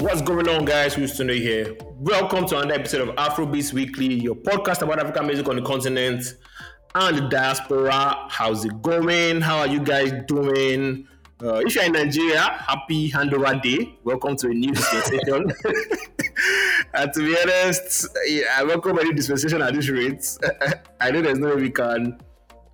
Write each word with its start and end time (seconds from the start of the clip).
What's 0.00 0.22
going 0.22 0.48
on, 0.48 0.64
guys? 0.64 0.94
Houston 0.94 1.28
here. 1.28 1.76
Welcome 1.98 2.46
to 2.46 2.58
another 2.58 2.72
episode 2.72 3.06
of 3.06 3.14
Afrobeats 3.16 3.74
Weekly, 3.74 4.14
your 4.14 4.34
podcast 4.34 4.80
about 4.80 4.98
African 4.98 5.26
music 5.26 5.46
on 5.46 5.56
the 5.56 5.62
continent 5.62 6.24
and 6.94 7.18
the 7.18 7.28
diaspora. 7.28 8.26
How's 8.30 8.64
it 8.64 8.80
going? 8.80 9.42
How 9.42 9.58
are 9.58 9.66
you 9.66 9.78
guys 9.78 10.14
doing? 10.26 11.06
Uh, 11.42 11.56
if 11.56 11.74
you're 11.74 11.84
in 11.84 11.92
Nigeria, 11.92 12.40
happy 12.40 13.10
Handover 13.10 13.60
Day. 13.60 13.98
Welcome 14.02 14.36
to 14.36 14.46
a 14.46 14.54
new 14.54 14.72
dispensation. 14.72 15.52
and 16.94 17.12
to 17.12 17.20
be 17.20 17.36
honest, 17.38 18.06
yeah, 18.24 18.44
I 18.56 18.64
welcome 18.64 18.98
any 19.00 19.12
dispensation 19.12 19.60
at 19.60 19.74
this 19.74 19.90
rate. 19.90 20.24
I 21.02 21.10
know 21.10 21.20
there's 21.20 21.38
no 21.38 21.54
way 21.54 21.60
we 21.60 21.70
can 21.70 22.18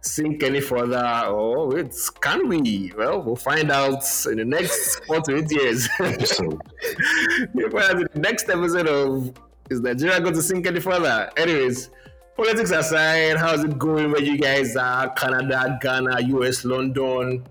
sink 0.07 0.43
any 0.43 0.61
further. 0.61 1.03
Oh, 1.27 1.71
it's 1.73 2.11
can 2.11 2.49
we? 2.49 2.93
Well, 2.97 3.23
we'll 3.23 3.37
find 3.37 3.71
out 3.71 4.05
in 4.27 4.39
the 4.39 4.45
next 4.45 5.05
four 5.07 5.21
to 5.23 5.37
eight 5.37 5.51
years. 5.51 5.89
so, 5.97 6.59
the 7.55 8.11
next 8.15 8.49
episode 8.49 8.89
of 8.89 9.33
Is 9.71 9.81
Nigeria 9.81 10.21
going 10.21 10.35
to 10.35 10.43
sink 10.43 10.67
any 10.67 10.81
further? 10.81 11.31
Anyways, 11.37 11.91
politics 12.37 12.71
aside, 12.71 13.37
how's 13.37 13.65
it 13.65 13.79
going 13.79 14.13
where 14.13 14.23
you 14.23 14.39
guys 14.39 14.77
are? 14.77 15.11
Canada, 15.15 15.79
Ghana, 15.83 16.23
US, 16.23 16.65
London, 16.65 17.45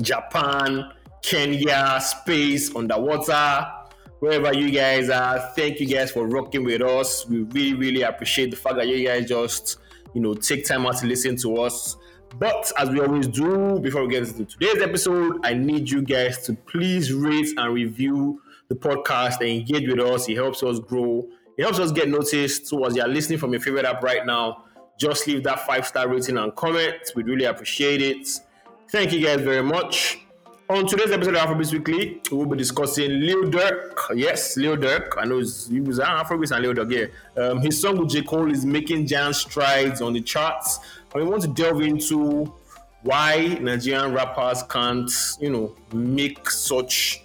Japan, 0.00 0.92
Kenya, 1.22 2.00
space, 2.00 2.74
underwater 2.74 3.66
wherever 4.20 4.52
you 4.54 4.70
guys 4.70 5.10
are. 5.10 5.38
Thank 5.54 5.80
you 5.80 5.86
guys 5.86 6.10
for 6.10 6.26
rocking 6.26 6.64
with 6.64 6.82
us. 6.82 7.26
We 7.26 7.42
really, 7.42 7.74
really 7.74 8.02
appreciate 8.02 8.50
the 8.50 8.56
fact 8.56 8.76
that 8.76 8.88
you 8.88 9.06
guys 9.06 9.28
just 9.28 9.78
you 10.14 10.20
know, 10.20 10.34
take 10.34 10.66
time 10.66 10.86
out 10.86 10.98
to 10.98 11.06
listen 11.06 11.36
to 11.36 11.56
us. 11.58 11.96
But 12.38 12.70
as 12.78 12.90
we 12.90 13.00
always 13.00 13.28
do, 13.28 13.78
before 13.80 14.02
we 14.02 14.08
get 14.08 14.28
into 14.28 14.44
today's 14.44 14.82
episode, 14.82 15.38
I 15.44 15.54
need 15.54 15.88
you 15.88 16.02
guys 16.02 16.44
to 16.46 16.54
please 16.54 17.12
rate 17.12 17.48
and 17.56 17.72
review 17.72 18.42
the 18.68 18.74
podcast 18.74 19.40
and 19.40 19.48
engage 19.48 19.88
with 19.88 20.00
us. 20.00 20.28
It 20.28 20.36
helps 20.36 20.62
us 20.62 20.78
grow. 20.78 21.26
It 21.56 21.62
helps 21.62 21.78
us 21.78 21.92
get 21.92 22.08
noticed. 22.08 22.66
So 22.66 22.84
as 22.84 22.96
you're 22.96 23.08
listening 23.08 23.38
from 23.38 23.52
your 23.52 23.60
favorite 23.60 23.86
app 23.86 24.02
right 24.02 24.26
now, 24.26 24.64
just 24.98 25.26
leave 25.26 25.44
that 25.44 25.66
five 25.66 25.86
star 25.86 26.08
rating 26.08 26.36
and 26.36 26.54
comment. 26.54 26.96
We'd 27.14 27.26
really 27.26 27.44
appreciate 27.44 28.02
it. 28.02 28.28
Thank 28.90 29.12
you 29.12 29.24
guys 29.24 29.40
very 29.40 29.62
much. 29.62 30.25
On 30.68 30.84
today's 30.84 31.12
episode 31.12 31.36
of 31.36 31.48
Afrobeats 31.48 31.72
Weekly, 31.72 32.20
we 32.28 32.36
will 32.36 32.46
be 32.46 32.56
discussing 32.56 33.20
Lil 33.20 33.44
Durk. 33.44 33.94
Yes, 34.16 34.56
Lil 34.56 34.76
Durk. 34.76 35.12
I 35.16 35.24
know 35.24 35.38
it's, 35.38 35.68
was 35.68 36.00
Afrobeats 36.00 36.50
and 36.50 36.60
Lil 36.60 36.74
Durk. 36.74 36.90
Yeah, 36.90 37.40
um, 37.40 37.60
his 37.60 37.80
song 37.80 37.98
with 37.98 38.08
J 38.08 38.22
Cole 38.22 38.50
is 38.50 38.64
making 38.64 39.06
giant 39.06 39.36
strides 39.36 40.02
on 40.02 40.12
the 40.12 40.20
charts, 40.20 40.80
and 41.14 41.22
we 41.22 41.30
want 41.30 41.42
to 41.42 41.48
delve 41.48 41.82
into 41.82 42.52
why 43.02 43.56
Nigerian 43.60 44.12
rappers 44.12 44.64
can't, 44.64 45.08
you 45.40 45.50
know, 45.50 45.76
make 45.94 46.50
such 46.50 47.22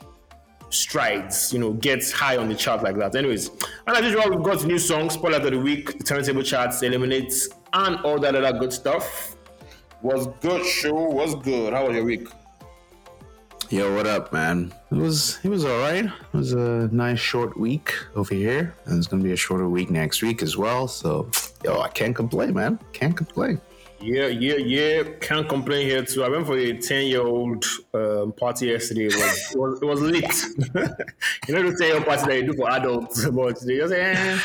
strides, 0.69 1.51
you 1.51 1.57
know, 1.57 1.73
get 1.73 2.07
high 2.11 2.37
on 2.37 2.47
the 2.47 2.53
chart 2.53 2.83
like 2.83 2.95
that. 2.97 3.15
Anyways, 3.15 3.49
and 3.87 3.97
as 3.97 4.03
usual, 4.03 4.29
we've 4.29 4.43
got 4.43 4.63
new 4.65 4.77
songs, 4.77 5.13
spoiler 5.15 5.37
of 5.37 5.49
the 5.49 5.57
week, 5.57 5.97
the 5.97 6.03
turntable 6.03 6.43
charts, 6.43 6.83
eliminates, 6.83 7.49
and 7.73 7.95
all 8.01 8.19
that 8.19 8.35
other 8.35 8.59
good 8.59 8.71
stuff. 8.71 9.35
Was 10.03 10.27
good, 10.41 10.63
show. 10.63 10.93
Was 10.93 11.33
good. 11.33 11.73
How 11.73 11.87
was 11.87 11.95
your 11.95 12.05
week? 12.05 12.27
Yo, 13.71 13.95
what 13.95 14.05
up, 14.05 14.33
man? 14.33 14.73
It 14.91 14.97
was 14.97 15.39
it 15.43 15.47
was 15.47 15.63
all 15.63 15.79
right. 15.79 16.03
It 16.03 16.33
was 16.33 16.51
a 16.51 16.89
nice 16.91 17.19
short 17.19 17.57
week 17.57 17.93
over 18.17 18.35
here, 18.35 18.75
and 18.83 18.97
it's 18.97 19.07
gonna 19.07 19.23
be 19.23 19.31
a 19.31 19.37
shorter 19.37 19.69
week 19.69 19.89
next 19.89 20.21
week 20.21 20.43
as 20.43 20.57
well. 20.57 20.89
So, 20.89 21.31
yo, 21.63 21.79
I 21.79 21.87
can't 21.87 22.13
complain, 22.13 22.53
man. 22.53 22.79
Can't 22.91 23.15
complain. 23.15 23.61
Yeah, 24.01 24.27
yeah, 24.27 24.57
yeah. 24.57 25.03
Can't 25.21 25.47
complain 25.47 25.87
here 25.87 26.03
too. 26.03 26.21
I 26.21 26.27
went 26.27 26.47
for 26.47 26.57
a 26.57 26.73
ten-year-old 26.73 27.63
um, 27.93 28.33
party 28.33 28.67
yesterday. 28.67 29.05
It 29.05 29.15
was, 29.15 29.51
it 29.53 29.57
was, 29.57 29.81
it 29.81 29.85
was 29.85 30.01
lit. 30.01 30.23
you 31.47 31.55
know 31.55 31.71
the 31.71 31.77
ten-year 31.77 32.03
party 32.03 32.25
that 32.25 32.37
you 32.39 32.51
do 32.51 32.57
for 32.57 32.69
adults, 32.71 33.25
but 33.29 33.57
they 33.61 33.77
just 33.77 33.93
eh, 33.93 34.37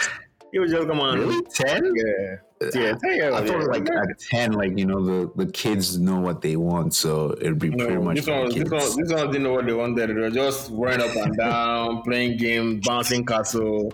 it 0.52 0.60
was 0.60 0.70
just 0.70 0.86
come 0.86 1.00
on. 1.00 1.18
Really, 1.18 1.42
ten? 1.50 1.92
Yeah. 1.96 2.36
Yeah, 2.60 2.98
I 3.34 3.46
thought 3.46 3.68
like 3.68 3.90
at 3.90 4.18
ten, 4.18 4.52
like 4.52 4.78
you 4.78 4.86
know, 4.86 5.04
the, 5.04 5.30
the 5.36 5.52
kids 5.52 5.98
know 5.98 6.18
what 6.20 6.40
they 6.40 6.56
want, 6.56 6.94
so 6.94 7.32
it'd 7.32 7.58
be 7.58 7.70
pretty 7.70 7.98
much. 7.98 8.16
This 8.16 8.26
one, 8.26 8.48
this 8.48 8.70
one, 8.70 9.02
this 9.02 9.12
one 9.12 9.26
didn't 9.26 9.42
know 9.42 9.52
what 9.52 9.66
they 9.66 9.74
wanted. 9.74 10.08
They 10.08 10.14
were 10.14 10.30
just 10.30 10.70
running 10.72 11.06
up 11.06 11.14
and 11.16 11.36
down, 11.36 12.02
playing 12.04 12.38
game, 12.38 12.80
bouncing 12.80 13.26
castle, 13.26 13.92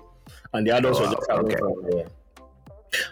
and 0.53 0.67
the 0.67 0.77
adults 0.77 1.01
oh, 1.01 1.09
were 1.09 1.15
just 1.15 1.31
okay. 1.31 2.05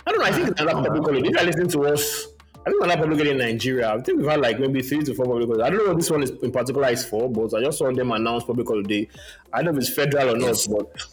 I 0.07 0.11
don't 0.11 0.21
know. 0.21 0.25
I 0.25 0.33
think 0.33 0.49
ah, 0.51 0.63
another 0.63 0.89
public 0.89 1.03
holiday. 1.03 1.29
If 1.29 1.41
you 1.41 1.47
listening 1.47 1.69
to 1.71 1.87
us, 1.87 2.27
I 2.65 2.71
think 2.71 2.85
another 2.85 3.01
public 3.01 3.19
holiday 3.19 3.31
in 3.33 3.39
Nigeria. 3.39 3.93
I 3.93 4.01
think 4.03 4.19
we've 4.19 4.31
had 4.31 4.41
like 4.41 4.61
maybe 4.61 4.83
three 4.83 5.03
to 5.03 5.15
four 5.15 5.27
public 5.27 5.49
holidays. 5.49 5.67
I 5.67 5.71
don't 5.71 5.79
know 5.79 5.89
what 5.89 5.97
this 5.97 6.11
one 6.11 6.23
is 6.23 6.31
in 6.31 6.53
particular 6.53 6.89
is 6.91 7.05
for, 7.05 7.29
but 7.29 7.53
I 7.55 7.63
just 7.65 7.79
saw 7.79 7.91
them 7.91 8.13
announce 8.13 8.45
public 8.45 8.69
holiday. 8.69 9.09
I 9.53 9.63
don't 9.63 9.75
know 9.75 9.81
if 9.81 9.89
it's 9.89 9.95
federal 9.95 10.37
or 10.37 10.39
yes. 10.39 10.69
not, 10.69 10.79
but 10.79 11.05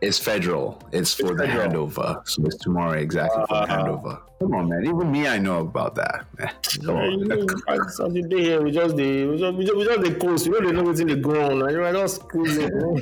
it's 0.00 0.18
federal. 0.18 0.82
It's 0.92 1.14
for 1.14 1.32
it's 1.32 1.40
the 1.40 1.46
federal. 1.46 1.88
handover. 1.88 2.28
So 2.28 2.44
it's 2.44 2.56
tomorrow 2.56 2.98
exactly 2.98 3.42
uh, 3.42 3.46
for 3.46 3.54
the 3.54 3.60
uh, 3.60 3.66
handover. 3.66 4.20
Come 4.38 4.54
on, 4.54 4.68
man. 4.68 4.84
Even 4.84 5.10
me, 5.10 5.26
I 5.26 5.38
know 5.38 5.60
about 5.60 5.94
that. 5.94 6.26
Man. 6.38 6.50
Come 6.84 6.96
on. 6.96 7.88
So 7.90 8.08
the 8.08 8.22
day 8.22 8.42
here, 8.42 8.62
we 8.62 8.70
just 8.70 8.96
the 8.96 9.26
we 9.26 9.38
just, 9.38 9.56
we 9.56 9.64
just, 9.64 9.76
we 9.76 9.84
just 9.84 10.02
the 10.02 10.14
coast. 10.14 10.46
We 10.46 10.60
don't 10.60 10.74
know 10.74 10.82
what's 10.82 11.00
in 11.00 11.08
the 11.08 11.16
ground. 11.16 11.62
And 11.62 11.70
you're 11.70 11.90
just 11.92 12.28
cruising. 12.28 12.70
we're, 12.74 12.96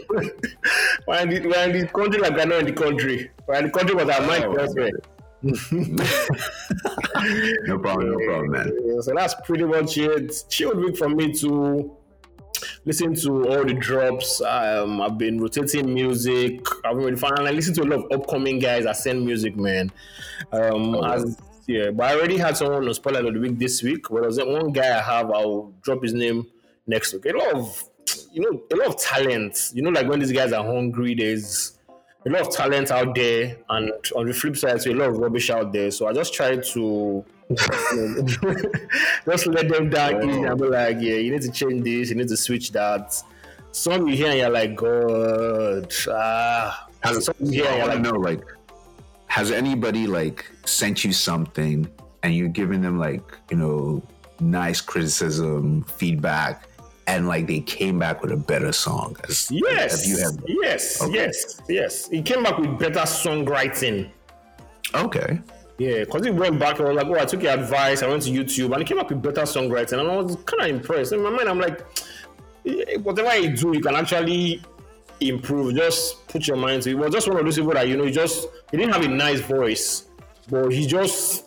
in 1.21 1.31
the, 1.31 1.41
we're 1.45 1.65
in 1.65 1.73
the 1.81 1.89
country 1.93 2.21
like 2.21 2.37
we're 2.37 2.47
not 2.47 2.61
in 2.61 2.67
the 2.67 2.73
country. 2.73 3.33
We're 3.47 3.57
in 3.57 3.65
the 3.65 3.71
country 3.71 3.97
but 3.97 4.09
our 4.11 4.25
mind 4.27 4.45
elsewhere. 4.45 4.91
no 5.43 5.57
problem, 7.79 8.13
no 8.13 8.19
problem, 8.25 8.51
man. 8.53 8.73
Yeah, 8.85 9.01
so 9.01 9.13
that's 9.15 9.35
pretty 9.45 9.65
much 9.65 9.99
it. 9.99 10.45
Chilled 10.49 10.79
week 10.79 10.97
for 10.97 11.09
me 11.09 11.35
too 11.35 11.97
listen 12.85 13.15
to 13.15 13.49
all 13.49 13.65
the 13.65 13.75
drops. 13.75 14.41
Um, 14.41 15.01
I've 15.01 15.19
been 15.19 15.41
rotating 15.41 15.93
music. 15.93 16.67
I've 16.85 16.97
been 16.97 17.05
really 17.05 17.17
fun. 17.17 17.47
I 17.47 17.51
listen 17.51 17.75
to 17.75 17.83
a 17.83 17.85
lot 17.85 18.05
of 18.05 18.21
upcoming 18.21 18.59
guys 18.59 18.85
that 18.85 18.97
send 18.97 19.25
music, 19.25 19.57
man. 19.57 19.91
Um, 20.53 20.95
oh, 20.97 21.03
as, 21.03 21.39
yeah, 21.67 21.91
but 21.91 22.11
I 22.11 22.15
already 22.15 22.37
had 22.37 22.57
someone 22.57 22.87
on 22.87 22.95
Spotlight 22.95 23.25
of 23.25 23.35
the 23.35 23.41
Week 23.41 23.59
this 23.59 23.83
week. 23.83 24.11
Where 24.11 24.23
there's 24.23 24.39
one 24.39 24.73
guy 24.73 24.99
I 24.99 25.03
have? 25.03 25.31
I'll 25.31 25.73
drop 25.83 26.03
his 26.03 26.13
name 26.13 26.47
next 26.87 27.13
week. 27.13 27.25
A 27.27 27.37
lot 27.37 27.55
of, 27.55 27.85
you 28.33 28.43
know, 28.43 28.63
a 28.73 28.77
lot 28.77 28.89
of 28.89 29.01
talent. 29.01 29.71
You 29.73 29.83
know, 29.83 29.91
like 29.91 30.09
when 30.09 30.21
these 30.21 30.33
guys 30.33 30.53
are 30.53 30.65
hungry, 30.65 31.15
there's 31.15 31.79
a 32.27 32.31
lot 32.31 32.41
of 32.43 32.51
talent 32.51 32.91
out 32.91 33.15
there, 33.15 33.57
and 33.69 33.93
on 34.17 34.27
the 34.27 34.33
flip 34.33 34.57
side, 34.57 34.81
so 34.81 34.91
a 34.91 34.95
lot 34.95 35.11
of 35.11 35.19
rubbish 35.19 35.51
out 35.51 35.73
there. 35.73 35.91
So 35.91 36.07
I 36.07 36.13
just 36.13 36.33
try 36.33 36.57
to 36.57 37.25
just 39.29 39.47
let 39.47 39.69
them 39.69 39.91
down 39.91 40.15
oh. 40.15 40.29
easy 40.29 40.43
and 40.43 40.61
be 40.61 40.67
like, 40.67 40.97
yeah, 41.01 41.17
you 41.17 41.31
need 41.33 41.43
to 41.43 41.51
change 41.51 41.85
this, 41.85 42.09
you 42.09 42.17
need 42.17 42.29
to 42.29 42.37
switch 42.37 42.73
that. 42.73 43.23
Some 43.73 44.07
you 44.07 44.17
hear 44.17 44.29
and 44.29 44.39
you're 44.39 44.51
like, 44.51 44.75
God, 44.77 45.93
ah. 46.09 46.89
Has, 47.01 47.27
some 47.27 47.35
you 47.41 47.65
hear 47.65 47.67
and 47.67 47.79
you're 47.79 47.89
like, 47.89 48.01
know, 48.01 48.13
like, 48.13 48.45
has 49.27 49.51
anybody 49.51 50.07
like 50.07 50.51
sent 50.65 51.05
you 51.05 51.13
something 51.13 51.87
and 52.23 52.35
you're 52.35 52.49
giving 52.49 52.81
them 52.81 52.99
like, 52.99 53.37
you 53.51 53.57
know, 53.57 54.03
nice 54.41 54.81
criticism, 54.81 55.83
feedback, 55.85 56.69
and 57.07 57.29
like 57.29 57.47
they 57.47 57.61
came 57.61 57.99
back 57.99 58.23
with 58.23 58.33
a 58.33 58.37
better 58.37 58.73
song? 58.73 59.17
Yes, 59.51 59.51
have 59.51 60.07
you 60.07 60.19
had 60.19 60.43
yes, 60.47 61.03
okay. 61.03 61.15
yes, 61.15 61.61
yes. 61.69 62.09
He 62.09 62.23
came 62.23 62.43
back 62.43 62.59
with 62.59 62.79
better 62.79 63.01
songwriting. 63.01 64.11
Okay. 64.95 65.41
Yeah, 65.77 66.01
because 66.01 66.25
he 66.25 66.31
went 66.31 66.59
back 66.59 66.79
and 66.79 66.89
was 66.89 66.97
like, 66.97 67.07
"Oh, 67.07 67.21
I 67.21 67.25
took 67.25 67.43
your 67.43 67.53
advice. 67.53 68.03
I 68.03 68.09
went 68.09 68.23
to 68.23 68.31
YouTube 68.31 68.73
and 68.73 68.79
he 68.79 68.85
came 68.85 68.99
up 68.99 69.11
with 69.11 69.21
better 69.23 69.43
songwriting." 69.43 69.99
And 69.99 70.09
I 70.09 70.17
was 70.17 70.37
kind 70.45 70.63
of 70.63 70.69
impressed. 70.69 71.13
In 71.13 71.23
my 71.23 71.31
mind, 71.31 71.49
I'm 71.49 71.59
like, 71.59 71.85
"Whatever 73.03 73.37
you 73.39 73.57
do, 73.57 73.73
you 73.75 73.81
can 73.81 73.97
actually 73.97 74.63
improve. 75.21 75.75
Just 75.75 76.27
put 76.29 76.47
your 76.47 76.57
mind 76.57 76.83
to 76.83 76.91
it." 76.91 76.93
He 76.93 76.95
was 76.95 77.13
just 77.13 77.27
one 77.27 77.39
of 77.39 77.45
those 77.45 77.57
people 77.57 77.73
that 77.73 77.89
you 77.89 77.97
know, 77.97 78.05
he 78.05 78.13
just 78.13 78.47
he 78.71 78.77
didn't 78.77 78.93
have 78.93 79.05
a 79.05 79.09
nice 79.09 79.41
voice, 79.41 80.05
but 80.49 80.71
he 80.71 80.87
just 80.87 81.47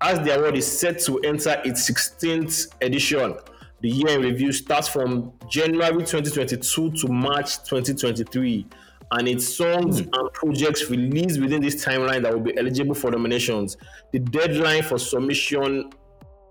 as 0.00 0.20
the 0.20 0.36
award 0.38 0.56
is 0.56 0.66
set 0.66 1.00
to 1.00 1.18
enter 1.20 1.60
its 1.64 1.90
16th 1.90 2.68
edition. 2.80 3.36
The 3.80 3.88
year 3.90 4.10
in 4.10 4.22
review 4.22 4.52
starts 4.52 4.86
from 4.88 5.32
January 5.50 6.04
2022 6.04 6.92
to 6.92 7.08
March 7.08 7.58
2023. 7.64 8.66
and 9.14 9.28
its 9.28 9.46
songs 9.46 10.00
Hmm. 10.00 10.08
and 10.14 10.32
projects 10.32 10.88
released 10.88 11.38
within 11.38 11.60
this 11.60 11.84
timeline 11.84 12.22
that 12.22 12.32
will 12.32 12.40
be 12.40 12.56
eligible 12.56 12.94
for 12.94 13.10
nominations. 13.10 13.76
The 14.10 14.20
deadline 14.20 14.82
for 14.84 14.98
submission 14.98 15.90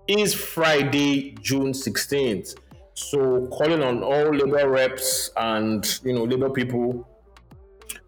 is 0.08 0.34
Friday, 0.34 1.34
June 1.40 1.72
16th. 1.72 2.56
So 2.94 3.46
calling 3.46 3.82
on 3.82 4.02
all 4.02 4.34
labor 4.34 4.68
reps 4.68 5.30
and 5.36 6.00
you 6.04 6.12
know 6.12 6.24
labor 6.24 6.50
people, 6.50 7.08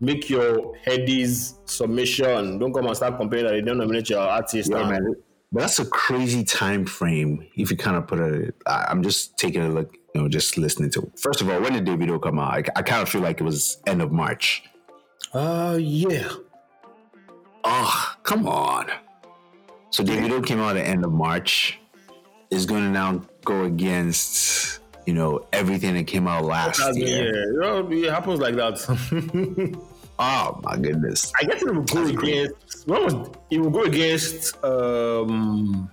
make 0.01 0.29
your 0.29 0.75
headies 0.87 1.55
submission. 1.69 2.59
Don't 2.59 2.73
come 2.73 2.87
and 2.87 2.97
start 2.97 3.17
complaining 3.17 3.47
that 3.47 3.53
they 3.53 3.61
don't 3.63 3.79
nominate 3.79 4.11
your 4.11 4.21
artist. 4.21 4.71
Yeah, 4.71 4.89
man. 4.89 5.15
But 5.53 5.61
that's 5.61 5.79
a 5.79 5.87
crazy 5.87 6.45
time 6.45 6.85
frame. 6.85 7.47
If 7.57 7.71
you 7.71 7.77
kind 7.77 7.97
of 7.97 8.07
put 8.07 8.19
it, 8.19 8.55
I, 8.67 8.87
I'm 8.89 9.03
just 9.03 9.39
taking 9.39 9.63
a 9.63 9.69
look, 9.69 9.97
you 10.15 10.21
know, 10.21 10.29
just 10.29 10.59
listening 10.59 10.91
to. 10.91 11.11
First 11.17 11.41
of 11.41 11.49
all, 11.49 11.61
when 11.61 11.73
did 11.73 11.87
Davido 11.87 12.21
come 12.21 12.39
out? 12.39 12.53
I, 12.53 12.65
I 12.77 12.83
kind 12.83 13.03
of 13.03 13.09
feel 13.09 13.21
like 13.21 13.41
it 13.41 13.45
was 13.45 13.79
end 13.87 14.03
of 14.03 14.13
March. 14.13 14.65
Uh 15.33 15.79
yeah. 15.81 16.29
Oh, 17.63 18.15
come 18.23 18.47
on. 18.47 18.91
So 19.91 20.03
Davido 20.03 20.45
came 20.45 20.61
out 20.61 20.77
at 20.77 20.85
the 20.85 20.89
end 20.89 21.05
of 21.05 21.13
March. 21.13 21.79
Is 22.55 22.67
going 22.67 22.85
to 22.85 22.91
now 22.91 23.21
go 23.45 23.65
against, 23.65 24.79
you 25.07 25.13
know, 25.13 25.45
everything 25.53 25.95
that 25.95 26.07
came 26.07 26.29
out 26.29 26.45
last 26.45 26.79
year. 26.97 27.61
yeah, 27.61 27.83
it 28.07 28.11
happens 28.11 28.41
like 28.41 28.55
that. 28.57 28.77
Oh 30.17 30.61
my 30.63 30.77
goodness. 30.77 31.33
I 31.41 31.43
guess 31.43 31.61
it 31.61 31.75
will 31.75 31.83
go 31.83 32.05
That's 32.05 32.11
against. 32.11 32.87
When 32.87 33.03
was 33.03 33.15
it 33.51 33.59
will 33.59 33.71
go 33.71 33.83
against 33.83 34.55
um 34.63 35.91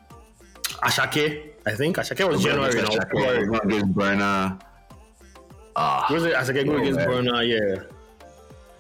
Asake? 0.83 1.53
I 1.65 1.71
think 1.71 1.97
Asake 1.97 2.29
was 2.29 2.43
January 2.43 2.81
now. 2.83 2.87
February. 2.89 3.47
Going 3.47 3.61
against 3.65 3.95
Burna. 3.95 4.61
Ah, 5.75 6.05
Was 6.11 6.23
it 6.25 6.35
Asake 6.35 6.65
go 6.67 6.73
Oh, 6.73 6.77
against. 6.77 6.99
Burna? 6.99 7.47
Yeah. 7.47 7.81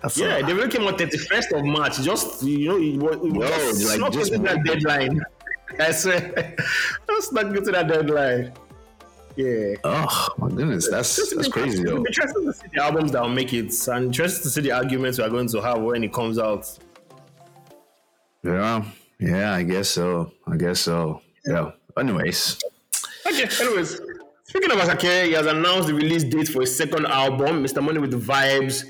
that's 0.03 0.15
Yeah, 0.15 0.43
they 0.45 0.53
really 0.53 0.69
came 0.69 0.85
on 0.85 0.93
31st 0.95 1.57
of 1.57 1.65
March. 1.65 1.99
Just 2.03 2.43
you 2.43 2.67
know, 2.69 2.77
it 2.77 2.97
was, 2.97 3.15
it 3.25 3.33
was 3.33 3.79
just 3.81 3.97
like, 3.99 4.11
just 4.13 4.31
that 4.43 4.63
deadline. 4.63 5.21
I 5.79 5.91
swear, 5.91 6.55
just 7.07 7.29
snuck 7.29 7.45
into 7.55 7.71
that 7.71 7.87
deadline. 7.87 8.53
Yeah. 9.37 9.75
oh 9.85 10.27
my 10.39 10.49
goodness, 10.49 10.89
that's 10.89 11.33
that's 11.33 11.47
crazy 11.47 11.83
though. 11.83 11.97
interesting 12.05 12.45
to 12.45 12.53
see 12.53 12.67
the 12.73 12.83
albums 12.83 13.13
that 13.13 13.21
will 13.21 13.29
make 13.29 13.53
it, 13.53 13.73
and 13.87 14.05
interesting 14.07 14.43
to 14.43 14.49
see 14.49 14.61
the 14.61 14.71
arguments 14.73 15.17
we 15.17 15.23
are 15.23 15.29
going 15.29 15.47
to 15.47 15.61
have 15.61 15.79
when 15.81 16.03
it 16.03 16.11
comes 16.13 16.37
out. 16.37 16.67
Yeah, 18.43 18.83
yeah, 19.19 19.53
I 19.53 19.63
guess 19.63 19.89
so. 19.89 20.33
I 20.47 20.57
guess 20.57 20.81
so. 20.81 21.21
Yeah. 21.45 21.71
Anyways, 21.97 22.59
Okay, 23.27 23.47
anyways, 23.61 23.99
speaking 24.43 24.71
of 24.71 24.77
Asake, 24.79 25.25
he 25.27 25.33
has 25.33 25.45
announced 25.45 25.87
the 25.87 25.93
release 25.93 26.23
date 26.23 26.47
for 26.47 26.61
his 26.61 26.75
second 26.75 27.05
album, 27.05 27.63
Mr. 27.63 27.83
Money 27.83 27.99
with 27.99 28.11
the 28.11 28.17
Vibes. 28.17 28.83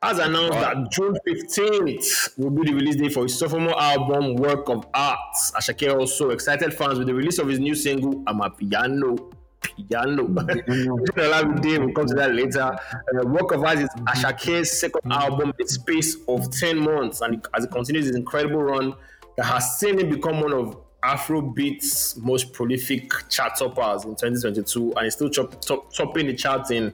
Has 0.00 0.20
announced 0.20 0.52
that 0.52 0.92
June 0.92 1.18
15th 1.26 2.38
will 2.38 2.50
be 2.50 2.70
the 2.70 2.74
release 2.74 2.94
date 2.94 3.12
for 3.12 3.24
his 3.24 3.36
sophomore 3.36 3.76
album, 3.80 4.36
Work 4.36 4.68
of 4.68 4.86
Art. 4.94 5.18
Asake 5.56 5.92
also 5.92 6.30
excited 6.30 6.72
fans 6.72 6.98
with 6.98 7.08
the 7.08 7.14
release 7.14 7.40
of 7.40 7.48
his 7.48 7.58
new 7.58 7.74
single, 7.74 8.14
Amapiano. 8.26 9.32
Piano. 9.60 10.28
Olamide, 10.28 11.78
we'll 11.84 11.92
come 11.94 12.06
to 12.06 12.14
that 12.14 12.32
later. 12.32 12.62
Uh, 12.62 13.26
Work 13.26 13.50
of 13.50 13.64
Art 13.64 13.78
is 13.78 13.88
Asake's 14.06 14.78
second 14.80 15.12
album 15.12 15.48
in 15.48 15.54
the 15.58 15.66
space 15.66 16.16
of 16.28 16.48
10 16.52 16.78
months, 16.78 17.20
and 17.20 17.44
as 17.56 17.64
it 17.64 17.72
continues 17.72 18.06
his 18.06 18.14
incredible 18.14 18.62
run 18.62 18.94
that 19.36 19.46
has 19.46 19.80
seen 19.80 19.98
him 19.98 20.10
become 20.10 20.40
one 20.40 20.52
of 20.52 20.76
Afrobeat's 21.04 22.16
most 22.16 22.52
prolific 22.52 23.12
chart 23.28 23.52
toppers 23.56 24.04
in 24.04 24.10
2022, 24.16 24.92
and 24.96 25.04
he's 25.04 25.14
still 25.14 25.28
chop, 25.30 25.60
top, 25.60 25.92
topping 25.92 26.26
the 26.26 26.34
charts 26.34 26.70
in 26.72 26.90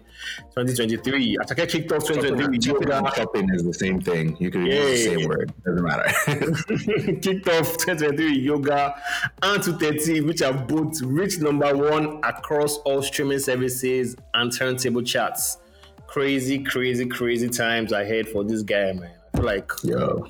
2023. 0.55 1.39
Asake 1.39 1.69
kicked 1.71 1.91
off 1.93 2.07
2023 2.07 2.47
with 2.59 2.65
yoga. 2.67 2.99
and 2.99 3.07
chopping 3.15 3.49
is 3.55 3.65
the 3.65 3.73
same 3.73 4.01
thing. 4.01 4.37
You 4.39 4.51
could 4.51 4.67
use 4.67 5.05
the 5.05 5.11
Yeah. 5.11 5.17
same 5.19 5.29
word. 5.29 5.53
Doesn't 5.65 5.83
matter. 5.85 6.13
kicked 7.23 7.49
off 7.49 7.77
2023 7.79 8.27
with 8.33 8.37
Yoga 8.45 8.95
and 9.43 9.63
230, 9.63 10.21
which 10.23 10.41
have 10.41 10.69
both 10.69 11.01
reached 11.03 11.41
number 11.41 11.75
one 11.77 12.21
across 12.25 12.77
all 12.79 13.03
streaming 13.03 13.39
services 13.39 14.17
and 14.35 14.53
turntable 14.53 15.03
charts. 15.03 15.59
Crazy, 16.07 16.63
crazy, 16.63 17.07
crazy 17.07 17.49
times 17.49 17.91
ahead 17.93 18.29
for 18.29 18.45
this 18.45 18.63
guy, 18.63 18.93
man. 18.93 19.11
I 19.33 19.37
feel 19.39 19.47
like 19.47 19.73
Yo. 19.83 20.27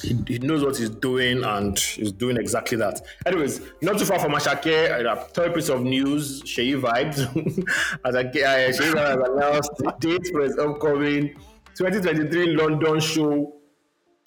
He, 0.00 0.16
he 0.26 0.38
knows 0.38 0.64
what 0.64 0.76
he's 0.76 0.90
doing 0.90 1.44
and 1.44 1.78
he's 1.78 2.12
doing 2.12 2.36
exactly 2.36 2.78
that. 2.78 3.00
Anyways, 3.26 3.60
not 3.82 3.98
too 3.98 4.04
far 4.04 4.18
from 4.18 4.32
Asake, 4.32 5.06
uh, 5.06 5.16
third 5.16 5.54
piece 5.54 5.68
of 5.68 5.82
news, 5.82 6.42
Seyi 6.42 6.80
Vibez. 6.80 7.26
Asake, 8.04 8.42
uh, 8.42 8.72
Seyi 8.72 8.92
Vibez 8.92 9.18
has 9.18 9.28
announced 9.28 9.72
the 9.78 9.94
date 10.00 10.26
for 10.32 10.40
his 10.42 10.58
upcoming 10.58 11.34
2023 11.76 12.56
London 12.56 13.00
show. 13.00 13.56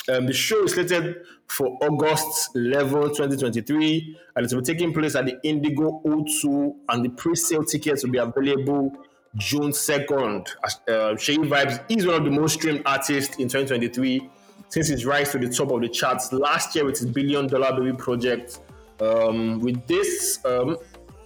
Um, 0.08 0.28
the 0.28 0.34
show 0.34 0.64
is 0.66 0.74
slated 0.74 1.16
for 1.48 1.78
August 1.82 2.56
11, 2.56 3.16
2023, 3.16 4.18
and 4.36 4.46
it 4.46 4.54
will 4.54 4.62
be 4.62 4.66
taking 4.66 4.94
place 4.94 5.16
at 5.16 5.26
the 5.26 5.40
Indigo 5.44 6.02
O2, 6.06 6.76
and 6.90 7.06
the 7.06 7.10
pre-sale 7.10 7.64
tickets 7.64 8.04
will 8.04 8.12
be 8.12 8.20
available 8.20 8.92
June 9.38 9.72
2nd. 9.72 10.48
Uh, 10.64 11.16
Seyi 11.16 11.48
Vibez 11.48 11.80
is 11.90 12.06
one 12.06 12.16
of 12.16 12.24
the 12.24 12.32
most 12.32 12.54
streamed 12.54 12.84
artists 12.86 13.38
in 13.38 13.48
2023 13.48 14.30
since 14.70 14.88
his 14.88 15.06
rise 15.06 15.32
to 15.32 15.40
the 15.40 15.50
top 15.50 15.72
of 15.72 15.82
the 15.82 15.90
charts 15.90 16.32
last 16.34 16.76
year 16.76 16.86
with 16.86 16.98
his 16.98 17.08
billion 17.08 17.48
dollar 17.48 17.72
baby 17.80 17.96
project. 17.96 18.60
Um, 19.00 19.60
with 19.60 19.86
this, 19.88 20.40
um, 20.46 20.78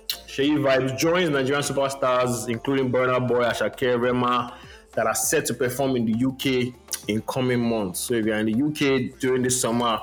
Seyi 0.08 0.62
Vibez 0.62 1.00
joins 1.00 1.30
Nigerian 1.30 1.62
superstars 1.64 2.50
including 2.50 2.92
Burna 2.92 3.26
Boy, 3.28 3.44
Asake, 3.44 4.00
Rema 4.00 4.58
that 4.94 5.06
are 5.06 5.16
set 5.16 5.46
to 5.46 5.54
perform 5.54 5.96
in 5.96 6.06
the 6.06 6.26
UK 6.26 6.74
in 7.08 7.22
coming 7.24 7.60
months. 7.60 8.00
So 8.02 8.16
if 8.16 8.26
you're 8.26 8.38
in 8.38 8.46
the 8.48 8.54
UK 8.54 9.20
during 9.20 9.42
this 9.44 9.60
summer, 9.62 10.00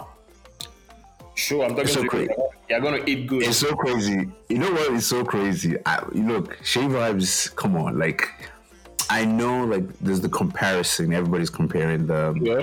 sure, 1.35 1.65
I'm 1.65 1.71
talking 1.71 1.87
so 1.89 2.03
to 2.03 2.09
crazy. 2.09 2.31
you. 2.37 2.49
You're 2.69 2.81
gonna 2.81 3.03
eat 3.07 3.27
good. 3.29 3.43
It's 3.45 3.59
so 3.59 3.75
crazy. 3.75 4.29
You 4.49 4.59
know 4.59 4.73
what? 4.73 4.93
It's 4.93 5.07
so 5.07 5.25
crazy? 5.25 5.77
I, 5.87 6.05
look, 6.13 6.57
Seyi 6.59 6.91
Vibez, 6.91 7.49
come 7.55 7.77
on. 7.77 7.99
Like, 7.99 8.29
I 9.09 9.25
know, 9.25 9.65
like, 9.65 9.87
there's 10.01 10.21
the 10.21 10.29
comparison. 10.29 11.13
Everybody's 11.13 11.51
comparing 11.51 12.07
them. 12.07 12.37
yeah. 12.45 12.63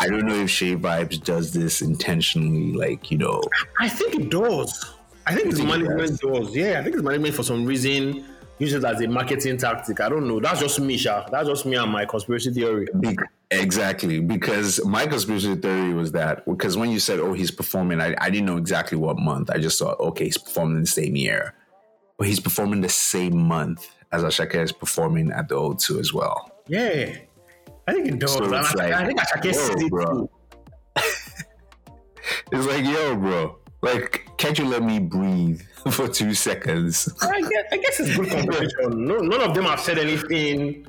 I 0.00 0.08
don't 0.08 0.26
know 0.26 0.34
if 0.34 0.48
Seyi 0.48 0.80
Vibez 0.80 1.18
does 1.18 1.52
this 1.52 1.82
intentionally, 1.82 2.72
like, 2.72 3.10
you 3.10 3.18
know. 3.18 3.42
I 3.80 3.88
think 3.88 4.14
it 4.14 4.30
does. 4.30 4.94
I 5.26 5.34
think 5.34 5.46
his 5.46 5.58
think 5.58 5.68
management 5.68 6.20
does. 6.20 6.54
Yeah, 6.54 6.78
I 6.78 6.82
think 6.82 6.94
his 6.94 7.02
management 7.02 7.34
for 7.34 7.42
some 7.42 7.66
reason 7.66 8.24
uses 8.58 8.84
as 8.84 9.00
a 9.00 9.08
marketing 9.08 9.56
tactic. 9.56 10.00
I 10.00 10.08
don't 10.08 10.26
know. 10.26 10.40
That's 10.40 10.60
just 10.60 10.80
me, 10.80 10.96
Sha. 10.96 11.28
That's 11.30 11.48
just 11.48 11.66
me 11.66 11.76
and 11.76 11.90
my 11.90 12.04
conspiracy 12.04 12.52
theory. 12.52 12.86
Exactly. 13.50 14.20
Because 14.20 14.84
my 14.84 15.06
conspiracy 15.06 15.54
theory 15.56 15.94
was 15.94 16.12
that, 16.12 16.44
because 16.44 16.76
when 16.76 16.90
you 16.90 16.98
said, 17.00 17.18
oh, 17.18 17.32
he's 17.32 17.50
performing, 17.50 18.00
I, 18.00 18.14
I 18.20 18.30
didn't 18.30 18.46
know 18.46 18.56
exactly 18.56 18.98
what 18.98 19.18
month. 19.18 19.50
I 19.50 19.58
just 19.58 19.78
thought, 19.78 19.98
okay, 20.00 20.24
he's 20.24 20.38
performing 20.38 20.80
the 20.80 20.86
same 20.86 21.16
year. 21.16 21.54
But 22.16 22.26
he's 22.26 22.40
performing 22.40 22.80
the 22.80 22.88
same 22.88 23.36
month 23.36 23.88
as 24.12 24.22
Asake 24.22 24.56
is 24.56 24.72
performing 24.72 25.30
at 25.30 25.48
the 25.48 25.54
O2 25.54 26.00
as 26.00 26.12
well. 26.12 26.50
Yeah. 26.66 27.16
I 27.88 27.92
think 27.92 28.06
it 28.06 28.18
does. 28.18 28.34
So 28.34 28.44
I, 28.44 28.60
like, 28.60 28.92
I 28.92 29.40
think 29.40 29.54
sees 29.54 29.88
bro. 29.88 30.30
It's 32.52 32.66
like, 32.66 32.84
yo, 32.84 33.16
bro, 33.16 33.58
like, 33.80 34.26
can't 34.36 34.58
you 34.58 34.66
let 34.66 34.82
me 34.82 34.98
breathe 34.98 35.62
for 35.90 36.06
two 36.06 36.34
seconds? 36.34 37.08
I 37.22 37.40
guess, 37.40 37.64
I 37.72 37.76
guess 37.78 38.00
it's 38.00 38.16
good 38.16 38.30
competition. 38.30 39.06
No, 39.06 39.16
none 39.16 39.40
of 39.40 39.54
them 39.54 39.64
have 39.64 39.80
said 39.80 39.96
anything 39.98 40.86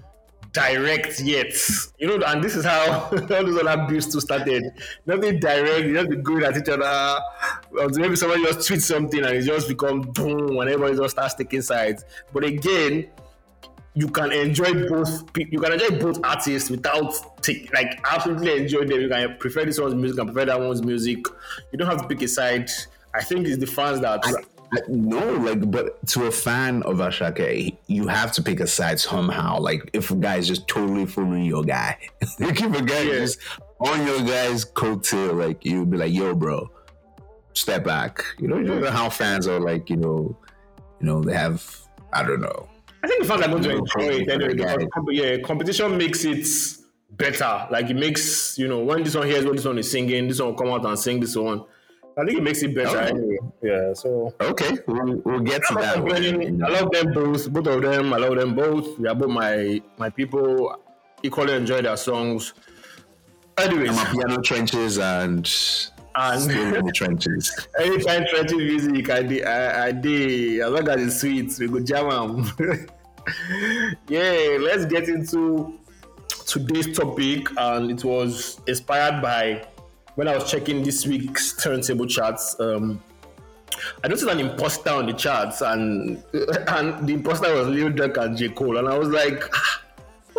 direct 0.52 1.22
yet. 1.22 1.54
You 1.98 2.08
know, 2.08 2.26
and 2.26 2.44
this 2.44 2.56
is 2.56 2.66
how 2.66 3.10
all 3.12 3.28
those 3.28 3.64
other 3.64 3.88
beefs 3.88 4.12
too 4.12 4.20
started. 4.20 4.66
Nothing 5.06 5.40
direct, 5.40 5.86
you 5.86 5.94
just 5.94 6.10
be 6.10 6.18
good 6.18 6.44
at 6.44 6.58
each 6.58 6.68
other. 6.68 7.20
Maybe 7.94 8.18
someone 8.18 8.44
just 8.44 8.70
tweets 8.70 8.82
something 8.82 9.24
and 9.24 9.36
it 9.38 9.44
just 9.44 9.70
become 9.70 10.02
boom 10.02 10.60
and 10.60 10.70
everybody 10.70 10.98
just 10.98 11.12
starts 11.12 11.36
taking 11.36 11.62
sides. 11.62 12.04
But 12.34 12.44
again, 12.44 13.08
you 13.96 14.08
can 14.08 14.32
enjoy 14.32 14.88
both. 14.88 15.24
You 15.38 15.60
can 15.60 15.74
enjoy 15.74 16.00
both 16.00 16.20
artists 16.24 16.70
without 16.70 17.42
take 17.44 17.74
like 17.74 18.00
absolutely 18.10 18.58
enjoy 18.58 18.86
them. 18.86 19.02
You 19.02 19.10
can 19.10 19.38
prefer 19.38 19.66
this 19.66 19.80
one's 19.80 19.96
music 19.96 20.20
and 20.20 20.32
prefer 20.34 20.46
that 20.46 20.60
one's 20.60 20.84
music. 20.84 21.20
You 21.72 21.78
don't 21.80 21.88
have 21.90 22.02
to 22.02 22.08
pick 22.08 22.22
a 22.22 22.28
side. 22.28 22.70
I 23.14 23.24
think 23.24 23.48
it's 23.48 23.58
the 23.58 23.68
fans 23.68 24.02
that 24.02 24.22
I- 24.24 24.44
no, 24.88 25.18
like, 25.38 25.72
but 25.72 26.06
to 26.10 26.28
a 26.28 26.32
fan 26.32 26.84
of 26.84 26.98
Asake, 26.98 27.76
you 27.88 28.08
have 28.08 28.32
to 28.34 28.44
pick 28.44 28.60
a 28.60 28.68
side 28.68 29.00
somehow. 29.00 29.58
Like, 29.60 29.90
if 29.94 30.12
a 30.12 30.16
guy 30.16 30.36
is 30.36 30.48
just 30.48 30.68
totally 30.68 31.08
following 31.08 31.44
your 31.46 31.64
guy, 31.64 31.98
like 32.40 32.62
if 32.62 32.76
a 32.76 32.82
guy 32.84 33.02
Yeah. 33.02 33.14
is 33.14 33.40
on 33.80 34.06
your 34.06 34.20
guy's 34.20 34.66
coattail, 34.66 35.34
like 35.44 35.66
you'd 35.66 35.90
be 35.90 35.98
like, 35.98 36.14
"Yo, 36.14 36.36
bro, 36.36 36.70
step 37.54 37.84
back." 37.84 38.22
You 38.38 38.48
know, 38.48 38.58
you 38.60 38.66
know 38.80 38.92
how 38.92 39.10
fans 39.10 39.48
are 39.48 39.60
like, 39.60 39.90
you 39.90 39.96
know, 39.98 40.38
you 41.02 41.08
know, 41.08 41.24
they 41.24 41.34
have, 41.34 41.66
I 42.14 42.22
don't 42.22 42.42
know. 42.42 42.69
I 43.04 43.08
think 43.08 43.22
the 43.24 43.28
fans 43.28 43.42
are 43.44 43.50
going 43.50 43.64
to 43.64 43.70
enjoy 43.72 44.22
it 44.22 44.30
anyway 44.30 44.54
because 44.54 44.88
yeah, 45.12 45.38
competition 45.38 45.98
makes 45.98 46.26
it 46.26 46.46
better. 47.12 47.68
Like 47.72 47.90
it 47.90 47.96
makes 47.96 48.58
you 48.58 48.68
know 48.68 48.80
when 48.80 49.04
this 49.04 49.16
one 49.16 49.28
hears 49.28 49.46
what 49.46 49.56
this 49.56 49.66
one 49.66 49.78
is 49.78 49.90
singing, 49.90 50.28
this 50.28 50.40
one 50.40 50.50
will 50.50 50.56
come 50.58 50.68
out 50.70 50.86
and 50.86 50.98
sing 51.00 51.20
this 51.20 51.36
one. 51.36 51.64
I 52.18 52.26
think 52.26 52.40
it 52.40 52.44
makes 52.44 52.62
it 52.64 52.76
better 52.76 53.00
anyway. 53.00 53.38
Yeah, 53.62 53.94
so 53.94 54.34
Okay, 54.42 54.78
we'll, 54.88 55.22
we'll 55.24 55.40
get 55.40 55.62
to 55.68 55.76
I'm 55.76 55.82
that. 55.82 55.96
complaining. 55.96 56.62
I 56.62 56.68
love 56.68 56.92
them 56.92 57.14
both, 57.14 57.50
both 57.50 57.68
of 57.68 57.82
them. 57.82 58.12
I 58.14 58.18
love 58.18 58.36
them 58.36 58.56
both. 58.56 58.98
They 58.98 59.08
are 59.08 59.16
both 59.16 59.30
my 59.30 59.82
my 59.98 60.10
people. 60.10 60.76
equally 61.24 61.54
enjoy 61.54 61.82
their 61.82 61.98
songs. 61.98 62.54
Anyways, 63.58 63.92
My 63.96 64.06
piano 64.06 64.42
trenches 64.42 64.98
and 64.98 65.46
and 66.20 66.42
still 66.42 66.76
in 66.76 66.86
the 66.86 66.92
trenches. 66.92 67.68
anytime 67.80 68.26
trenching 68.30 68.58
music, 68.58 69.10
I 69.10 69.24
did, 69.24 69.46
I, 69.46 69.88
I 69.88 69.92
did. 69.92 70.62
As 70.62 70.72
long 70.72 70.88
as 70.90 71.02
it's 71.02 71.22
sweet, 71.22 71.60
we 71.60 71.68
go 71.68 71.80
jam 71.80 72.44
yeah, 74.08 74.58
let's 74.60 74.86
get 74.86 75.08
into 75.08 75.80
today's 76.46 76.98
topic, 76.98 77.48
and 77.58 77.92
it 77.92 78.04
was 78.04 78.60
inspired 78.68 79.22
by 79.22 79.68
when 80.16 80.28
I 80.28 80.36
was 80.36 80.50
checking 80.50 80.84
this 80.84 81.06
week's 81.06 81.54
turntable 81.54 82.06
charts. 82.08 82.60
Um, 82.60 83.02
I 84.04 84.08
noticed 84.08 84.28
an 84.28 84.40
imposter 84.40 84.90
on 84.90 85.06
the 85.06 85.14
charts, 85.14 85.62
and 85.62 86.22
and 86.34 87.08
the 87.08 87.14
imposter 87.14 87.54
was 87.54 87.68
Lil 87.68 87.92
Durk 87.92 88.18
and 88.18 88.36
J 88.36 88.50
Cole, 88.50 88.78
and 88.78 88.88
I 88.88 88.98
was 88.98 89.10
like, 89.10 89.44
"Ah, 89.54 89.82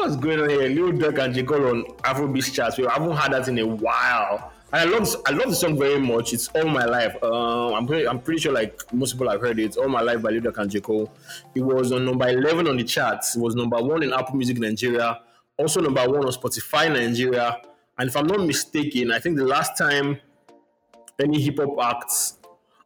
what's 0.01 0.17
going 0.17 0.41
on 0.41 0.49
here? 0.49 0.69
Lil 0.69 0.93
Durk 0.93 1.23
and 1.23 1.35
J 1.35 1.43
Cole 1.43 1.67
on 1.69 1.85
Afrobeat 2.03 2.53
charts. 2.55 2.79
We 2.79 2.87
haven't 2.87 3.17
had 3.17 3.33
that 3.33 3.49
in 3.49 3.59
a 3.59 3.67
while. 3.67 4.53
And 4.73 4.89
I 4.89 4.93
love 4.93 5.09
I 5.27 5.33
love 5.33 5.51
the 5.51 5.57
song 5.57 5.79
very 5.79 6.01
much. 6.01 6.33
It's 6.33 6.49
all 6.49 6.67
my 6.67 6.85
life. 6.85 7.17
Uh, 7.23 7.75
I'm 7.75 7.87
pretty, 7.87 8.09
I'm 8.09 8.21
pretty 8.21 8.41
sure 8.41 8.53
like 8.53 8.81
most 8.95 9.13
people 9.13 9.29
have 9.29 9.41
heard 9.41 9.59
it. 9.59 9.65
It's 9.65 9.77
All 9.77 9.89
my 9.89 10.01
life 10.01 10.23
by 10.23 10.31
Lil 10.31 10.41
Durk 10.41 10.59
and 10.59 10.71
J 10.71 10.81
Cole. 10.81 11.13
It 11.55 11.61
was 11.61 11.93
on 11.93 12.07
number 12.07 12.29
11 12.29 12.67
on 12.69 12.77
the 12.77 12.85
charts. 12.85 13.37
It 13.37 13.41
was 13.41 13.55
number 13.55 13.77
one 13.83 14.03
in 14.03 14.13
Apple 14.13 14.37
Music 14.37 14.59
Nigeria. 14.59 15.21
Also 15.59 15.81
number 15.81 16.09
one 16.09 16.25
on 16.25 16.33
Spotify 16.33 16.91
Nigeria. 16.91 17.61
And 17.99 18.09
if 18.09 18.17
I'm 18.17 18.27
not 18.27 18.41
mistaken, 18.41 19.13
I 19.13 19.19
think 19.19 19.37
the 19.37 19.45
last 19.45 19.77
time 19.77 20.19
any 21.19 21.43
hip 21.43 21.59
hop 21.59 21.97
acts 21.97 22.39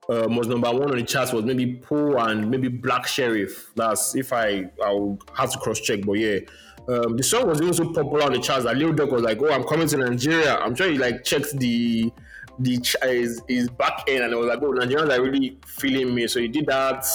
um, 0.08 0.36
was 0.36 0.48
number 0.48 0.70
one 0.72 0.90
on 0.90 0.96
the 0.96 1.04
charts 1.04 1.32
was 1.32 1.44
maybe 1.44 1.76
Poe 1.76 2.16
and 2.16 2.50
maybe 2.50 2.68
Black 2.68 3.06
Sherif. 3.06 3.66
That's 3.76 4.16
if 4.16 4.32
I 4.32 4.64
I'll 4.82 5.18
have 5.36 5.52
to 5.52 5.58
cross 5.58 5.78
check, 5.78 6.00
but 6.04 6.14
yeah. 6.14 6.40
Um, 6.86 7.16
the 7.16 7.22
song 7.22 7.48
was 7.48 7.60
even 7.60 7.72
so 7.72 7.92
popular 7.92 8.24
on 8.24 8.32
the 8.32 8.38
charts 8.40 8.64
that 8.64 8.76
Lil 8.76 8.92
Durk 8.92 9.10
was 9.10 9.22
like, 9.22 9.40
"Oh, 9.40 9.50
I'm 9.50 9.64
coming 9.64 9.88
to 9.88 9.96
Nigeria." 9.96 10.56
I'm 10.56 10.74
sure 10.74 10.90
he 10.90 10.98
like 10.98 11.24
checked 11.24 11.58
the 11.58 12.12
the 12.58 12.78
his, 13.02 13.42
his 13.48 13.68
back 13.68 14.04
end 14.06 14.24
and 14.24 14.32
it 14.32 14.36
was 14.36 14.46
like, 14.46 14.60
"Oh, 14.62 14.72
Nigerians 14.72 15.16
are 15.16 15.22
really 15.22 15.58
feeling 15.66 16.14
me." 16.14 16.26
So 16.26 16.40
he 16.40 16.48
did 16.48 16.66
that 16.66 17.06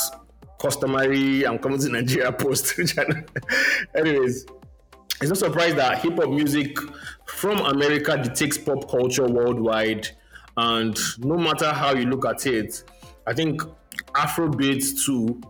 customary 0.59 1.45
"I'm 1.45 1.59
coming 1.59 1.79
to 1.79 1.89
Nigeria" 1.89 2.31
post. 2.33 2.79
Anyways, 3.95 4.45
it's 5.21 5.29
no 5.29 5.35
surprise 5.35 5.75
that 5.75 5.99
hip 5.99 6.15
hop 6.15 6.29
music 6.29 6.77
from 7.25 7.59
America 7.59 8.17
dictates 8.17 8.57
pop 8.57 8.89
culture 8.89 9.27
worldwide. 9.27 10.07
And 10.57 10.97
no 11.19 11.38
matter 11.38 11.71
how 11.71 11.93
you 11.93 12.05
look 12.05 12.25
at 12.25 12.45
it, 12.47 12.83
I 13.27 13.33
think 13.33 13.61
Afrobeats 14.15 15.05
too, 15.05 15.41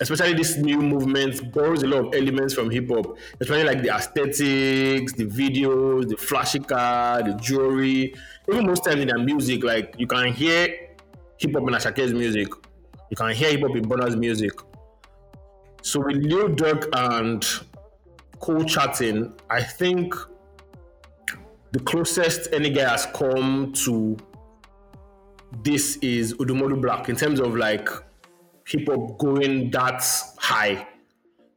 especially 0.00 0.34
this 0.34 0.56
new 0.56 0.80
movement, 0.80 1.52
borrows 1.52 1.82
a 1.82 1.86
lot 1.86 2.06
of 2.06 2.14
elements 2.14 2.54
from 2.54 2.70
hip 2.70 2.88
hop, 2.88 3.16
especially 3.40 3.64
like 3.64 3.82
the 3.82 3.90
aesthetics, 3.90 5.12
the 5.12 5.26
videos, 5.26 6.08
the 6.08 6.16
flashy 6.16 6.58
car, 6.58 7.22
the 7.22 7.34
jewelry. 7.34 8.14
Even 8.50 8.66
most 8.66 8.84
times 8.84 9.00
in 9.00 9.08
their 9.08 9.18
music, 9.18 9.62
like 9.62 9.94
you 9.98 10.06
can 10.06 10.32
hear 10.32 10.68
hip 11.38 11.52
hop 11.52 11.68
in 11.68 11.74
Asake's 11.74 12.12
music, 12.12 12.48
you 13.10 13.16
can 13.16 13.34
hear 13.34 13.50
hip 13.50 13.60
hop 13.60 13.76
in 13.76 13.86
Burna's 13.86 14.16
music. 14.16 14.52
So 15.82 16.00
with 16.00 16.16
Lil 16.16 16.50
Durk 16.50 16.88
and 16.94 17.44
Cole 18.38 18.64
chatting, 18.64 19.32
I 19.48 19.62
think 19.62 20.14
the 21.72 21.80
closest 21.80 22.52
any 22.52 22.70
guy 22.70 22.88
has 22.90 23.06
come 23.14 23.72
to 23.84 24.16
this 25.62 25.96
is 25.96 26.34
Odumodublvck 26.34 27.08
in 27.08 27.16
terms 27.16 27.40
of 27.40 27.56
like 27.56 27.88
hip 28.70 28.88
hop 28.88 29.18
going 29.18 29.70
that 29.70 30.02
high. 30.38 30.86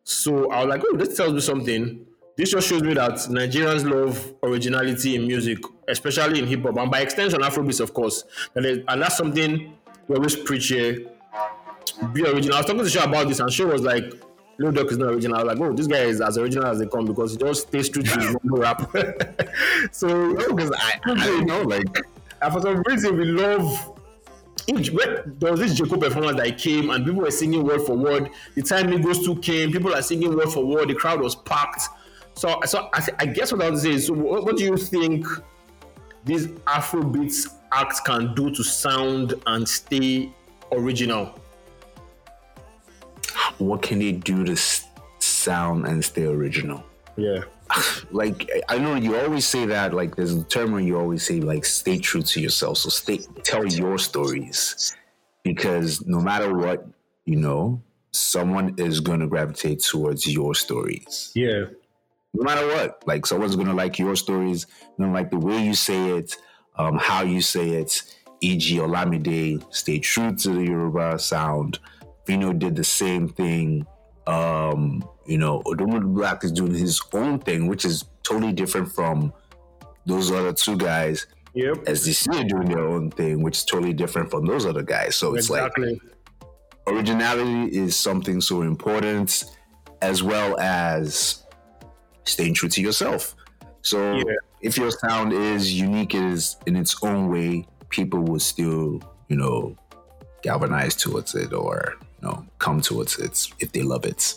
So 0.03 0.51
I 0.51 0.65
was 0.65 0.67
like, 0.75 0.84
oh, 0.86 0.98
this 0.98 1.15
tells 1.15 1.34
me 1.34 1.39
something. 1.39 2.05
This 2.36 2.50
just 2.51 2.67
shows 2.67 2.82
me 2.82 2.93
that 2.96 3.13
Nigerians 3.29 3.89
love 3.89 4.34
originality 4.43 5.15
in 5.15 5.27
music, 5.27 5.60
especially 5.88 6.39
in 6.39 6.48
hip 6.48 6.63
hop, 6.63 6.77
and 6.77 6.89
by 6.91 7.01
extension, 7.01 7.41
Afrobeats, 7.41 7.79
of 7.79 7.93
course. 7.93 8.24
And, 8.55 8.65
it- 8.65 8.86
and 8.88 9.01
that's 9.01 9.17
something 9.17 9.74
we 10.08 10.15
always 10.15 10.36
preach 10.36 10.67
here. 10.67 11.10
Be 12.13 12.24
original. 12.25 12.55
I 12.55 12.60
was 12.60 12.65
talking 12.65 12.84
to 12.84 12.89
Show 12.89 13.03
about 13.03 13.27
this, 13.27 13.39
and 13.39 13.51
Show 13.51 13.67
was 13.67 13.82
like, 13.84 14.03
Lil 14.58 14.72
Durk 14.72 14.91
is 14.91 14.98
not 14.98 15.10
original. 15.13 15.38
I 15.38 15.43
was 15.43 15.58
like, 15.60 15.67
oh, 15.70 15.74
this 15.74 15.88
guy 15.88 16.00
is 16.00 16.22
as 16.22 16.38
original 16.38 16.65
as 16.67 16.79
they 16.79 16.88
come 16.88 17.05
because 17.05 17.32
he 17.34 17.38
just 17.38 17.67
stays 17.67 17.89
true 17.89 18.03
to 18.03 18.20
his 18.20 18.36
rap. 18.43 18.89
so, 19.91 20.36
Because 20.36 20.72
I, 20.75 21.00
I 21.05 21.13
don't 21.15 21.46
know, 21.46 21.62
like 21.62 21.86
and 22.41 22.53
for 22.53 22.62
some 22.62 22.82
reason, 22.88 23.17
we 23.17 23.25
love. 23.25 23.92
When 24.67 25.36
there 25.39 25.51
was 25.51 25.60
this 25.60 25.75
Jacob 25.75 26.00
performance 26.01 26.38
that 26.38 26.58
came 26.58 26.89
and 26.89 27.05
people 27.05 27.22
were 27.22 27.32
singing 27.32 27.63
word 27.63 27.82
for 27.82 27.96
word. 27.98 28.29
The 28.55 28.62
time 28.62 28.88
Migos 28.88 29.24
2 29.24 29.38
came, 29.38 29.72
people 29.72 29.93
are 29.93 30.01
singing 30.01 30.36
word 30.36 30.50
for 30.50 30.65
word. 30.65 30.89
The 30.89 30.96
crowd 30.96 31.20
was 31.20 31.36
packed. 31.36 31.84
So, 32.36 32.60
so 32.65 32.89
I, 32.93 33.08
I 33.20 33.25
guess 33.25 33.51
what 33.51 33.62
I 33.62 33.70
would 33.70 33.79
say 33.79 33.91
is, 33.91 34.08
so 34.08 34.13
what, 34.13 34.46
what 34.46 34.58
do 34.58 34.63
you 34.63 34.77
think 34.77 35.25
these 36.25 36.48
Afrobeats 36.48 37.53
acts 37.72 38.00
can 38.00 38.34
do 38.36 38.50
to 38.51 38.63
sound 38.63 39.34
and 39.48 39.67
stay 39.67 40.34
original? 40.72 41.39
what 43.58 43.82
can 43.82 44.00
they 44.00 44.12
do 44.12 44.43
to 44.43 44.53
s- 44.53 44.88
sound 45.20 45.86
and 45.86 46.03
stay 46.03 46.25
original? 46.25 46.84
Yeah. 47.17 47.43
like 48.11 48.49
I 48.69 48.77
know 48.77 48.95
you 48.95 49.17
always 49.17 49.45
say 49.45 49.65
that 49.65 49.93
like 49.93 50.15
there's 50.15 50.33
a 50.33 50.43
term 50.43 50.71
where 50.71 50.81
you 50.81 50.97
always 50.97 51.25
say 51.25 51.39
like 51.39 51.65
stay 51.65 51.97
true 51.97 52.21
to 52.21 52.41
yourself. 52.41 52.77
So 52.77 52.89
stay 52.89 53.19
tell 53.43 53.65
your 53.65 53.97
stories 53.97 54.95
because 55.43 56.05
no 56.05 56.19
matter 56.19 56.53
what, 56.55 56.85
you 57.25 57.35
know, 57.35 57.81
someone 58.11 58.75
is 58.77 58.99
gonna 58.99 59.27
gravitate 59.27 59.81
towards 59.81 60.25
your 60.31 60.55
stories. 60.55 61.31
Yeah. 61.35 61.65
No 62.33 62.43
matter 62.43 62.65
what. 62.67 63.03
Like 63.05 63.25
someone's 63.25 63.55
gonna 63.55 63.73
like 63.73 63.99
your 63.99 64.15
stories, 64.15 64.65
gonna 64.99 65.13
like 65.13 65.31
the 65.31 65.37
way 65.37 65.63
you 65.63 65.73
say 65.73 66.17
it, 66.17 66.35
um, 66.77 66.97
how 66.97 67.23
you 67.23 67.41
say 67.41 67.69
it, 67.71 68.01
e.g. 68.41 68.77
Olamide, 68.77 69.63
stay 69.73 69.99
true 69.99 70.35
to 70.35 70.49
the 70.49 70.63
Yoruba 70.63 71.19
sound. 71.19 71.79
Phyno 72.27 72.57
did 72.57 72.75
the 72.75 72.83
same 72.83 73.27
thing. 73.27 73.85
Um, 74.27 75.03
you 75.25 75.37
know, 75.37 75.61
Odomo 75.65 76.01
Black 76.13 76.43
is 76.43 76.51
doing 76.51 76.73
his 76.73 77.01
own 77.13 77.39
thing, 77.39 77.67
which 77.67 77.85
is 77.85 78.05
totally 78.23 78.53
different 78.53 78.91
from 78.91 79.33
those 80.05 80.31
other 80.31 80.53
two 80.53 80.77
guys. 80.77 81.27
Yep. 81.53 81.85
SDC 81.85 82.41
are 82.41 82.47
doing 82.47 82.67
their 82.67 82.87
own 82.87 83.11
thing, 83.11 83.41
which 83.43 83.57
is 83.57 83.65
totally 83.65 83.93
different 83.93 84.31
from 84.31 84.45
those 84.45 84.65
other 84.65 84.81
guys. 84.81 85.15
So 85.15 85.35
it's 85.35 85.49
like 85.49 85.71
originality 86.87 87.75
is 87.77 87.95
something 87.95 88.41
so 88.41 88.61
important, 88.61 89.43
as 90.01 90.23
well 90.23 90.59
as 90.59 91.43
staying 92.25 92.53
true 92.55 92.69
to 92.69 92.81
yourself. 92.81 93.35
So 93.81 94.15
Yeah. 94.15 94.23
if 94.61 94.77
your 94.77 94.91
sound 94.91 95.33
is 95.33 95.73
unique 95.79 96.15
is 96.15 96.57
in 96.65 96.75
its 96.75 96.95
own 97.03 97.29
way, 97.29 97.67
people 97.89 98.21
will 98.23 98.39
still, 98.39 99.01
you 99.27 99.35
know, 99.37 99.77
galvanize 100.41 100.95
towards 100.95 101.35
it 101.35 101.53
or 101.53 101.95
know 102.23 102.45
come 102.59 102.81
towards 102.81 103.17
it 103.19 103.47
if 103.59 103.71
they 103.71 103.81
love 103.81 104.05
it. 104.05 104.35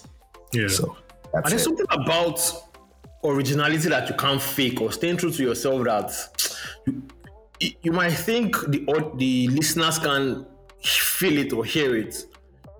yeah. 0.52 0.68
So 0.68 0.96
And 1.34 1.44
that's 1.44 1.50
there's 1.50 1.62
it. 1.62 1.64
something 1.64 1.86
about 1.90 2.40
originality 3.24 3.88
that 3.88 4.08
you 4.08 4.14
can't 4.16 4.40
fake 4.40 4.80
or 4.80 4.92
staying 4.92 5.16
true 5.16 5.30
to 5.32 5.42
yourself 5.42 5.84
that 5.84 6.56
you, 6.86 7.02
you 7.82 7.92
might 7.92 8.10
think 8.12 8.54
the 8.68 8.84
the 9.16 9.48
listeners 9.48 9.98
can 9.98 10.46
feel 10.82 11.38
it 11.38 11.52
or 11.52 11.64
hear 11.64 11.96
it, 11.96 12.24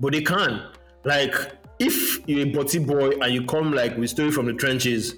but 0.01 0.13
they 0.13 0.23
can't. 0.23 0.63
Like 1.05 1.35
if 1.79 2.27
you're 2.29 2.47
a 2.47 2.51
butty 2.51 2.79
boy 2.79 3.11
and 3.23 3.33
you 3.35 3.45
come 3.45 3.73
like 3.73 3.97
with 3.97 4.11
story 4.11 4.31
from 4.31 4.47
the 4.47 4.53
trenches, 4.55 5.17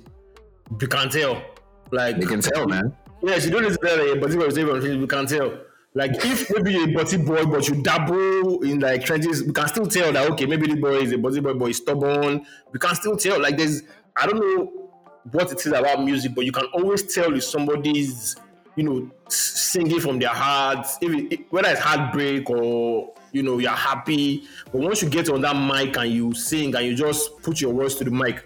you 0.80 0.86
can't 0.88 1.10
tell. 1.12 1.42
Like 1.90 2.18
They 2.20 2.26
can 2.26 2.40
tell, 2.40 2.66
man. 2.66 2.96
Yes, 3.22 3.44
you 3.44 3.50
don't 3.50 3.62
need 3.62 3.72
to 3.72 3.78
tell 3.78 3.98
a 4.00 4.16
butty 4.16 4.36
boy 4.36 4.44
with 4.46 4.52
story 4.52 4.66
from 4.68 4.80
the 4.80 4.86
trenches, 4.86 4.98
we 5.00 5.06
can 5.06 5.26
tell. 5.26 5.58
Like 5.94 6.12
if 6.24 6.50
maybe 6.50 6.74
you're 6.74 6.88
a 6.88 6.92
butty 6.92 7.16
boy 7.16 7.44
but 7.46 7.68
you 7.68 7.82
dabble 7.82 8.62
in 8.62 8.80
like 8.80 9.04
trenches, 9.04 9.42
we 9.42 9.52
can 9.52 9.68
still 9.68 9.86
tell 9.86 10.12
that 10.12 10.30
okay, 10.32 10.46
maybe 10.46 10.66
the 10.66 10.76
boy 10.76 10.98
is 10.98 11.12
a 11.12 11.18
butty 11.18 11.40
boy 11.40 11.54
but 11.54 11.66
he's 11.66 11.78
stubborn. 11.78 12.46
We 12.72 12.78
can 12.78 12.94
still 12.94 13.16
tell. 13.16 13.40
Like 13.40 13.56
there's 13.56 13.82
I 14.16 14.26
don't 14.26 14.38
know 14.38 14.90
what 15.32 15.50
it 15.50 15.58
is 15.58 15.66
about 15.66 16.04
music, 16.04 16.34
but 16.34 16.44
you 16.44 16.52
can 16.52 16.66
always 16.74 17.02
tell 17.14 17.34
if 17.34 17.44
somebody's 17.44 18.36
you 18.76 18.84
know 18.84 19.10
singing 19.28 20.00
from 20.00 20.18
their 20.18 20.28
heart, 20.28 20.86
if 21.00 21.32
it, 21.32 21.40
whether 21.50 21.68
it's 21.68 21.80
heartbreak 21.80 22.48
or 22.50 23.12
you 23.32 23.42
know 23.42 23.58
you're 23.58 23.70
happy. 23.70 24.44
But 24.66 24.82
once 24.82 25.02
you 25.02 25.08
get 25.08 25.30
on 25.30 25.40
that 25.40 25.56
mic 25.56 25.96
and 25.96 26.12
you 26.12 26.34
sing 26.34 26.74
and 26.74 26.84
you 26.86 26.94
just 26.94 27.42
put 27.42 27.60
your 27.60 27.72
words 27.72 27.94
to 27.96 28.04
the 28.04 28.10
mic, 28.10 28.44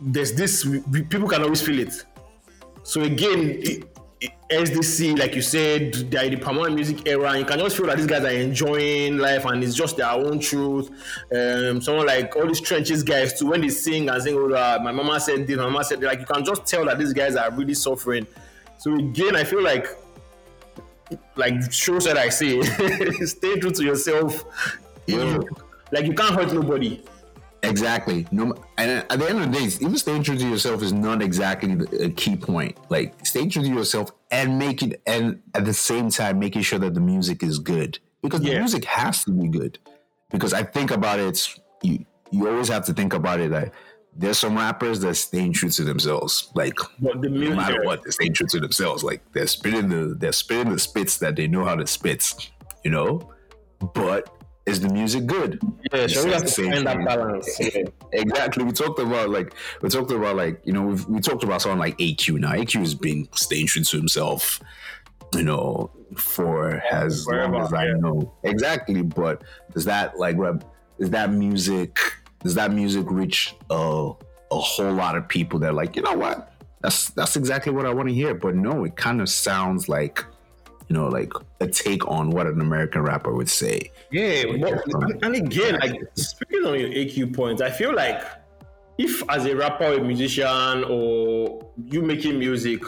there's 0.00 0.32
this 0.32 0.66
people 1.08 1.28
can 1.28 1.42
always 1.42 1.62
feel 1.62 1.78
it. 1.78 2.04
So 2.82 3.02
again, 3.02 3.62
SDC, 4.50 5.18
like 5.18 5.34
you 5.34 5.42
said, 5.42 5.94
they're 6.10 6.24
in 6.24 6.34
the 6.34 6.38
Pamela 6.38 6.70
music 6.70 7.06
era. 7.06 7.30
And 7.30 7.40
you 7.40 7.44
can 7.44 7.58
just 7.58 7.76
feel 7.76 7.86
that 7.86 7.96
these 7.96 8.06
guys 8.06 8.24
are 8.24 8.30
enjoying 8.30 9.18
life 9.18 9.44
and 9.44 9.62
it's 9.62 9.74
just 9.74 9.96
their 9.96 10.10
own 10.10 10.40
truth. 10.40 10.90
Um, 11.32 11.80
someone 11.80 12.06
like 12.06 12.34
all 12.34 12.46
these 12.46 12.60
trenches 12.60 13.02
guys 13.02 13.38
too, 13.38 13.46
when 13.48 13.60
they 13.60 13.68
sing 13.68 14.08
and 14.08 14.22
sing, 14.22 14.34
oh, 14.34 14.52
uh, 14.52 14.78
my 14.82 14.92
mama 14.92 15.20
said 15.20 15.46
this, 15.46 15.56
my 15.56 15.64
mama 15.64 15.84
said 15.84 16.00
that, 16.00 16.06
like 16.06 16.20
you 16.20 16.26
can 16.26 16.44
just 16.44 16.66
tell 16.66 16.84
that 16.86 16.98
these 16.98 17.12
guys 17.12 17.36
are 17.36 17.50
really 17.52 17.74
suffering. 17.74 18.26
So 18.78 18.94
again, 18.94 19.36
I 19.36 19.44
feel 19.44 19.62
like 19.62 19.86
like 21.36 21.72
shows 21.72 22.04
that 22.04 22.18
I 22.18 22.28
say, 22.28 22.60
stay 23.24 23.58
true 23.58 23.70
to 23.70 23.84
yourself. 23.84 24.44
Yeah. 25.06 25.38
Like 25.90 26.06
you 26.06 26.14
can't 26.14 26.34
hurt 26.34 26.52
nobody. 26.52 27.02
Exactly. 27.62 28.26
No, 28.30 28.54
and 28.76 28.90
at 28.90 29.18
the 29.18 29.28
end 29.28 29.40
of 29.40 29.52
the 29.52 29.58
day, 29.58 29.64
even 29.80 29.96
staying 29.96 30.22
true 30.22 30.36
to 30.36 30.48
yourself 30.48 30.82
is 30.82 30.92
not 30.92 31.22
exactly 31.22 31.72
a 32.00 32.10
key 32.10 32.36
point. 32.36 32.76
Like 32.88 33.14
stay 33.26 33.48
true 33.48 33.62
to 33.62 33.68
yourself 33.68 34.12
and 34.30 34.58
make 34.58 34.82
it, 34.82 35.00
and 35.06 35.42
at 35.54 35.64
the 35.64 35.74
same 35.74 36.10
time, 36.10 36.38
making 36.38 36.62
sure 36.62 36.78
that 36.78 36.94
the 36.94 37.00
music 37.00 37.42
is 37.42 37.58
good 37.58 37.98
because 38.22 38.42
yeah. 38.42 38.54
the 38.54 38.58
music 38.60 38.84
has 38.84 39.24
to 39.24 39.32
be 39.32 39.48
good. 39.48 39.78
Because 40.30 40.52
I 40.52 40.62
think 40.62 40.90
about 40.90 41.18
it, 41.18 41.48
you 41.82 42.04
you 42.30 42.48
always 42.48 42.68
have 42.68 42.84
to 42.86 42.92
think 42.92 43.14
about 43.14 43.40
it 43.40 43.50
like 43.50 43.72
there's 44.18 44.38
some 44.38 44.56
rappers 44.56 45.00
that 45.00 45.14
staying 45.14 45.52
true 45.52 45.70
to 45.70 45.84
themselves. 45.84 46.50
Like 46.54 46.74
the 47.00 47.14
music, 47.30 47.50
no 47.50 47.56
matter 47.56 47.84
what, 47.84 48.02
they're 48.02 48.12
staying 48.12 48.34
true 48.34 48.48
to 48.48 48.60
themselves. 48.60 49.04
Like 49.04 49.22
they're 49.32 49.46
spitting 49.46 49.88
the 49.88 50.14
they're 50.18 50.32
spitting 50.32 50.72
the 50.72 50.78
spits 50.78 51.18
that 51.18 51.36
they 51.36 51.46
know 51.46 51.64
how 51.64 51.76
to 51.76 51.86
spit. 51.86 52.50
You 52.84 52.90
know, 52.90 53.32
but 53.94 54.37
is 54.68 54.80
the 54.80 54.88
music 54.88 55.26
good? 55.26 55.60
Yeah, 55.92 56.06
so 56.06 56.24
we 56.24 56.32
have 56.32 56.44
to 56.44 56.62
find 56.62 56.86
that 56.86 57.04
balance. 57.04 57.58
Yeah. 57.58 57.84
exactly. 58.12 58.64
We 58.64 58.72
talked 58.72 58.98
about 58.98 59.30
like 59.30 59.54
we 59.82 59.88
talked 59.88 60.10
about 60.10 60.36
like 60.36 60.60
you 60.64 60.72
know 60.72 60.82
we 60.82 60.94
we 61.08 61.20
talked 61.20 61.42
about 61.42 61.62
someone 61.62 61.78
like 61.78 61.96
AQ. 61.98 62.38
Now 62.40 62.52
AQ 62.52 62.80
has 62.80 62.94
been 62.94 63.28
staying 63.34 63.66
true 63.66 63.82
to 63.82 63.96
himself. 63.96 64.60
You 65.34 65.42
know, 65.42 65.90
for 66.16 66.82
as 66.90 67.24
Forever, 67.24 67.52
long 67.54 67.62
as 67.64 67.72
I 67.72 67.86
know 67.88 68.32
exactly. 68.42 69.02
But 69.02 69.42
does 69.74 69.84
that 69.86 70.18
like 70.18 70.36
is 70.98 71.10
that 71.10 71.32
music? 71.32 71.98
Does 72.42 72.54
that 72.54 72.72
music 72.72 73.06
reach 73.10 73.54
a 73.70 74.12
a 74.50 74.58
whole 74.58 74.92
lot 74.92 75.16
of 75.16 75.28
people 75.28 75.58
that 75.60 75.70
are 75.70 75.74
like 75.74 75.96
you 75.96 76.02
know 76.02 76.14
what? 76.14 76.52
That's 76.80 77.10
that's 77.10 77.36
exactly 77.36 77.72
what 77.72 77.86
I 77.86 77.92
want 77.92 78.08
to 78.08 78.14
hear. 78.14 78.34
But 78.34 78.54
no, 78.54 78.84
it 78.84 78.96
kind 78.96 79.20
of 79.20 79.28
sounds 79.28 79.88
like 79.88 80.24
you 80.88 80.96
know, 80.96 81.06
like 81.08 81.32
a 81.60 81.66
take 81.66 82.06
on 82.08 82.30
what 82.30 82.46
an 82.46 82.60
American 82.60 83.02
rapper 83.02 83.32
would 83.32 83.48
say. 83.48 83.92
Yeah, 84.10 84.44
but, 84.58 84.94
um, 84.94 85.18
and 85.22 85.34
again, 85.34 85.78
like 85.80 86.00
speaking 86.14 86.64
on 86.64 86.78
your 86.78 86.88
AQ 86.88 87.34
points, 87.34 87.60
I 87.60 87.70
feel 87.70 87.94
like 87.94 88.22
if 88.96 89.22
as 89.28 89.44
a 89.44 89.54
rapper 89.54 89.84
or 89.84 89.94
a 89.94 90.02
musician 90.02 90.84
or 90.84 91.70
you 91.84 92.02
making 92.02 92.38
music, 92.38 92.82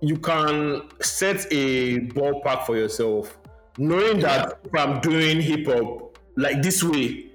you 0.00 0.16
can 0.16 0.88
set 1.00 1.46
a 1.52 2.00
ballpark 2.08 2.66
for 2.66 2.76
yourself, 2.76 3.38
knowing 3.78 4.20
that 4.20 4.58
if 4.64 4.74
I'm 4.74 5.00
doing 5.00 5.40
hip 5.40 5.66
hop 5.66 6.18
like 6.36 6.62
this 6.62 6.82
way, 6.82 7.26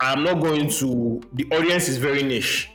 I'm 0.00 0.24
not 0.24 0.40
going 0.40 0.70
to. 0.70 1.20
The 1.34 1.44
audience 1.52 1.88
is 1.88 1.98
very 1.98 2.22
niche. 2.22 2.70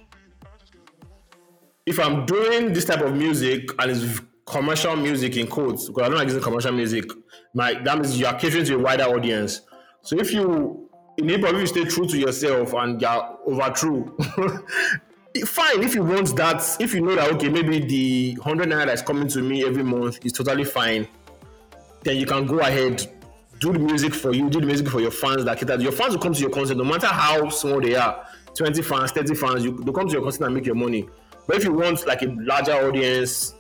If 1.86 2.00
I'm 2.00 2.26
doing 2.28 2.74
this 2.74 2.86
type 2.86 3.02
of 3.02 3.16
music 3.16 3.70
and 3.80 3.92
it's 3.92 4.22
commercial 4.50 4.96
music 4.96 5.38
in 5.38 5.48
quotes 5.48 5.88
because 5.88 6.04
I 6.04 6.10
don't 6.10 6.18
like 6.18 6.28
using 6.28 6.42
commercial 6.42 6.72
music. 6.72 7.06
My 7.54 7.74
that 7.74 7.98
means 7.98 8.20
you 8.20 8.26
are 8.26 8.38
catering 8.38 8.66
to 8.66 8.76
a 8.76 8.80
wider 8.80 9.04
audience. 9.04 9.62
So 10.02 10.18
if 10.18 10.32
you 10.32 10.90
in 11.18 11.30
hip 11.30 11.42
hop, 11.42 11.54
you 11.54 11.68
stay 11.68 11.86
true 11.86 12.08
to 12.08 12.18
yourself 12.18 12.74
and 12.74 13.02
you're 13.02 13.38
over 13.46 13.70
true, 13.72 14.18
fine. 15.46 15.84
If 15.84 15.96
you 15.96 16.04
want 16.04 16.36
that, 16.38 16.78
if 16.80 16.94
you 16.94 17.02
know 17.02 17.16
that 17.16 17.32
okay, 17.34 17.50
maybe 17.50 17.80
the 17.80 18.42
hundred 18.42 18.70
naira 18.70 18.88
that's 18.88 19.02
coming 19.02 19.28
to 19.30 19.42
me 19.42 19.66
every 19.66 19.84
month 19.84 20.26
is 20.26 20.34
totally 20.34 20.64
fine, 20.66 21.08
then 22.04 22.18
you 22.18 22.26
can 22.26 22.46
go 22.46 22.60
ahead. 22.60 23.06
Do 23.60 23.74
the 23.74 23.80
music 23.80 24.14
for 24.14 24.34
you, 24.34 24.50
do 24.50 24.62
the 24.62 24.66
music 24.66 24.88
for 24.88 25.02
your 25.02 25.12
fans 25.12 25.44
that 25.44 25.58
cater. 25.60 25.76
Your 25.82 25.92
fans 25.92 26.14
will 26.14 26.22
come 26.22 26.34
to 26.34 26.40
your 26.40 26.50
concert 26.50 26.78
no 26.78 26.86
matter 26.86 27.08
how 27.08 27.50
small 27.50 27.82
they 27.82 27.94
are 27.94 28.26
20 28.56 28.82
fans, 28.82 29.12
30 29.12 29.36
fans, 29.36 29.64
you, 29.64 29.78
they 29.84 29.92
come 29.92 30.08
to 30.08 30.14
your 30.14 30.22
concert 30.22 30.46
and 30.46 30.56
make 30.56 30.66
your 30.66 30.76
money. 30.76 31.08
But 31.48 31.58
if 31.58 31.64
you 31.64 31.74
want 31.74 32.06
like 32.06 32.22
a 32.22 32.28
larger 32.38 32.74
audience, 32.74 33.54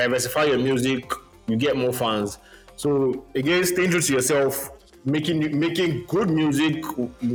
diversify 0.00 0.44
your 0.44 0.58
music, 0.58 1.04
you 1.46 1.56
get 1.56 1.76
more 1.76 1.92
fans. 1.92 2.38
So 2.76 3.24
again, 3.34 3.64
stay 3.64 3.86
true 3.88 4.00
to 4.00 4.12
yourself, 4.12 4.70
making 5.04 5.58
making 5.58 6.06
good 6.06 6.30
music. 6.30 6.82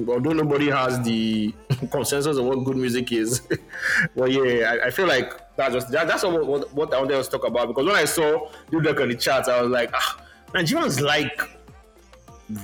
Although 0.08 0.34
nobody 0.34 0.70
has 0.70 1.02
the 1.04 1.54
consensus 1.92 2.38
of 2.38 2.46
what 2.46 2.64
good 2.66 2.78
music 2.78 3.12
is, 3.12 3.42
well, 4.16 4.30
yeah, 4.30 4.72
I, 4.72 4.88
I, 4.88 4.90
feel 4.90 5.08
like 5.08 5.30
that's 5.56 5.74
just 5.76 5.92
that, 5.92 6.08
that's 6.08 6.24
what, 6.24 6.46
what, 6.46 6.74
what 6.74 6.94
I 6.94 7.00
wanted 7.00 7.24
to 7.24 7.30
talk 7.30 7.46
about. 7.46 7.68
Because 7.68 7.86
when 7.86 7.96
I 7.96 8.06
saw 8.06 8.50
you 8.72 8.80
look 8.82 9.00
at 9.00 9.10
the 9.10 9.16
charts, 9.16 9.48
I 9.48 9.62
was 9.62 9.70
like, 9.70 9.92
ah, 9.94 10.26
Nigerians 10.54 11.00
like 11.02 11.42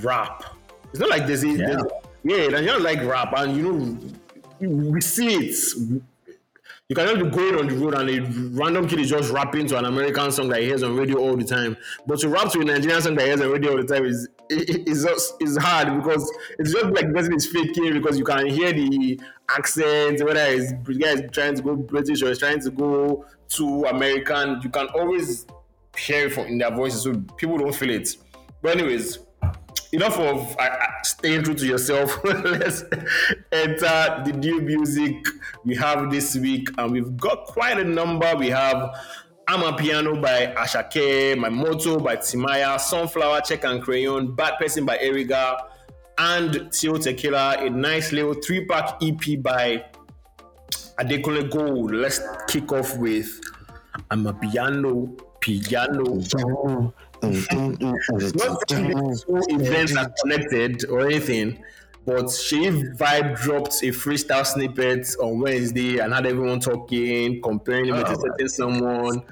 rap. 0.02 0.44
It's 0.92 1.00
not 1.00 1.10
like 1.10 1.28
this. 1.28 1.44
Yeah. 1.44 1.82
yeah, 2.24 2.48
Nigerians 2.48 2.82
like 2.82 3.02
rap, 3.04 3.34
and 3.38 3.56
you 3.56 3.64
know, 3.72 4.92
we 4.92 5.02
see 5.02 5.36
it 5.36 6.02
you 6.92 6.96
cannot 6.96 7.24
be 7.24 7.30
going 7.30 7.56
on 7.58 7.68
the 7.68 7.76
road 7.76 7.94
and 7.94 8.10
a 8.10 8.60
random 8.62 8.86
kid 8.86 9.00
is 9.00 9.10
just 9.10 9.32
rapping 9.32 9.66
to 9.66 9.78
an 9.78 9.86
American 9.86 10.30
song 10.30 10.50
that 10.50 10.60
he 10.60 10.66
hears 10.66 10.84
on 10.84 10.98
radio 10.98 11.20
all 11.20 11.38
the 11.38 11.44
time. 11.46 11.78
But 12.06 12.20
to 12.20 12.28
rap 12.28 12.52
to 12.52 12.60
a 12.60 12.66
Nigerian 12.66 13.02
song 13.02 13.16
that 13.16 13.22
he 13.22 13.28
hears 13.28 13.40
on 13.40 13.50
radio 13.50 13.72
all 13.72 13.78
the 13.78 13.86
time 13.86 14.04
is 14.04 14.28
is 14.50 15.06
is 15.40 15.56
hard 15.56 15.96
because 16.04 16.30
it's 16.60 16.74
just 16.74 16.88
like 16.88 17.08
the 17.08 17.14
person 17.14 17.34
is 17.34 17.48
faking 17.48 17.94
because 17.94 18.18
you 18.20 18.26
can 18.26 18.46
hear 18.46 18.74
the 18.74 19.18
accent, 19.50 20.22
whether 20.22 20.42
it's 20.42 20.74
the 20.84 20.96
guy 20.96 21.12
is 21.12 21.22
trying 21.32 21.56
to 21.56 21.62
go 21.62 21.78
British 21.78 22.22
or 22.24 22.28
he's 22.28 22.40
trying 22.40 22.60
to 22.60 22.70
go 22.70 23.26
to 23.48 23.86
American. 23.86 24.60
You 24.62 24.70
can 24.70 24.88
always 24.88 25.46
hear 25.98 26.26
it 26.28 26.34
from 26.34 26.48
in 26.48 26.58
their 26.58 26.72
voices, 26.72 27.04
so 27.04 27.14
people 27.38 27.58
don't 27.58 27.74
feel 27.74 27.92
it. 27.92 28.18
But 28.62 28.78
anyways, 28.78 29.20
enough 29.92 30.18
of 30.18 30.56
uh, 30.58 30.78
staying 31.04 31.44
true 31.44 31.54
to 31.54 31.66
yourself. 31.66 32.20
Let's 32.24 32.84
enter 33.52 34.24
the 34.26 34.34
new 34.38 34.62
music 34.62 35.16
we 35.66 35.76
have 35.76 36.10
this 36.12 36.36
week, 36.36 36.70
and 36.78 36.92
we've 36.92 37.18
got 37.18 37.46
quite 37.46 37.80
a 37.80 37.84
number. 37.84 38.34
We 38.36 38.50
have 38.50 38.96
Amapiano 39.50 40.22
by 40.22 40.54
Asake, 40.58 41.38
My 41.38 41.50
Moto 41.50 42.00
by 42.00 42.16
Timaya, 42.18 42.78
Sunflawa, 42.78 43.46
Cheque 43.46 43.66
and 43.66 43.82
Crayon, 43.82 44.36
Bad 44.36 44.54
Persin 44.60 44.86
by 44.86 44.98
Erigga, 44.98 45.58
and 46.18 46.72
Tio 46.72 46.98
Tequila, 46.98 47.58
a 47.60 47.70
nice 47.70 48.12
little 48.12 48.34
three 48.34 48.66
pack 48.66 49.02
EP 49.02 49.42
by 49.42 49.84
Adekunle 51.00 51.50
Gold. 51.50 51.92
Let's 51.92 52.22
kick 52.48 52.72
off 52.72 52.96
with 52.98 53.42
Amapiano 54.10 55.20
Piano 55.42 56.22
not 57.22 58.68
two 58.68 59.44
events 59.50 59.96
are 59.96 60.14
connected 60.22 60.86
or 60.90 61.06
anything, 61.08 61.64
but 62.06 62.32
she 62.32 62.70
Vibe 62.70 63.38
dropped 63.42 63.84
a 63.84 63.88
freestyle 63.88 64.46
snippet 64.46 65.16
on 65.20 65.40
Wednesday 65.40 66.00
and 66.00 66.14
had 66.14 66.26
everyone 66.26 66.60
talking, 66.60 67.42
comparing 67.42 67.86
him 67.86 67.96
oh, 67.96 68.00
with 68.00 68.10
a 68.10 68.16
certain 68.16 68.50
someone. 68.50 69.24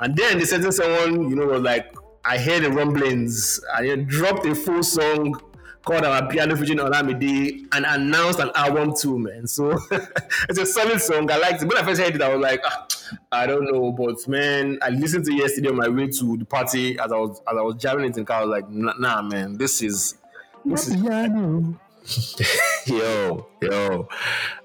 And 0.00 0.16
then 0.16 0.38
the 0.38 0.46
certain 0.46 0.72
someone, 0.72 1.30
you 1.30 1.36
know, 1.36 1.46
was 1.46 1.62
like, 1.62 1.94
I 2.24 2.38
heard 2.38 2.64
the 2.64 2.72
rumblings 2.72 3.60
and 3.76 3.86
he 3.86 3.96
dropped 4.04 4.44
a 4.46 4.54
full 4.54 4.82
song 4.82 5.40
called 5.86 6.04
our 6.04 6.28
piano 6.28 6.56
featuring 6.56 6.80
Olamide 6.80 7.64
and 7.72 7.86
announced 7.86 8.40
an 8.40 8.50
album 8.56 8.92
too, 8.94 9.18
man. 9.18 9.46
So 9.46 9.78
it's 10.48 10.58
a 10.58 10.66
solid 10.66 11.00
song. 11.00 11.30
I 11.30 11.38
liked 11.38 11.62
it. 11.62 11.68
When 11.68 11.78
I 11.78 11.84
first 11.84 12.00
heard 12.00 12.14
it, 12.14 12.20
I 12.20 12.34
was 12.34 12.42
like, 12.42 12.60
ah, 12.64 12.86
I 13.30 13.46
don't 13.46 13.64
know, 13.72 13.92
but 13.92 14.26
man, 14.28 14.78
I 14.82 14.90
listened 14.90 15.24
to 15.26 15.32
it 15.32 15.38
yesterday 15.38 15.68
on 15.68 15.76
my 15.76 15.88
way 15.88 16.08
to 16.08 16.36
the 16.36 16.44
party 16.44 16.98
as 16.98 17.12
I 17.12 17.16
was 17.16 17.40
as 17.48 17.56
I 17.56 17.62
was 17.62 17.76
jamming 17.76 18.10
it 18.10 18.18
in 18.18 18.24
car. 18.24 18.38
I 18.38 18.44
was 18.44 18.50
like, 18.50 18.68
nah, 18.68 19.22
man, 19.22 19.56
this 19.56 19.80
is 19.80 20.16
this 20.64 20.88
is. 20.88 21.00
piano. 21.00 21.78
yo, 22.86 23.46
yo, 23.60 24.08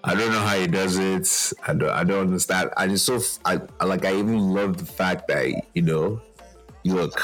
I 0.04 0.14
don't 0.14 0.32
know 0.32 0.40
how 0.40 0.60
he 0.60 0.68
does 0.68 0.98
it. 0.98 1.58
I 1.68 1.74
don't, 1.74 1.90
I 1.90 2.04
don't 2.04 2.28
understand. 2.28 2.70
I 2.78 2.88
just 2.88 3.06
so, 3.06 3.20
I, 3.46 3.60
I 3.80 3.86
like, 3.86 4.06
I 4.06 4.14
even 4.14 4.54
love 4.54 4.78
the 4.78 4.86
fact 4.86 5.28
that 5.30 5.48
you 5.74 5.82
know, 5.82 6.22
look, 6.84 7.20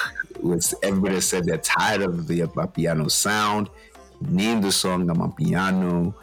everybody 0.83 1.21
said 1.21 1.45
they're 1.45 1.57
tired 1.57 2.01
of 2.01 2.27
the 2.27 2.47
piano 2.73 3.09
sound. 3.09 3.69
Name 4.21 4.61
the 4.61 4.71
song 4.71 5.07
Amapiano, 5.07 6.13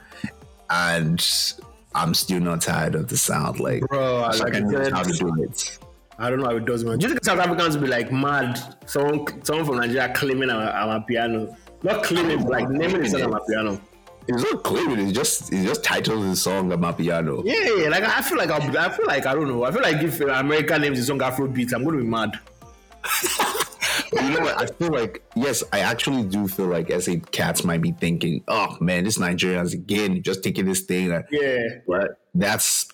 and 0.70 1.54
I'm 1.94 2.14
still 2.14 2.40
not 2.40 2.60
tired 2.62 2.94
of 2.94 3.08
the 3.08 3.16
sound. 3.16 3.60
Like, 3.60 3.82
bro, 3.82 4.22
I 4.22 4.36
like 4.36 4.54
know 4.62 4.90
how 4.90 5.02
to 5.02 5.12
do 5.12 5.42
it. 5.42 5.78
I 6.18 6.30
don't 6.30 6.40
know 6.40 6.46
how 6.46 6.56
it 6.56 6.64
does, 6.64 6.84
man. 6.84 6.98
Do 6.98 7.06
you 7.06 7.12
think 7.12 7.24
South 7.24 7.38
Africans 7.38 7.76
be 7.76 7.86
like 7.86 8.12
mad? 8.12 8.60
Someone, 8.86 9.44
someone 9.44 9.64
from 9.66 9.76
Nigeria 9.76 10.12
claiming 10.14 10.50
I'm 10.50 10.60
a, 10.60 10.70
I'm 10.70 11.02
a 11.02 11.04
piano, 11.04 11.56
not 11.82 12.02
claiming, 12.04 12.38
but 12.42 12.50
like 12.50 12.68
naming 12.68 13.02
the 13.02 13.08
song 13.08 13.20
Amapiano. 13.20 13.80
It's 14.26 14.42
not 14.42 14.62
claiming. 14.62 15.00
It's 15.00 15.12
just 15.12 15.52
it's 15.52 15.64
just 15.64 15.84
titled 15.84 16.24
the 16.24 16.36
song 16.36 16.70
Amapiano. 16.70 17.42
Yeah, 17.44 17.82
yeah. 17.82 17.88
Like 17.88 18.04
I 18.04 18.22
feel 18.22 18.38
like 18.38 18.50
I'll, 18.50 18.78
I 18.78 18.88
feel 18.90 19.06
like 19.06 19.26
I 19.26 19.34
don't 19.34 19.48
know. 19.48 19.64
I 19.64 19.70
feel 19.72 19.82
like 19.82 20.02
if 20.02 20.20
America 20.20 20.78
names 20.78 20.98
the 20.98 21.04
song 21.04 21.18
Afrobeat, 21.18 21.72
I'm 21.74 21.84
going 21.84 21.98
to 21.98 22.02
be 22.04 22.08
mad. 22.08 22.38
you 24.12 24.30
know 24.30 24.40
what? 24.40 24.60
I 24.60 24.66
feel 24.66 24.90
like 24.90 25.22
yes, 25.34 25.62
I 25.72 25.80
actually 25.80 26.24
do 26.24 26.48
feel 26.48 26.66
like 26.66 26.90
SA 26.90 27.14
cats 27.30 27.64
might 27.64 27.82
be 27.82 27.92
thinking, 27.92 28.44
"Oh 28.48 28.76
man, 28.80 29.04
this 29.04 29.18
Nigerians 29.18 29.72
again, 29.72 30.22
just 30.22 30.42
taking 30.42 30.64
this 30.64 30.82
thing." 30.82 31.22
Yeah, 31.30 31.62
but 31.86 32.18
that's 32.34 32.88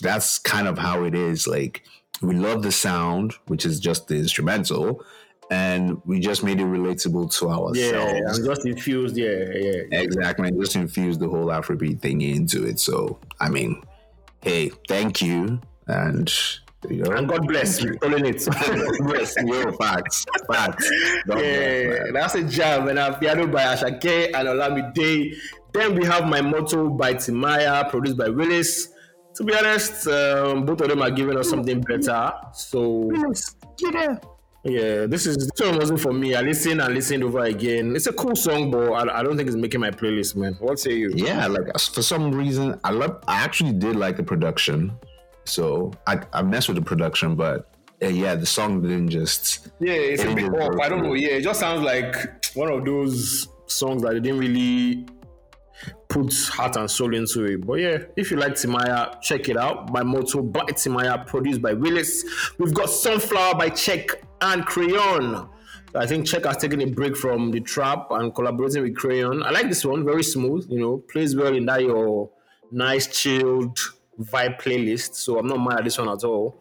that's 0.00 0.38
kind 0.38 0.68
of 0.68 0.78
how 0.78 1.04
it 1.04 1.14
is. 1.14 1.46
Like 1.46 1.82
we 2.22 2.36
love 2.36 2.62
the 2.62 2.72
sound, 2.72 3.34
which 3.46 3.64
is 3.64 3.80
just 3.80 4.08
the 4.08 4.16
instrumental, 4.16 5.04
and 5.50 6.00
we 6.04 6.20
just 6.20 6.42
made 6.42 6.60
it 6.60 6.64
relatable 6.64 7.36
to 7.38 7.50
ourselves. 7.50 7.78
Yeah, 7.78 8.32
and 8.32 8.44
just 8.44 8.66
infused. 8.66 9.16
Yeah, 9.16 9.44
yeah, 9.54 9.82
exactly. 9.90 10.50
Just 10.52 10.76
infused 10.76 11.20
the 11.20 11.28
whole 11.28 11.46
Afrobeat 11.46 12.00
thing 12.00 12.20
into 12.22 12.66
it. 12.66 12.78
So 12.78 13.18
I 13.40 13.48
mean, 13.48 13.82
hey, 14.42 14.70
thank 14.88 15.22
you, 15.22 15.60
and 15.86 16.32
you 16.88 17.02
know? 17.02 17.10
And 17.12 17.28
God 17.28 17.46
bless 17.46 17.82
you. 17.82 17.96
Calling 17.98 18.26
it. 18.26 18.46
yes, 18.46 19.34
yo, 19.44 19.72
facts. 19.72 20.24
Facts. 20.50 20.90
yeah, 21.28 22.04
that's 22.12 22.34
a 22.34 22.42
jam. 22.44 22.88
And 22.88 22.98
Amapiano 22.98 23.50
by 23.50 23.64
Asake 23.64 24.30
and 24.34 24.48
Olamide. 24.48 25.34
Then 25.72 25.94
we 25.94 26.04
have 26.06 26.26
My 26.26 26.40
Moto 26.40 26.88
by 26.88 27.14
Timaya, 27.14 27.88
produced 27.88 28.16
by 28.16 28.28
Willis. 28.28 28.88
To 29.36 29.44
be 29.44 29.54
honest, 29.54 30.06
um, 30.08 30.64
both 30.66 30.80
of 30.80 30.88
them 30.88 31.00
are 31.02 31.10
giving 31.10 31.36
us 31.38 31.48
something 31.48 31.80
better. 31.82 32.32
So 32.52 32.88
Willis, 32.88 33.54
get 33.78 33.94
out. 33.94 34.38
yeah, 34.64 35.06
this 35.06 35.24
is 35.24 35.36
this 35.36 35.66
one 35.66 35.78
wasn't 35.78 36.00
for 36.00 36.12
me. 36.12 36.34
I 36.34 36.40
listened 36.40 36.80
and 36.80 36.92
listened 36.92 37.22
over 37.22 37.44
again. 37.44 37.94
It's 37.94 38.08
a 38.08 38.12
cool 38.12 38.34
song, 38.34 38.72
but 38.72 38.90
I, 38.90 39.20
I 39.20 39.22
don't 39.22 39.36
think 39.36 39.46
it's 39.46 39.56
making 39.56 39.80
my 39.80 39.92
playlist, 39.92 40.34
man. 40.34 40.56
What 40.58 40.80
say 40.80 40.94
you? 40.94 41.12
Yeah, 41.14 41.46
like 41.46 41.68
for 41.78 42.02
some 42.02 42.32
reason, 42.32 42.78
I 42.82 42.90
love. 42.90 43.22
I 43.28 43.40
actually 43.42 43.72
did 43.72 43.94
like 43.94 44.16
the 44.16 44.24
production, 44.24 44.92
so 45.44 45.92
I 46.06 46.20
I 46.32 46.42
messed 46.42 46.68
with 46.68 46.76
the 46.76 46.84
production, 46.84 47.34
but 47.34 47.70
uh, 48.02 48.08
yeah, 48.08 48.34
the 48.34 48.46
song 48.46 48.82
didn't 48.82 49.10
just. 49.10 49.68
Yeah, 49.78 49.92
it's 49.92 50.22
a 50.22 50.30
It 50.30 50.36
bit 50.36 50.52
off. 50.52 50.80
I 50.80 50.88
don't 50.88 51.02
know. 51.02 51.14
Yeah, 51.14 51.32
it 51.32 51.42
just 51.42 51.60
sounds 51.60 51.82
like 51.82 52.14
one 52.54 52.70
of 52.70 52.84
those 52.84 53.48
songs 53.66 54.02
that 54.02 54.12
they 54.14 54.20
didn't 54.20 54.38
really 54.40 55.06
put 56.08 56.32
heart 56.48 56.76
and 56.76 56.90
soul 56.90 57.14
into 57.14 57.44
it. 57.44 57.66
But 57.66 57.74
yeah, 57.74 57.98
if 58.16 58.30
you 58.30 58.36
like 58.36 58.52
Timaya, 58.52 59.20
check 59.20 59.48
it 59.48 59.56
out. 59.56 59.90
My 59.92 60.02
Moto 60.02 60.42
by 60.42 60.60
Timaya, 60.62 61.26
produced 61.26 61.62
by 61.62 61.74
Willis. 61.74 62.24
We've 62.58 62.74
got 62.74 62.88
Sunflawa 62.88 63.58
by 63.58 63.70
Cheque 63.70 64.22
and 64.40 64.64
Crayon. 64.64 65.48
I 65.94 66.06
think 66.06 66.26
Cheque 66.26 66.46
has 66.46 66.56
taken 66.56 66.80
a 66.82 66.86
break 66.86 67.16
from 67.16 67.50
the 67.50 67.60
trap 67.60 68.08
and 68.10 68.34
collaborating 68.34 68.82
with 68.82 68.96
Crayon. 68.96 69.42
I 69.42 69.50
like 69.50 69.68
this 69.68 69.84
one, 69.84 70.04
very 70.04 70.22
smooth, 70.22 70.66
you 70.70 70.80
know, 70.80 70.98
plays 71.10 71.34
well 71.34 71.54
in 71.54 71.66
that 71.66 71.82
your 71.82 72.30
nice 72.70 73.08
chilled 73.08 73.78
vibe 74.20 74.60
playlist. 74.60 75.14
So 75.14 75.38
I'm 75.38 75.46
not 75.46 75.58
mad 75.58 75.78
at 75.78 75.84
this 75.84 75.98
one 75.98 76.08
at 76.08 76.24
all. 76.24 76.56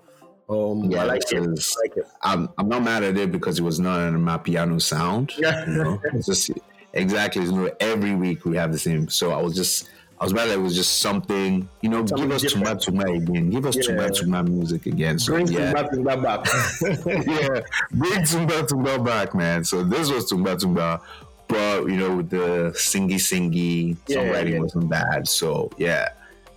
Um, 0.50 0.89
Yeah, 0.89 1.02
I 1.02 1.06
like 1.06 1.32
it. 1.32 1.38
I 1.38 1.45
like 1.45 1.98
it. 1.98 2.08
I'm, 2.24 2.50
I'm 2.58 2.67
not 2.69 2.84
mad 2.84 3.04
at 3.04 3.17
it 3.17 3.32
because 3.32 3.60
it 3.60 3.63
was 3.63 3.80
not 3.80 4.08
in 4.08 4.22
my 4.22 4.38
piano 4.38 4.80
sound. 4.80 5.34
Yeah. 5.38 5.65
you 5.67 5.74
know, 5.84 6.02
just 6.26 6.52
exactly. 6.93 7.43
You 7.43 7.52
know, 7.52 7.72
every 7.80 8.15
week 8.15 8.45
we 8.45 8.58
have 8.58 8.72
the 8.72 8.80
same. 8.80 9.10
So 9.10 9.32
I 9.32 9.41
was 9.41 9.56
just. 9.56 9.89
I 10.22 10.26
was 10.26 10.34
mad 10.34 10.50
that 10.50 10.56
it 10.56 10.62
was 10.62 10.76
just 10.76 11.00
something, 11.00 11.69
you 11.80 11.88
know, 11.88 12.06
Something 12.06 12.28
give 12.28 12.36
us 12.36 12.43
Tuma 12.43 12.78
different. 12.78 12.82
Tuma 12.82 13.15
again. 13.24 13.50
Give 13.52 13.65
us 13.65 13.76
Yeah. 13.78 13.84
Tuma 13.84 14.10
Tuma 14.10 14.45
music 14.50 14.86
again. 14.86 15.17
So 15.17 15.32
Bring 15.32 15.48
yeah. 15.48 15.72
bring 15.84 16.04
that 16.04 16.22
back. 16.22 16.45
yeah, 17.26 17.62
bring 17.91 18.26
Tumba 18.26 18.65
Tumba 18.67 19.00
back, 19.00 19.34
man. 19.34 19.63
So 19.63 19.82
this 19.82 20.12
was 20.12 20.30
Tumba 20.30 20.58
Tumba, 20.58 21.00
but 21.48 21.84
you 21.84 21.95
know, 21.95 22.17
with 22.17 22.32
the 22.32 22.74
singy 22.76 23.13
singy 23.15 23.95
Yeah, 24.08 24.17
songwriting 24.17 24.52
yeah. 24.56 24.60
wasn't 24.60 24.89
bad. 24.89 25.26
So 25.26 25.69
yeah, 25.78 26.10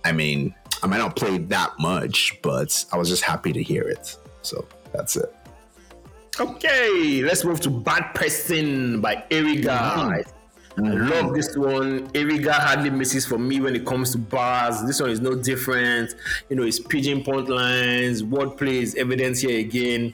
I 0.03 0.11
mean, 0.11 0.53
I 0.83 0.87
might 0.87 0.97
not 0.97 1.15
play 1.15 1.37
that 1.37 1.71
much, 1.79 2.37
but 2.41 2.85
I 2.91 2.97
was 2.97 3.07
just 3.07 3.23
happy 3.23 3.53
to 3.53 3.63
hear 3.63 3.83
it. 3.83 4.17
So 4.41 4.67
that's 4.91 5.15
it. 5.15 5.33
okay, 6.39 7.21
let's 7.23 7.45
move 7.45 7.61
to 7.61 7.69
Bad 7.69 8.13
Persin 8.13 8.99
by 9.01 9.23
Erigga. 9.29 10.25
Mm-hmm. 10.75 10.85
I 10.85 10.89
love 10.89 11.25
mm-hmm. 11.25 11.35
this 11.35 11.55
one. 11.55 12.07
Erigga 12.09 12.51
hardly 12.51 12.89
misses 12.89 13.25
for 13.25 13.37
me 13.37 13.61
when 13.61 13.75
it 13.75 13.85
comes 13.85 14.11
to 14.11 14.17
bars. 14.17 14.83
This 14.83 14.99
one 14.99 15.11
is 15.11 15.21
no 15.21 15.35
different. 15.35 16.15
You 16.49 16.57
know, 16.57 16.63
it's 16.63 16.79
pidgin 16.79 17.23
point 17.23 17.47
lines, 17.47 18.21
wordplay 18.21 18.81
is 18.81 18.95
evidence 18.95 19.39
here 19.39 19.59
again. 19.59 20.13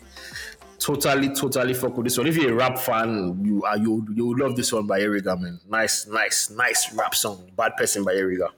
Totally, 0.77 1.33
totally 1.33 1.73
fuck 1.73 1.97
with 1.97 2.05
this 2.05 2.17
one. 2.17 2.27
If 2.27 2.37
you're 2.37 2.51
a 2.51 2.55
rap 2.55 2.77
fan, 2.77 3.43
you 3.43 3.63
are 3.63 3.77
you 3.77 4.05
you 4.13 4.37
love 4.37 4.55
this 4.55 4.71
one 4.71 4.85
by 4.85 4.99
Erigga, 4.99 5.39
man. 5.39 5.59
Nice, 5.67 6.05
nice, 6.05 6.51
nice 6.51 6.93
rap 6.93 7.15
song. 7.15 7.49
Bad 7.57 7.75
Persin 7.75 8.05
by 8.05 8.13
Erigga. 8.13 8.49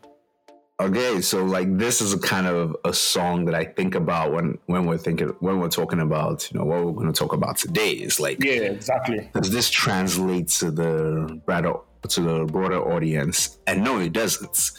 Okay, 0.82 1.22
so 1.22 1.44
like 1.46 1.78
this 1.78 2.02
is 2.02 2.12
a 2.12 2.18
kind 2.18 2.48
of 2.48 2.76
a 2.84 2.92
song 2.94 3.46
that 3.46 3.54
I 3.54 3.66
think 3.66 3.94
about 3.94 4.34
when 4.34 4.58
when 4.66 4.86
we're 4.88 4.98
thinking 4.98 5.28
when 5.40 5.60
we're 5.60 5.70
talking 5.70 6.00
about 6.00 6.52
you 6.52 6.58
know 6.58 6.66
what 6.66 6.84
we're 6.84 6.94
going 6.94 7.14
to 7.14 7.18
talk 7.18 7.34
about 7.34 7.58
today. 7.58 7.92
Is 7.92 8.20
like 8.20 8.44
Yeah, 8.44 8.74
exactly. 8.78 9.30
does 9.40 9.52
this 9.52 9.70
translate 9.70 10.48
to 10.60 10.72
the 10.72 11.40
broader 11.46 11.74
to 12.10 12.22
the 12.22 12.46
broader 12.46 12.82
audience? 12.82 13.60
And 13.68 13.84
no, 13.84 14.00
it 14.00 14.12
doesn't. 14.14 14.72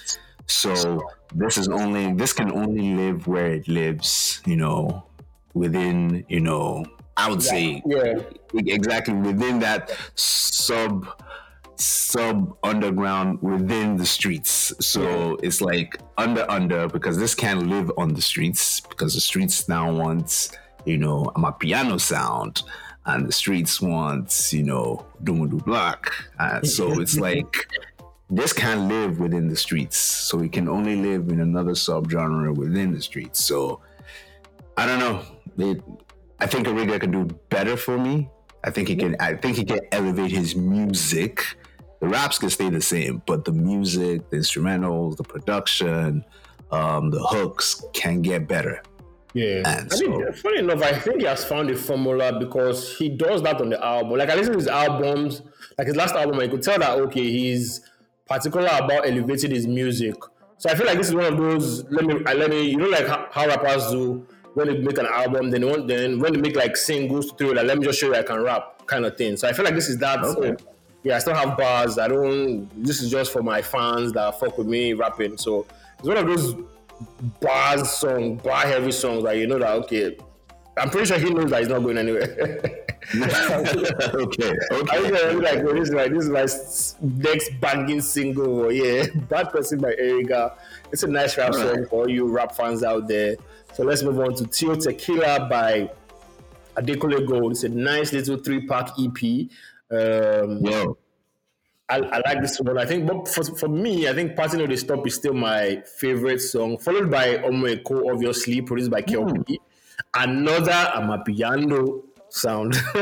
So 0.47 1.01
this 1.37 1.57
is 1.57 1.69
only 1.69 2.13
this 2.15 2.33
can 2.33 2.51
only 2.51 2.95
live 2.95 3.29
where 3.29 3.53
it 3.53 3.69
lives, 3.69 4.43
you 4.45 4.57
know, 4.57 5.05
within, 5.55 6.25
you 6.29 6.41
know, 6.41 6.85
I 7.17 7.31
would 7.31 7.43
say 7.43 7.81
Yeah. 7.87 8.15
exactly 8.55 9.15
within 9.15 9.61
that 9.61 9.97
sub 10.17 11.07
sub 11.83 12.57
underground 12.63 13.41
within 13.43 13.97
the 13.97 14.07
streets. 14.07 14.73
So 14.81 15.37
it's 15.43 15.61
like 15.61 15.99
under 16.19 16.49
under 16.51 16.89
because 16.89 17.19
this 17.19 17.35
can't 17.35 17.67
live 17.67 17.91
on 17.97 18.15
the 18.15 18.23
streets 18.23 18.81
because 18.81 19.15
the 19.15 19.21
streets 19.21 19.69
now 19.69 19.93
wants, 19.93 20.53
you 20.85 20.99
know, 20.99 21.31
my 21.37 21.51
piano 21.51 21.99
sound 21.99 22.63
and 23.07 23.27
the 23.27 23.33
streets 23.33 23.81
wants, 23.81 24.53
you 24.53 24.63
know, 24.63 25.05
Odumodublvck. 25.23 26.11
Uh, 26.39 26.63
so 26.63 27.01
it's 27.01 27.19
like 27.19 27.69
this 28.31 28.53
can't 28.53 28.89
live 28.89 29.19
within 29.19 29.49
the 29.49 29.57
streets. 29.57 29.97
So 29.97 30.41
it 30.41 30.53
can 30.53 30.69
only 30.69 30.97
live 30.97 31.29
in 31.29 31.41
another 31.41 31.73
subgenre 31.73 32.55
within 32.55 32.93
the 32.93 33.03
streets. 33.03 33.45
So 33.45 33.81
I 34.77 34.87
don't 34.87 34.99
know. 34.99 35.23
It, 35.59 35.83
I 36.41 36.47
think 36.47 36.67
Erigga 36.67 37.01
can 37.01 37.11
do 37.11 37.25
better 37.51 37.77
for 37.77 37.99
me. 37.99 38.29
I 38.65 38.71
think 38.71 38.89
he 38.89 38.97
can. 38.97 39.17
I 39.21 39.35
think 39.35 39.57
he 39.57 39.65
can 39.65 39.81
elevate 39.91 40.31
his 40.31 40.55
music. 40.55 41.45
The 42.03 42.09
raps 42.09 42.37
can 42.37 42.51
stay 42.51 42.69
the 42.69 42.81
same, 42.81 43.23
but 43.27 43.45
the 43.45 43.53
music, 43.53 44.29
the 44.29 44.37
instrumentals, 44.37 45.17
the 45.17 45.23
production, 45.23 46.25
um, 46.73 47.11
the 47.11 47.23
hooks 47.23 47.85
can 47.93 48.23
get 48.23 48.49
better. 48.49 48.83
Yeah. 49.35 49.63
And 49.65 49.93
I 49.93 49.97
mean, 50.01 50.33
funny 50.33 50.59
enough, 50.59 50.83
I 50.83 50.99
think 50.99 51.21
he 51.21 51.27
has 51.27 51.45
found 51.45 51.71
a 51.71 51.77
formula 51.77 52.37
because 52.41 52.97
he 52.97 53.09
does 53.09 53.41
that 53.43 53.61
on 53.61 53.71
the 53.71 53.85
album. 53.85 54.19
Like 54.19 54.31
I 54.31 54.35
listen 54.35 54.55
to 54.55 54.59
his 54.59 54.67
albums, 54.67 55.43
like 55.79 55.87
his 55.87 55.95
last 55.95 56.17
album, 56.17 56.41
I 56.41 56.49
could 56.49 56.61
tell 56.61 56.77
that 56.81 56.99
okay, 56.99 57.23
he's 57.23 57.89
particular 58.27 58.67
about 58.67 59.07
elevating 59.07 59.53
his 59.53 59.69
music. 59.69 60.17
So 60.59 60.71
I 60.71 60.75
feel 60.75 60.87
like 60.87 60.99
this 60.99 61.09
is 61.09 61.15
one 61.15 61.27
of 61.27 61.37
those. 61.37 61.85
Let 61.89 62.05
me, 62.05 62.21
I 62.27 62.35
let 62.35 62.51
me, 62.51 62.69
you 62.69 62.79
know, 62.79 62.89
like 62.89 63.07
how, 63.07 63.29
how 63.31 63.47
rappers 63.47 63.93
do 63.93 64.27
when 64.55 64.67
they 64.67 64.79
make 64.79 64.99
an 64.99 65.07
album, 65.07 65.51
then 65.51 65.65
want, 65.69 65.87
then 65.87 66.19
when 66.19 66.33
they 66.33 66.41
make 66.41 66.57
like 66.57 66.77
singles 66.77 67.33
to 67.35 67.55
like, 67.55 67.65
let 67.65 67.79
me 67.79 67.85
just 67.85 68.01
show 68.01 68.09
you 68.09 68.17
I 68.17 68.25
can 68.25 68.43
rap 68.43 68.87
kind 68.87 69.07
of 69.07 69.17
thing. 69.17 69.37
So 69.37 69.49
I 69.49 69.53
feel 69.53 69.65
like 69.65 69.77
this 69.77 69.89
is 69.89 69.99
that. 69.99 70.19
Okay. 70.19 70.51
oh, 70.51 70.73
yeah, 71.03 71.17
I 71.17 71.19
still 71.19 71.35
have 71.35 71.57
bars. 71.57 71.99
I 71.99 72.09
don't. 72.09 72.69
This 72.83 73.01
is 73.03 73.11
just 73.11 73.33
for 73.33 73.43
my 73.43 73.63
fans 73.63 74.13
that 74.13 74.39
fuck 74.39 74.59
with 74.59 74.67
me 74.67 74.93
rapping. 74.93 75.37
So 75.37 75.67
it's 75.99 76.07
one 76.07 76.17
of 76.17 76.27
those 76.27 76.55
bars 77.41 77.91
song, 77.91 78.37
bar 78.37 78.67
heavy 78.67 78.93
songs 78.93 79.25
that 79.25 79.37
you 79.37 79.47
know 79.47 79.59
that 79.59 79.71
okay. 79.71 80.17
I'm 80.77 80.89
pretty 80.89 81.07
sure 81.07 81.19
he 81.19 81.31
knows 81.31 81.51
that 81.51 81.61
he's 81.61 81.69
not 81.69 81.81
going 81.81 81.99
anywhere. 81.99 82.23
okay, 83.15 84.53
I 84.71 84.97
okay. 84.97 85.35
was 85.35 85.41
like, 85.41 85.59
oh, 85.59 85.75
this 85.75 85.89
is 85.89 85.91
my 85.91 86.09
this 86.09 86.25
is 86.25 86.97
my 87.01 87.21
next 87.31 87.61
banging 87.61 88.01
single. 88.01 88.63
Oh, 88.63 88.69
yeah, 88.71 89.07
Bad 89.29 89.51
Persin 89.51 89.81
by 89.81 89.93
Erigga. 89.93 90.55
It's 90.93 91.03
a 91.03 91.09
nice 91.09 91.37
rap 91.37 91.53
song 91.53 91.67
Alright. 91.67 91.89
for 91.89 92.03
all 92.03 92.11
you 92.11 92.27
rap 92.29 92.55
fans 92.55 92.83
out 92.83 93.07
there. 93.07 93.37
So 93.75 93.83
let's 93.83 94.03
move 94.03 94.19
on 94.21 94.35
to 94.37 94.47
Tio 94.47 94.75
Tequila 94.75 95.47
by 95.51 95.91
Adekunle 96.77 97.27
Gold. 97.27 97.53
It's 97.53 97.65
a 97.65 97.69
nice 97.69 98.13
little 98.13 98.39
three 98.39 98.67
pack 98.67 98.91
EP. 98.99 99.49
Um, 99.93 100.97
I, 101.89 101.99
I 101.99 102.23
like 102.25 102.41
this 102.41 102.59
one. 102.59 102.79
I 102.79 102.87
think, 102.87 103.07
but 103.07 103.29
for, 103.29 103.45
for 103.45 103.69
me, 103.69 104.09
I 104.09 104.15
think 104.15 104.35
"Party 104.35 104.57
No 104.57 104.67
Dey 104.67 104.77
Stop" 104.77 105.07
is 105.07 105.17
still 105.17 105.35
my 105.35 105.83
favorite 105.99 106.41
song, 106.41 106.79
followed 106.79 107.11
by 107.11 107.37
"Omo 107.39 107.69
Eko," 107.77 108.11
obviously 108.11 108.63
produced 108.63 108.91
by 108.91 109.03
Kel-P. 109.03 109.61
Another 110.15 110.73
Amapiano 110.73 112.03
sound. 112.31 112.75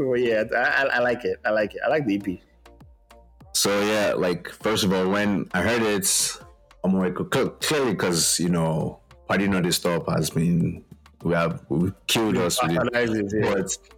oh 0.00 0.14
yeah, 0.14 0.44
I, 0.54 0.88
I, 0.92 0.98
like 0.98 1.24
it. 1.24 1.40
I 1.44 1.50
like 1.50 1.74
it. 1.74 1.80
I 1.84 1.88
like 1.88 2.06
the 2.06 2.16
EP. 2.16 2.40
So 3.52 3.80
yeah, 3.86 4.12
like 4.12 4.48
first 4.48 4.84
of 4.84 4.92
all, 4.92 5.08
when 5.08 5.48
I 5.54 5.62
heard 5.62 5.82
it, 5.82 6.04
cl- 6.04 7.48
clearly 7.60 7.92
because 7.92 8.38
you 8.38 8.50
know, 8.50 9.00
Party 9.28 9.48
No 9.48 9.62
Dey 9.62 9.70
Stop 9.70 10.10
has 10.10 10.28
been 10.28 10.84
we 11.22 11.32
have 11.32 11.64
we 11.70 11.90
killed 12.06 12.36
us 12.36 12.62
with 12.62 12.76
it. 12.76 13.42
But 13.42 13.95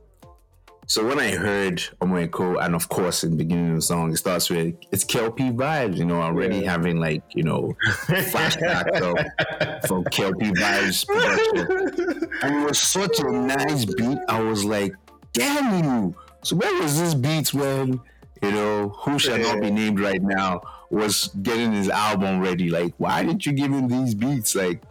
so 0.88 1.06
when 1.06 1.20
I 1.20 1.30
heard 1.36 1.76
Omo 2.00 2.26
Eko, 2.26 2.64
and 2.64 2.74
of 2.74 2.88
course 2.88 3.22
in 3.22 3.30
the 3.30 3.36
beginning 3.36 3.70
of 3.70 3.76
the 3.76 3.82
song, 3.82 4.10
it 4.10 4.16
starts 4.16 4.50
with 4.50 4.74
it's 4.90 5.04
Kel-P 5.04 5.50
vibes, 5.50 5.96
you 5.98 6.04
know, 6.06 6.20
already 6.20 6.56
Yeah. 6.58 6.70
having 6.72 6.98
like, 6.98 7.22
you 7.34 7.44
know, 7.44 7.76
flashbacks 8.06 9.00
of 9.02 9.86
from 9.86 10.04
Kel-P 10.04 10.46
vibes 10.52 11.06
production. 11.06 12.28
And 12.42 12.62
it 12.62 12.66
was 12.66 12.78
such 12.78 13.20
a 13.20 13.30
nice 13.30 13.84
beat. 13.84 14.18
I 14.28 14.40
was 14.40 14.64
like, 14.64 14.94
damn 15.34 15.84
you. 15.84 16.14
So 16.42 16.56
where 16.56 16.82
was 16.82 16.98
this 16.98 17.14
beat 17.14 17.52
when, 17.52 18.00
you 18.42 18.50
know, 18.50 18.88
who 18.88 19.18
shall 19.18 19.38
not 19.38 19.60
be 19.60 19.70
named 19.70 20.00
right 20.00 20.22
now 20.22 20.62
was 20.90 21.28
getting 21.42 21.72
his 21.72 21.90
album 21.90 22.40
ready? 22.40 22.70
Like, 22.70 22.94
why 22.96 23.22
didn't 23.22 23.44
you 23.44 23.52
give 23.52 23.70
him 23.72 23.88
these 23.88 24.14
beats? 24.14 24.54
Like, 24.54 24.82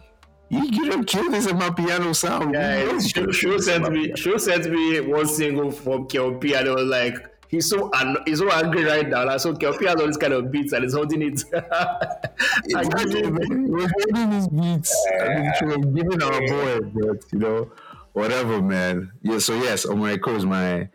you, 0.50 0.64
you 0.64 0.90
don't 0.90 1.04
kill 1.04 1.30
this 1.30 1.46
in 1.46 1.58
my 1.58 1.70
piano 1.70 2.12
sound. 2.12 2.54
Yeah, 2.54 2.78
You 2.80 2.92
know 2.92 3.00
she, 3.00 3.20
you 3.20 3.32
she 3.32 3.40
kill 3.46 3.56
this 3.56 3.68
in 3.68 3.82
sent 3.82 3.92
me. 3.94 4.12
She 4.16 4.38
sent 4.38 4.70
me 4.70 5.00
one 5.00 5.26
single 5.26 5.70
from 5.70 6.06
Kel-P, 6.06 6.54
and 6.54 6.68
I 6.68 6.72
was 6.74 6.84
like, 6.88 7.14
he's 7.48 7.68
so 7.68 7.90
an- 7.94 8.18
he's 8.26 8.38
so 8.38 8.50
angry 8.50 8.84
right 8.84 9.08
now. 9.08 9.26
Like, 9.26 9.40
so 9.40 9.52
KLP 9.54 9.86
has 9.86 10.00
all 10.00 10.06
these 10.06 10.16
kind 10.16 10.32
of 10.32 10.50
beats, 10.50 10.72
and 10.72 10.84
he's 10.84 10.94
holding 10.94 11.22
it. 11.22 11.44
I 11.54 12.18
give 12.66 12.80
Exactly, 12.86 13.22
him- 13.22 13.34
man. 13.34 13.68
We're 13.70 13.88
holding 13.88 14.30
these 14.30 14.48
beats. 14.48 15.06
Mean, 15.26 15.52
sure, 15.58 15.78
we're 15.78 16.02
giving 16.02 16.22
our 16.22 16.40
boy, 16.40 16.80
but 16.94 17.24
you 17.32 17.38
know, 17.38 17.70
whatever, 18.12 18.62
man. 18.62 19.12
Yeah. 19.22 19.38
So 19.38 19.54
yes, 19.54 19.84
oh 19.86 19.90
Omo 19.94 20.16
Eko 20.16 20.36
is 20.36 20.46
my. 20.46 20.88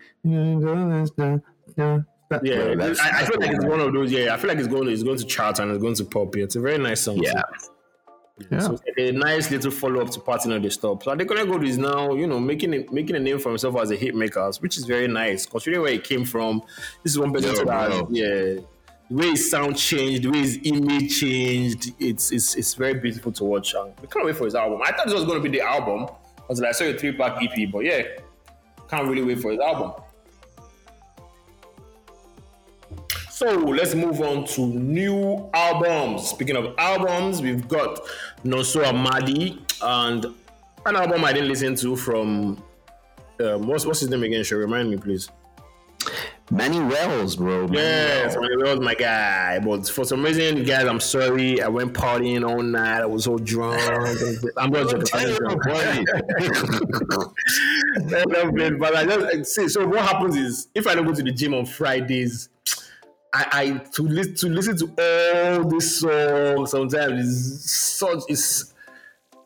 Yeah, 2.42 2.74
Bro, 2.74 2.96
I, 3.00 3.20
I, 3.22 3.26
feel 3.26 3.40
like 3.40 3.52
it's 3.52 3.66
one 3.66 3.80
of 3.80 3.94
those. 3.94 4.12
Yeah, 4.12 4.34
I 4.34 4.38
feel 4.38 4.48
like 4.48 4.58
it's 4.58 4.68
going 4.68 4.86
to 4.86 4.92
it's 4.92 5.04
going 5.04 5.18
to 5.20 5.26
chart 5.26 5.60
and 5.60 5.70
it's 5.72 5.82
going 5.82 5.94
to 5.96 6.06
pop. 6.06 6.36
It's 6.36 6.56
a 6.56 6.60
very 6.62 6.80
nice 6.80 7.02
song. 7.02 7.18
Yeah. 7.18 7.44
Yeah. 8.50 8.60
So 8.60 8.80
a 8.98 9.12
nice 9.12 9.52
little 9.52 9.72
follow 9.72 10.02
up 10.02 10.10
to 10.12 10.20
Party 10.20 10.50
No 10.50 10.58
Dey 10.58 10.70
Stop. 10.70 11.04
So 11.04 11.16
Adekunle 11.16 11.48
Gold 11.48 11.64
is 11.64 11.78
now, 11.78 12.14
you 12.14 12.26
know, 12.26 12.40
making 12.40 12.74
it, 12.74 12.92
making 12.92 13.16
a 13.16 13.20
name 13.20 13.38
for 13.38 13.50
himself 13.50 13.76
as 13.78 13.92
a 13.92 13.96
hit 13.96 14.16
maker, 14.16 14.52
which 14.60 14.78
is 14.78 14.86
very 14.86 15.08
nice. 15.08 15.46
Considering 15.46 15.84
where 15.84 15.92
he 15.92 16.00
came 16.00 16.26
from, 16.26 16.64
this 17.04 17.14
is 17.14 17.20
one 17.20 17.32
person 17.32 17.54
that 17.54 18.08
yeah, 18.10 18.26
the 18.26 18.64
way 19.10 19.30
his 19.32 19.52
sound 19.52 19.78
changed, 19.78 20.24
the 20.24 20.32
way 20.32 20.40
his 20.40 20.60
image 20.64 21.20
changed, 21.20 21.92
it's 22.00 22.32
it's 22.32 22.56
it's 22.56 22.74
very 22.74 22.96
beautiful 22.96 23.32
to 23.34 23.44
watch. 23.44 23.76
And 23.76 23.94
we 24.02 24.08
can't 24.08 24.26
wait 24.26 24.36
for 24.36 24.46
his 24.46 24.56
album. 24.56 24.82
I 24.84 24.92
thought 24.92 25.06
this 25.06 25.16
was 25.16 25.26
going 25.26 25.42
to 25.42 25.50
be 25.50 25.56
the 25.56 25.64
album. 25.64 26.08
I 26.40 26.46
was 26.50 26.60
like, 26.60 26.70
I 26.70 26.72
saw 26.72 26.86
a 26.86 26.98
three 26.98 27.12
pack 27.12 27.42
EP, 27.42 27.72
but 27.72 27.86
yeah, 27.86 28.02
can't 28.90 29.08
really 29.08 29.24
wait 29.24 29.42
for 29.42 29.52
his 29.52 29.60
album. 29.60 29.94
So 33.34 33.50
let's 33.56 33.96
move 33.96 34.22
on 34.22 34.46
to 34.50 34.62
new 34.62 35.50
albums. 35.56 36.30
Speaking 36.30 36.56
of 36.56 36.76
albums, 36.78 37.42
we've 37.42 37.68
got 37.68 38.00
Nonso 38.46 38.84
Amadi 38.84 39.60
and 39.82 40.26
an 40.86 40.96
album 40.96 41.26
I 41.26 41.34
didn't 41.34 41.50
listen 41.50 41.76
to 41.78 41.96
from 41.96 42.64
um, 43.40 43.66
what's 43.66 43.88
what's 43.88 44.02
his 44.02 44.10
name 44.10 44.22
again? 44.22 44.44
Should 44.44 44.58
remind 44.58 44.92
me, 44.92 44.98
please. 44.98 45.32
Manny 46.52 46.80
Wells, 46.80 47.36
bro. 47.36 47.68
Manny 47.68 47.80
yes, 47.80 48.36
Wells. 48.36 48.50
Manny 48.50 48.62
Wells, 48.62 48.80
my 48.82 48.94
guy. 48.94 49.58
But 49.58 49.90
for 49.90 50.06
some 50.06 50.24
reason, 50.24 50.64
guys, 50.64 50.86
I'm 50.86 51.00
sorry. 51.00 51.60
I 51.60 51.70
went 51.70 51.94
partying 51.94 52.48
all 52.48 52.62
night. 52.62 53.02
I 53.02 53.08
was 53.08 53.24
so 53.24 53.40
drunk. 53.40 53.82
I'm 54.58 54.70
not 54.70 54.92
joking. 54.92 55.02
but 58.78 58.96
I 58.96 59.06
just 59.06 59.56
see. 59.56 59.68
So 59.70 59.88
what 59.88 60.02
happens 60.02 60.36
is, 60.36 60.68
if 60.76 60.86
I 60.86 60.94
don't 60.94 61.08
go 61.08 61.16
to 61.16 61.24
the 61.24 61.32
gym 61.32 61.56
on 61.56 61.66
Fridays, 61.66 62.50
I, 63.34 63.46
I 63.52 63.78
to 63.94 64.04
listen 64.04 64.36
to 64.36 64.48
listen 64.50 64.78
to 64.78 64.86
all 64.86 65.68
these 65.68 66.00
songs 66.00 66.70
sometimes 66.70 67.26
is 67.26 67.72
such 67.72 68.20
is 68.30 68.74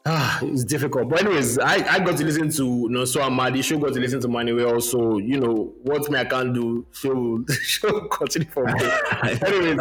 ah 0.05 0.39
it's 0.43 0.65
difficult. 0.65 1.07
But 1.09 1.21
anyways, 1.21 1.57
I, 1.57 1.75
I 1.75 1.99
got 1.99 2.17
to 2.17 2.25
listen 2.25 2.49
to 2.51 2.89
Nonso 2.91 3.21
Amadi. 3.21 3.61
She 3.61 3.77
got 3.77 3.93
to 3.93 3.99
listen 3.99 4.19
to 4.21 4.27
Manuel 4.27 4.73
also. 4.73 5.19
You 5.19 5.39
know 5.39 5.73
what 5.83 6.09
me 6.11 6.19
I 6.19 6.25
can't 6.25 6.53
do. 6.53 6.85
She'll 6.91 7.45
she'll 7.63 8.07
continue 8.09 8.49
for 8.49 8.65
me. 8.65 8.73
anyways, 9.23 9.79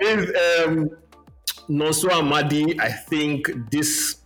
with 0.00 0.36
um, 0.60 0.90
Amadi, 1.68 2.80
I 2.80 2.92
think 2.92 3.50
this 3.70 4.18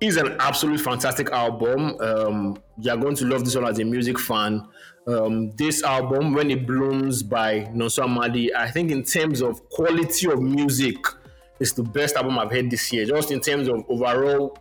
is 0.00 0.16
an 0.16 0.36
absolutely 0.40 0.82
fantastic 0.82 1.30
album. 1.30 2.00
Um, 2.00 2.56
you're 2.78 2.96
going 2.96 3.16
to 3.16 3.26
love 3.26 3.44
this 3.44 3.54
one 3.54 3.66
as 3.66 3.78
a 3.78 3.84
music 3.84 4.18
fan 4.18 4.66
um, 5.06 5.52
this 5.52 5.82
album, 5.82 6.32
When 6.32 6.50
It 6.50 6.66
Blooms 6.66 7.22
by 7.22 7.60
Nonso 7.72 8.04
Amadi, 8.04 8.54
I 8.54 8.70
think 8.70 8.90
in 8.90 9.04
terms 9.04 9.40
of 9.40 9.68
quality 9.70 10.30
of 10.30 10.42
music, 10.42 10.96
it's 11.60 11.72
the 11.72 11.82
best 11.82 12.16
album 12.16 12.38
I've 12.38 12.50
heard 12.50 12.70
this 12.70 12.92
year. 12.92 13.06
Just 13.06 13.30
in 13.30 13.40
terms 13.40 13.68
of 13.68 13.84
overall 13.88 14.58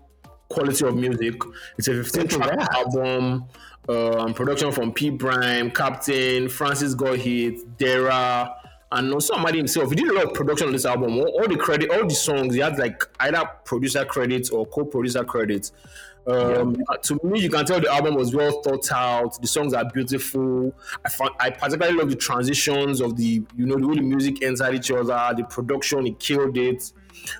quality 0.49 0.86
of 0.86 0.95
music, 0.95 1.36
it's 1.77 1.88
a 1.88 2.03
15 2.03 2.27
track 2.27 2.73
album. 2.73 3.45
Um, 3.88 4.34
production 4.34 4.71
from 4.71 4.93
P 4.93 5.12
Prime, 5.12 5.69
Captain, 5.69 6.49
Francis 6.49 6.95
got 6.95 7.19
hit, 7.19 7.77
Dara, 7.77 8.55
and 8.91 9.13
Nonso 9.13 9.31
Amadi 9.31 9.58
himself. 9.58 9.89
He 9.89 9.95
did 9.95 10.08
a 10.08 10.13
lot 10.13 10.25
of 10.25 10.34
production 10.34 10.67
on 10.67 10.73
this 10.73 10.86
album. 10.86 11.17
All, 11.17 11.27
all 11.39 11.47
the 11.47 11.58
credit, 11.58 11.91
all 11.91 12.08
the 12.08 12.15
songs, 12.15 12.55
he 12.55 12.62
had 12.62 12.79
like 12.79 13.03
either 13.19 13.43
producer 13.63 14.05
credits 14.05 14.49
or 14.49 14.65
co-producer 14.65 15.23
credits. 15.23 15.71
Um, 16.27 16.75
yeah. 16.75 16.97
To 17.03 17.19
me, 17.23 17.41
you 17.41 17.49
can 17.49 17.65
tell 17.65 17.79
the 17.79 17.91
album 17.91 18.15
was 18.15 18.35
well 18.35 18.61
thought 18.61 18.91
out. 18.91 19.39
The 19.41 19.47
songs 19.47 19.73
are 19.73 19.85
beautiful. 19.85 20.73
I 21.03 21.09
found, 21.09 21.31
I 21.39 21.51
particularly 21.51 21.97
love 21.97 22.09
the 22.09 22.15
transitions 22.15 23.01
of 23.01 23.15
the 23.15 23.43
you 23.55 23.65
know 23.65 23.77
the 23.77 23.88
way 23.88 23.95
the 23.95 24.01
music 24.01 24.43
entered 24.43 24.73
each 24.73 24.91
other. 24.91 25.33
The 25.35 25.43
production, 25.43 26.07
it 26.07 26.19
killed 26.19 26.57
it. 26.57 26.91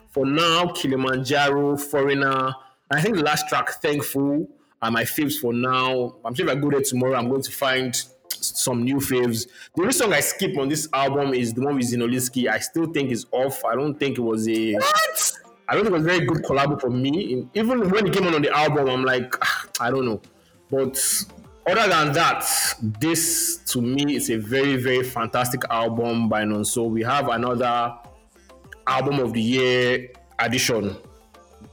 For 0.10 0.26
now, 0.26 0.68
Kilimanjaro, 0.68 1.78
Foreigner. 1.78 2.54
I 2.92 3.02
think 3.02 3.16
the 3.16 3.24
last 3.24 3.50
track, 3.50 3.70
Thankful, 3.82 4.48
are 4.82 4.92
my 4.92 5.04
faves 5.04 5.40
for 5.40 5.54
now. 5.54 6.16
I'm 6.24 6.34
sure 6.36 6.48
if 6.48 6.52
I 6.52 6.60
go 6.60 6.70
there 6.70 6.82
tomorrow, 6.82 7.16
I'm 7.16 7.28
going 7.28 7.42
to 7.42 7.52
find 7.52 8.00
some 8.30 8.84
new 8.84 8.98
faves. 8.98 9.48
The 9.76 9.82
only 9.82 9.94
song 9.94 10.14
I 10.14 10.20
skip 10.20 10.58
on 10.58 10.70
this 10.70 10.88
album 10.94 11.34
is 11.34 11.54
the 11.54 11.62
one 11.62 11.76
with 11.76 11.92
Zinoleesky. 11.92 12.48
I 12.48 12.60
still 12.60 12.86
think 12.86 13.12
is 13.12 13.26
off. 13.32 13.66
I 13.66 13.76
don't 13.76 14.00
think 14.00 14.18
it 14.18 14.22
was 14.22 14.48
a. 14.48 14.74
What? 14.74 15.25
I 15.68 15.74
don't 15.74 15.84
think 15.84 15.96
it 15.96 15.98
was 15.98 16.04
a 16.04 16.06
very 16.06 16.26
good 16.26 16.44
collab 16.44 16.80
for 16.80 16.90
me. 16.90 17.48
Even 17.54 17.90
when 17.90 18.08
it 18.08 18.14
came 18.14 18.28
on 18.28 18.36
on 18.36 18.42
the 18.42 18.56
album, 18.56 18.88
I'm 18.88 19.04
like, 19.04 19.34
ah, 19.42 19.66
I 19.80 19.90
don't 19.90 20.06
know. 20.06 20.22
But 20.70 20.98
other 21.68 21.90
than 21.90 22.14
that, 22.14 22.46
this 23.00 23.58
to 23.72 23.82
me 23.82 24.16
is 24.16 24.30
a 24.30 24.38
very, 24.38 24.76
very 24.78 25.04
fantastic 25.04 25.62
album 25.70 26.30
by 26.30 26.44
Nonso. 26.44 26.88
We 26.90 27.02
have 27.04 27.30
another 27.30 27.96
album 28.86 29.20
of 29.20 29.34
the 29.34 29.42
year 29.42 30.12
addition. 30.38 30.96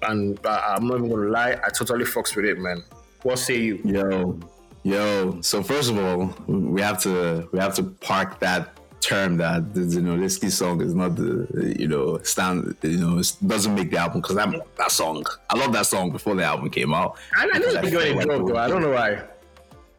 And 0.03 0.39
I'm 0.47 0.87
not 0.87 0.99
even 0.99 1.11
gonna 1.11 1.29
lie, 1.29 1.53
I 1.53 1.69
totally 1.69 2.05
fucks 2.05 2.35
with 2.35 2.47
it, 2.47 2.59
man. 2.59 2.83
What 3.23 3.39
say 3.39 3.59
you? 3.59 3.81
Yo, 3.85 4.41
yo. 4.83 5.41
So 5.43 5.63
first 5.63 5.91
of 5.91 5.99
all, 5.99 6.35
we 6.47 6.81
have 6.81 7.01
to 7.03 7.49
we 7.53 7.59
have 7.59 7.75
to 7.77 7.85
park 7.85 8.41
that 8.41 8.77
term 9.03 9.37
that 9.37 9.75
the 9.75 9.81
Zinoleesky 9.81 10.51
song 10.51 10.81
is 10.81 10.95
not 10.95 11.17
the 11.17 11.75
you 11.79 11.89
know 11.89 12.19
stand 12.23 12.77
you 12.83 12.99
know 12.99 13.21
doesn't 13.47 13.75
make 13.75 13.91
the 13.91 13.99
album 13.99 14.21
because 14.21 14.37
that 14.37 14.49
that 14.79 14.93
song 14.93 15.25
I 15.51 15.59
love 15.59 15.73
that 15.73 15.87
song 15.87 16.11
before 16.11 16.35
the 16.37 16.45
album 16.45 16.71
came 16.71 16.95
out. 16.95 17.19
I, 17.37 17.51
I 17.53 17.59
didn't 17.59 17.83
think 17.83 17.95
it 17.95 18.29
though. 18.29 18.57
I 18.57 18.69
don't 18.69 18.81
know 18.81 18.93
why. 18.93 19.23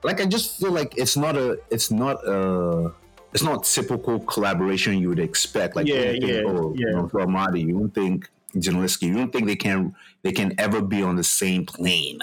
Like 0.03 0.21
I 0.21 0.25
just 0.25 0.59
feel 0.59 0.71
like 0.71 0.97
it's 0.97 1.17
not 1.17 1.35
a 1.35 1.59
it's 1.69 1.91
not 1.91 2.25
a 2.27 2.91
it's 3.33 3.43
not 3.43 3.65
typical 3.65 4.19
collaboration 4.21 4.97
you 4.97 5.09
would 5.09 5.19
expect. 5.19 5.75
Like 5.75 5.87
yeah, 5.87 6.11
yeah, 6.11 6.41
oh, 6.45 6.47
think, 6.47 6.59
oh, 6.59 6.73
yeah. 6.75 6.87
You 6.87 6.93
know, 6.93 7.09
Amadi, 7.25 7.61
you 7.61 7.73
don't 7.73 7.93
think 7.93 8.29
Zinoleesky, 8.55 9.03
you 9.03 9.15
don't 9.15 9.31
think 9.33 9.47
they 9.47 9.55
can 9.55 9.95
they 10.21 10.31
can 10.31 10.55
ever 10.57 10.81
be 10.81 11.03
on 11.03 11.15
the 11.17 11.23
same 11.23 11.65
plane 11.65 12.19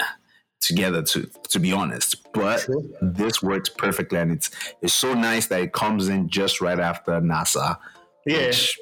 together 0.61 1.01
to 1.01 1.29
to 1.49 1.59
be 1.59 1.73
honest. 1.73 2.31
But 2.33 2.61
sure. 2.61 2.83
this 3.01 3.43
works 3.43 3.69
perfectly 3.69 4.19
and 4.19 4.31
it's 4.31 4.51
it's 4.81 4.93
so 4.93 5.13
nice 5.13 5.47
that 5.47 5.61
it 5.61 5.73
comes 5.73 6.07
in 6.07 6.29
just 6.29 6.61
right 6.61 6.79
after 6.79 7.13
nasa 7.19 7.77
yeah. 8.25 8.47
which, 8.47 8.79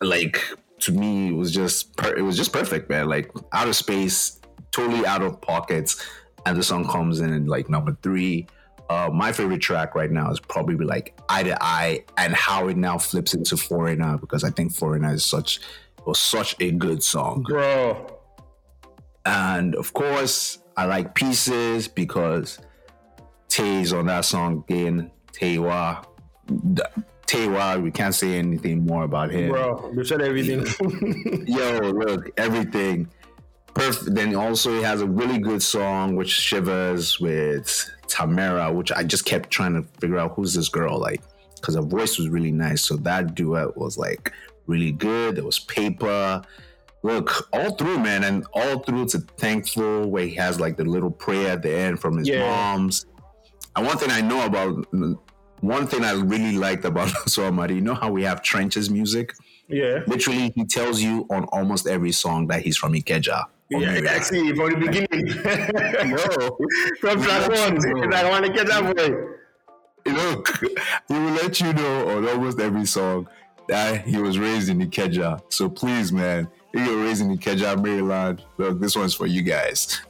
like 0.00 0.40
to 0.80 0.92
me 0.92 1.28
it 1.28 1.34
was 1.34 1.52
just 1.52 1.96
per- 1.96 2.14
it 2.14 2.22
was 2.22 2.36
just 2.36 2.52
perfect 2.52 2.88
man. 2.88 3.08
Like 3.08 3.30
out 3.52 3.68
of 3.68 3.74
space 3.74 4.40
totally 4.70 5.06
out 5.06 5.22
of 5.22 5.40
pockets 5.40 6.04
and 6.46 6.58
the 6.58 6.62
song 6.62 6.86
comes 6.86 7.20
in 7.20 7.32
at 7.32 7.46
like 7.46 7.68
number 7.68 7.96
three. 8.02 8.46
Uh, 8.90 9.08
my 9.10 9.32
favorite 9.32 9.62
track 9.62 9.94
right 9.94 10.10
now 10.10 10.30
is 10.30 10.38
probably 10.38 10.84
like 10.84 11.18
eye 11.30 11.42
to 11.42 11.56
eye 11.62 12.04
and 12.18 12.34
how 12.34 12.68
it 12.68 12.76
now 12.76 12.98
flips 12.98 13.32
into 13.32 13.56
foreigner 13.56 14.18
because 14.18 14.44
i 14.44 14.50
think 14.50 14.70
foreigner 14.74 15.14
is 15.14 15.24
such 15.24 15.58
was 16.06 16.18
such 16.18 16.54
a 16.60 16.70
good 16.70 17.02
song. 17.02 17.42
Bro. 17.48 18.18
And 19.24 19.74
of 19.74 19.94
course 19.94 20.58
I 20.76 20.86
like 20.86 21.14
pieces 21.14 21.88
because 21.88 22.58
Tay's 23.48 23.92
on 23.92 24.06
that 24.06 24.24
song 24.24 24.64
again. 24.68 25.10
Tay 25.32 25.56
Iwar. 25.56 26.04
Taywa, 27.26 27.82
we 27.82 27.90
can't 27.90 28.14
say 28.14 28.38
anything 28.38 28.84
more 28.84 29.04
about 29.04 29.30
him. 29.30 29.50
Bro, 29.50 29.92
you 29.94 30.04
said 30.04 30.20
everything. 30.20 30.64
Yo, 31.46 31.78
look, 31.80 32.30
everything. 32.38 33.08
Perfect. 33.72 34.14
Then 34.14 34.34
also 34.36 34.74
he 34.76 34.82
has 34.82 35.00
a 35.00 35.06
really 35.06 35.38
good 35.38 35.62
song 35.62 36.16
which 36.16 36.30
shivers 36.30 37.18
with 37.18 37.90
Tamara, 38.06 38.72
which 38.72 38.92
I 38.92 39.02
just 39.02 39.24
kept 39.24 39.50
trying 39.50 39.74
to 39.74 39.82
figure 40.00 40.18
out 40.18 40.34
who's 40.34 40.54
this 40.54 40.68
girl 40.68 40.98
like 40.98 41.22
because 41.56 41.74
her 41.74 41.82
voice 41.82 42.18
was 42.18 42.28
really 42.28 42.52
nice. 42.52 42.82
So 42.82 42.96
that 42.98 43.34
duet 43.34 43.76
was 43.76 43.96
like 43.96 44.32
really 44.66 44.92
good. 44.92 45.36
There 45.36 45.44
was 45.44 45.58
paper 45.58 46.42
look 47.04 47.48
all 47.52 47.76
through, 47.76 47.98
man, 47.98 48.24
and 48.24 48.46
all 48.54 48.78
through 48.80 49.06
to 49.06 49.18
thankful 49.36 50.10
where 50.10 50.26
he 50.26 50.34
has 50.34 50.58
like 50.58 50.76
the 50.76 50.84
little 50.84 51.10
prayer 51.10 51.50
at 51.50 51.62
the 51.62 51.70
end 51.70 52.00
from 52.00 52.16
his 52.16 52.26
yeah. 52.26 52.40
mom's. 52.40 53.06
And 53.76 53.86
one 53.86 53.98
thing 53.98 54.10
I 54.10 54.22
know 54.22 54.44
about 54.46 54.86
one 55.60 55.86
thing 55.86 56.02
I 56.02 56.12
really 56.12 56.56
liked 56.56 56.84
about 56.84 57.08
So 57.28 57.42
Amadi, 57.42 57.76
you 57.76 57.80
know 57.82 57.94
how 57.94 58.10
we 58.10 58.24
have 58.24 58.42
trenches 58.42 58.90
music? 58.90 59.34
Yeah. 59.68 60.00
Literally, 60.06 60.50
he 60.54 60.64
tells 60.64 61.00
you 61.00 61.26
on 61.30 61.44
almost 61.44 61.86
every 61.86 62.12
song 62.12 62.46
that 62.48 62.62
he's 62.62 62.76
from 62.76 62.94
Ikeja. 62.94 63.44
Yeah, 63.70 64.00
actually, 64.08 64.54
from 64.54 64.72
the 64.72 64.76
beginning. 64.76 65.26
no. 66.10 66.58
from 67.00 67.22
track 67.22 67.48
one. 67.48 68.14
I 68.14 68.28
want 68.28 68.46
to 68.46 68.52
get 68.52 68.66
that 68.66 68.94
boy. 68.94 70.12
Look, 70.12 70.48
he 71.08 71.14
will 71.14 71.32
let 71.32 71.60
you 71.60 71.72
know 71.72 72.08
on 72.08 72.28
almost 72.28 72.60
every 72.60 72.84
song 72.84 73.26
that 73.68 74.06
he 74.06 74.18
was 74.18 74.38
raised 74.38 74.68
in 74.68 74.78
Ikeja. 74.80 75.40
So 75.50 75.70
please, 75.70 76.12
man, 76.12 76.48
you're 76.74 77.02
raising 77.02 77.30
in 77.30 77.38
Ikeja, 77.38 77.82
Maryland. 77.82 78.44
Look, 78.58 78.80
this 78.80 78.96
one's 78.96 79.14
for 79.14 79.26
you 79.26 79.42
guys. 79.42 80.00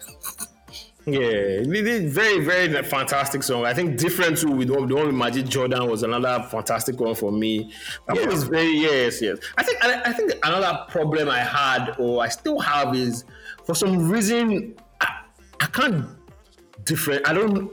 Yeah, 1.06 1.60
very, 1.66 2.40
very 2.40 2.82
fantastic 2.82 3.42
song. 3.42 3.66
I 3.66 3.74
think 3.74 3.98
different 3.98 4.38
too 4.38 4.50
with 4.50 4.68
the 4.68 4.74
one 4.74 4.88
with 4.88 5.14
Magic 5.14 5.46
Jordan 5.46 5.86
was 5.86 6.02
another 6.02 6.46
fantastic 6.50 6.98
one 6.98 7.14
for 7.14 7.30
me. 7.30 7.72
That 8.08 8.16
yeah. 8.16 8.26
was 8.26 8.44
very 8.44 8.72
yes, 8.78 9.20
yes. 9.20 9.38
I 9.58 9.62
think 9.64 9.84
I, 9.84 10.02
I, 10.02 10.12
think 10.14 10.32
another 10.42 10.86
problem 10.88 11.28
I 11.28 11.40
had 11.40 11.96
or 11.98 12.22
I 12.22 12.28
still 12.28 12.58
have 12.58 12.94
is 12.96 13.24
for 13.66 13.74
some 13.74 14.08
reason 14.08 14.74
I, 15.02 15.20
I 15.60 15.66
can't 15.66 16.06
different. 16.84 17.28
I 17.28 17.34
don't. 17.34 17.70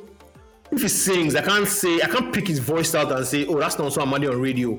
if 0.72 0.82
he 0.82 0.90
sings, 0.90 1.34
I 1.34 1.42
can't 1.42 1.68
say 1.68 2.02
I 2.02 2.08
can't 2.08 2.34
pick 2.34 2.50
his 2.50 2.60
voice 2.60 2.94
out 2.96 3.14
and 3.14 3.26
say, 3.26 3.46
oh, 3.46 3.60
that's 3.60 3.80
not 3.80 3.94
so 3.94 4.02
Amadi 4.02 4.30
on 4.30 4.42
radio. 4.42 4.78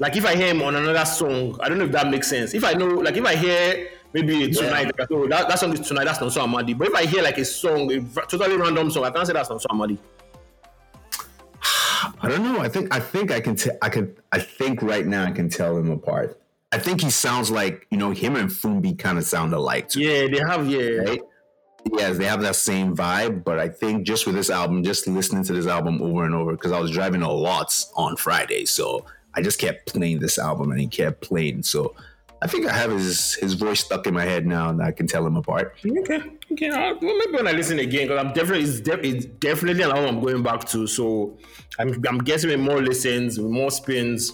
Like 0.00 0.16
if 0.16 0.24
I 0.24 0.34
hear 0.34 0.48
him 0.48 0.62
on 0.62 0.74
another 0.74 1.04
song, 1.04 1.58
I 1.60 1.68
don't 1.68 1.76
know 1.76 1.84
if 1.84 1.92
that 1.92 2.08
makes 2.08 2.26
sense. 2.26 2.54
If 2.54 2.64
I 2.64 2.72
know, 2.72 2.86
like 2.86 3.18
if 3.18 3.24
I 3.24 3.36
hear 3.36 3.90
maybe 4.14 4.50
tonight, 4.50 4.90
like, 4.98 5.10
oh, 5.10 5.28
that, 5.28 5.46
that 5.46 5.58
song 5.58 5.74
is 5.74 5.86
tonight, 5.86 6.04
that's 6.04 6.18
Nonso 6.18 6.42
Amadi. 6.42 6.72
But 6.76 6.88
if 6.88 6.94
I 6.94 7.04
hear 7.04 7.22
like 7.22 7.36
a 7.36 7.44
song, 7.44 7.92
a 7.92 8.00
totally 8.26 8.56
random 8.56 8.90
song, 8.90 9.04
I 9.04 9.10
can't 9.10 9.26
say 9.26 9.34
that's 9.34 9.50
Nonso 9.50 9.66
Amadi. 9.70 9.98
I 11.62 12.28
don't 12.28 12.42
know. 12.42 12.60
I 12.60 12.68
think 12.70 12.94
I 12.94 12.98
think 12.98 13.30
I 13.30 13.40
can 13.40 13.56
t- 13.56 13.70
I 13.82 13.90
can 13.90 14.16
I 14.32 14.38
think 14.38 14.80
right 14.80 15.06
now 15.06 15.26
I 15.26 15.32
can 15.32 15.50
tell 15.50 15.76
them 15.76 15.90
apart. 15.90 16.40
I 16.72 16.78
think 16.78 17.02
he 17.02 17.10
sounds 17.10 17.50
like 17.50 17.86
you 17.90 17.98
know 17.98 18.10
him 18.10 18.36
and 18.36 18.48
Fumbi 18.48 18.98
kind 18.98 19.18
of 19.18 19.24
sound 19.24 19.52
alike. 19.52 19.90
Too, 19.90 20.00
Yeah, 20.00 20.28
they 20.28 20.38
have 20.38 20.66
yeah. 20.66 21.10
right? 21.10 21.22
Yes, 21.92 22.16
they 22.16 22.24
have 22.24 22.40
that 22.40 22.56
same 22.56 22.96
vibe. 22.96 23.44
But 23.44 23.58
I 23.58 23.68
think 23.68 24.06
just 24.06 24.24
with 24.24 24.34
this 24.34 24.48
album, 24.48 24.82
just 24.82 25.06
listening 25.06 25.44
to 25.44 25.52
this 25.52 25.66
album 25.66 26.00
over 26.00 26.24
and 26.24 26.34
over, 26.34 26.52
because 26.52 26.72
I 26.72 26.80
was 26.80 26.90
driving 26.90 27.20
a 27.20 27.30
lot 27.30 27.84
on 27.96 28.16
Friday, 28.16 28.64
so 28.64 29.04
I 29.34 29.42
just 29.42 29.58
kept 29.58 29.92
playing 29.92 30.20
this 30.20 30.38
album 30.38 30.70
and 30.70 30.80
he 30.80 30.86
kept 30.86 31.22
playing. 31.22 31.62
So 31.62 31.94
I 32.42 32.46
think 32.46 32.66
I 32.66 32.72
have 32.72 32.90
his 32.90 33.34
his 33.34 33.54
voice 33.54 33.80
stuck 33.80 34.06
in 34.06 34.14
my 34.14 34.24
head 34.24 34.46
now, 34.46 34.70
and 34.70 34.82
I 34.82 34.92
can 34.92 35.06
tell 35.06 35.26
him 35.26 35.36
apart. 35.36 35.76
Okay, 35.84 36.22
okay. 36.52 36.68
Uh, 36.68 36.94
well, 37.00 37.18
maybe 37.18 37.32
when 37.32 37.46
I 37.46 37.52
listen 37.52 37.78
again, 37.78 38.08
because 38.08 38.24
I'm 38.24 38.32
definitely 38.32 38.64
it's, 38.64 38.80
def- 38.80 39.04
it's 39.04 39.26
definitely 39.26 39.82
an 39.82 39.90
album 39.90 40.16
I'm 40.16 40.20
going 40.20 40.42
back 40.42 40.64
to. 40.68 40.86
So 40.86 41.38
I'm 41.78 42.02
I'm 42.08 42.18
guessing 42.18 42.50
with 42.50 42.60
more 42.60 42.80
listens, 42.80 43.38
with 43.38 43.50
more 43.50 43.70
spins, 43.70 44.32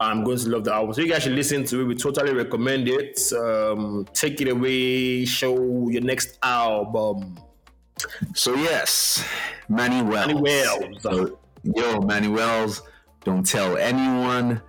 I'm 0.00 0.22
going 0.24 0.38
to 0.38 0.48
love 0.48 0.64
the 0.64 0.72
album. 0.74 0.94
So 0.94 1.00
you 1.00 1.08
guys 1.08 1.22
should 1.22 1.32
listen 1.32 1.64
to 1.64 1.80
it. 1.80 1.84
We 1.84 1.94
totally 1.94 2.32
recommend 2.32 2.88
it. 2.88 3.20
Um, 3.32 4.06
take 4.12 4.40
it 4.40 4.48
away. 4.48 5.24
Show 5.24 5.88
your 5.88 6.02
next 6.02 6.38
album. 6.42 7.38
So 8.34 8.54
yes, 8.54 9.24
Mannywellz. 9.68 10.26
Manny 10.26 10.34
Wells. 10.34 11.02
So, 11.02 11.38
yo, 11.64 12.00
Mannywellz, 12.00 12.80
don't 13.28 13.44
tell 13.46 13.76
anyone. 13.76 14.62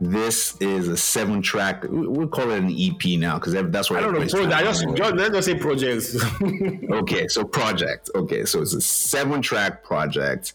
This 0.00 0.56
is 0.60 0.88
a 0.88 0.96
seven 0.96 1.40
track. 1.40 1.84
we- 1.84 2.06
We'll 2.06 2.28
call 2.28 2.50
it 2.50 2.58
an 2.62 2.70
EP 2.70 3.18
now 3.18 3.38
because 3.38 3.52
that's 3.54 3.88
what 3.90 3.98
I 3.98 4.02
don't 4.02 4.12
know. 4.14 4.26
Pro- 4.26 4.50
I 4.52 4.62
just, 4.62 4.84
just 4.94 5.14
let's 5.14 5.30
just 5.36 5.46
say 5.46 5.54
projects. 5.54 6.06
okay, 7.00 7.28
so 7.28 7.44
project. 7.44 8.10
Okay, 8.14 8.44
so 8.44 8.60
it's 8.60 8.74
a 8.74 8.80
seven 8.80 9.40
track 9.40 9.82
project, 9.84 10.52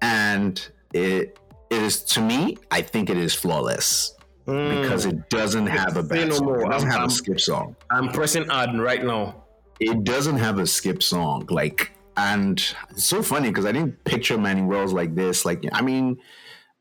and 0.00 0.54
it 0.92 1.38
it 1.70 1.82
is 1.82 2.02
to 2.14 2.20
me. 2.20 2.56
I 2.70 2.82
think 2.82 3.08
it 3.08 3.16
is 3.16 3.34
flawless 3.34 4.16
mm. 4.46 4.82
because 4.82 5.06
it 5.06 5.30
doesn't 5.30 5.68
have 5.68 5.96
a 5.96 6.02
bad 6.02 6.28
no 6.28 6.34
song. 6.34 6.46
more. 6.46 6.62
It 6.62 6.70
doesn't 6.70 6.88
I'm- 6.88 6.92
have 6.92 7.00
I'm- 7.02 7.08
a 7.08 7.12
skip 7.20 7.40
song. 7.40 7.76
I'm 7.90 8.08
pressing 8.08 8.48
add 8.50 8.78
right 8.78 9.04
now. 9.04 9.44
It 9.80 10.04
doesn't 10.04 10.38
have 10.38 10.58
a 10.58 10.66
skip 10.66 11.02
song. 11.02 11.46
Like, 11.50 11.92
and 12.16 12.56
it's 12.90 13.04
so 13.04 13.22
funny 13.22 13.48
because 13.48 13.64
I 13.64 13.72
didn't 13.72 14.02
picture 14.04 14.36
Mannywellz 14.36 14.92
like 14.92 15.14
this. 15.14 15.44
Like, 15.44 15.64
I 15.72 15.82
mean. 15.82 16.18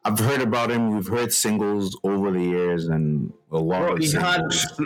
I've 0.04 0.18
heard 0.18 0.42
about 0.42 0.72
him. 0.72 0.96
We've 0.96 1.08
heard 1.08 1.32
singles 1.32 1.96
over 2.04 2.32
the 2.32 2.42
years, 2.42 2.88
and 2.88 3.32
a 3.52 3.60
lot 3.60 3.82
Bro, 3.82 3.94
of 3.94 4.00
he 4.00 4.12
had. 4.12 4.42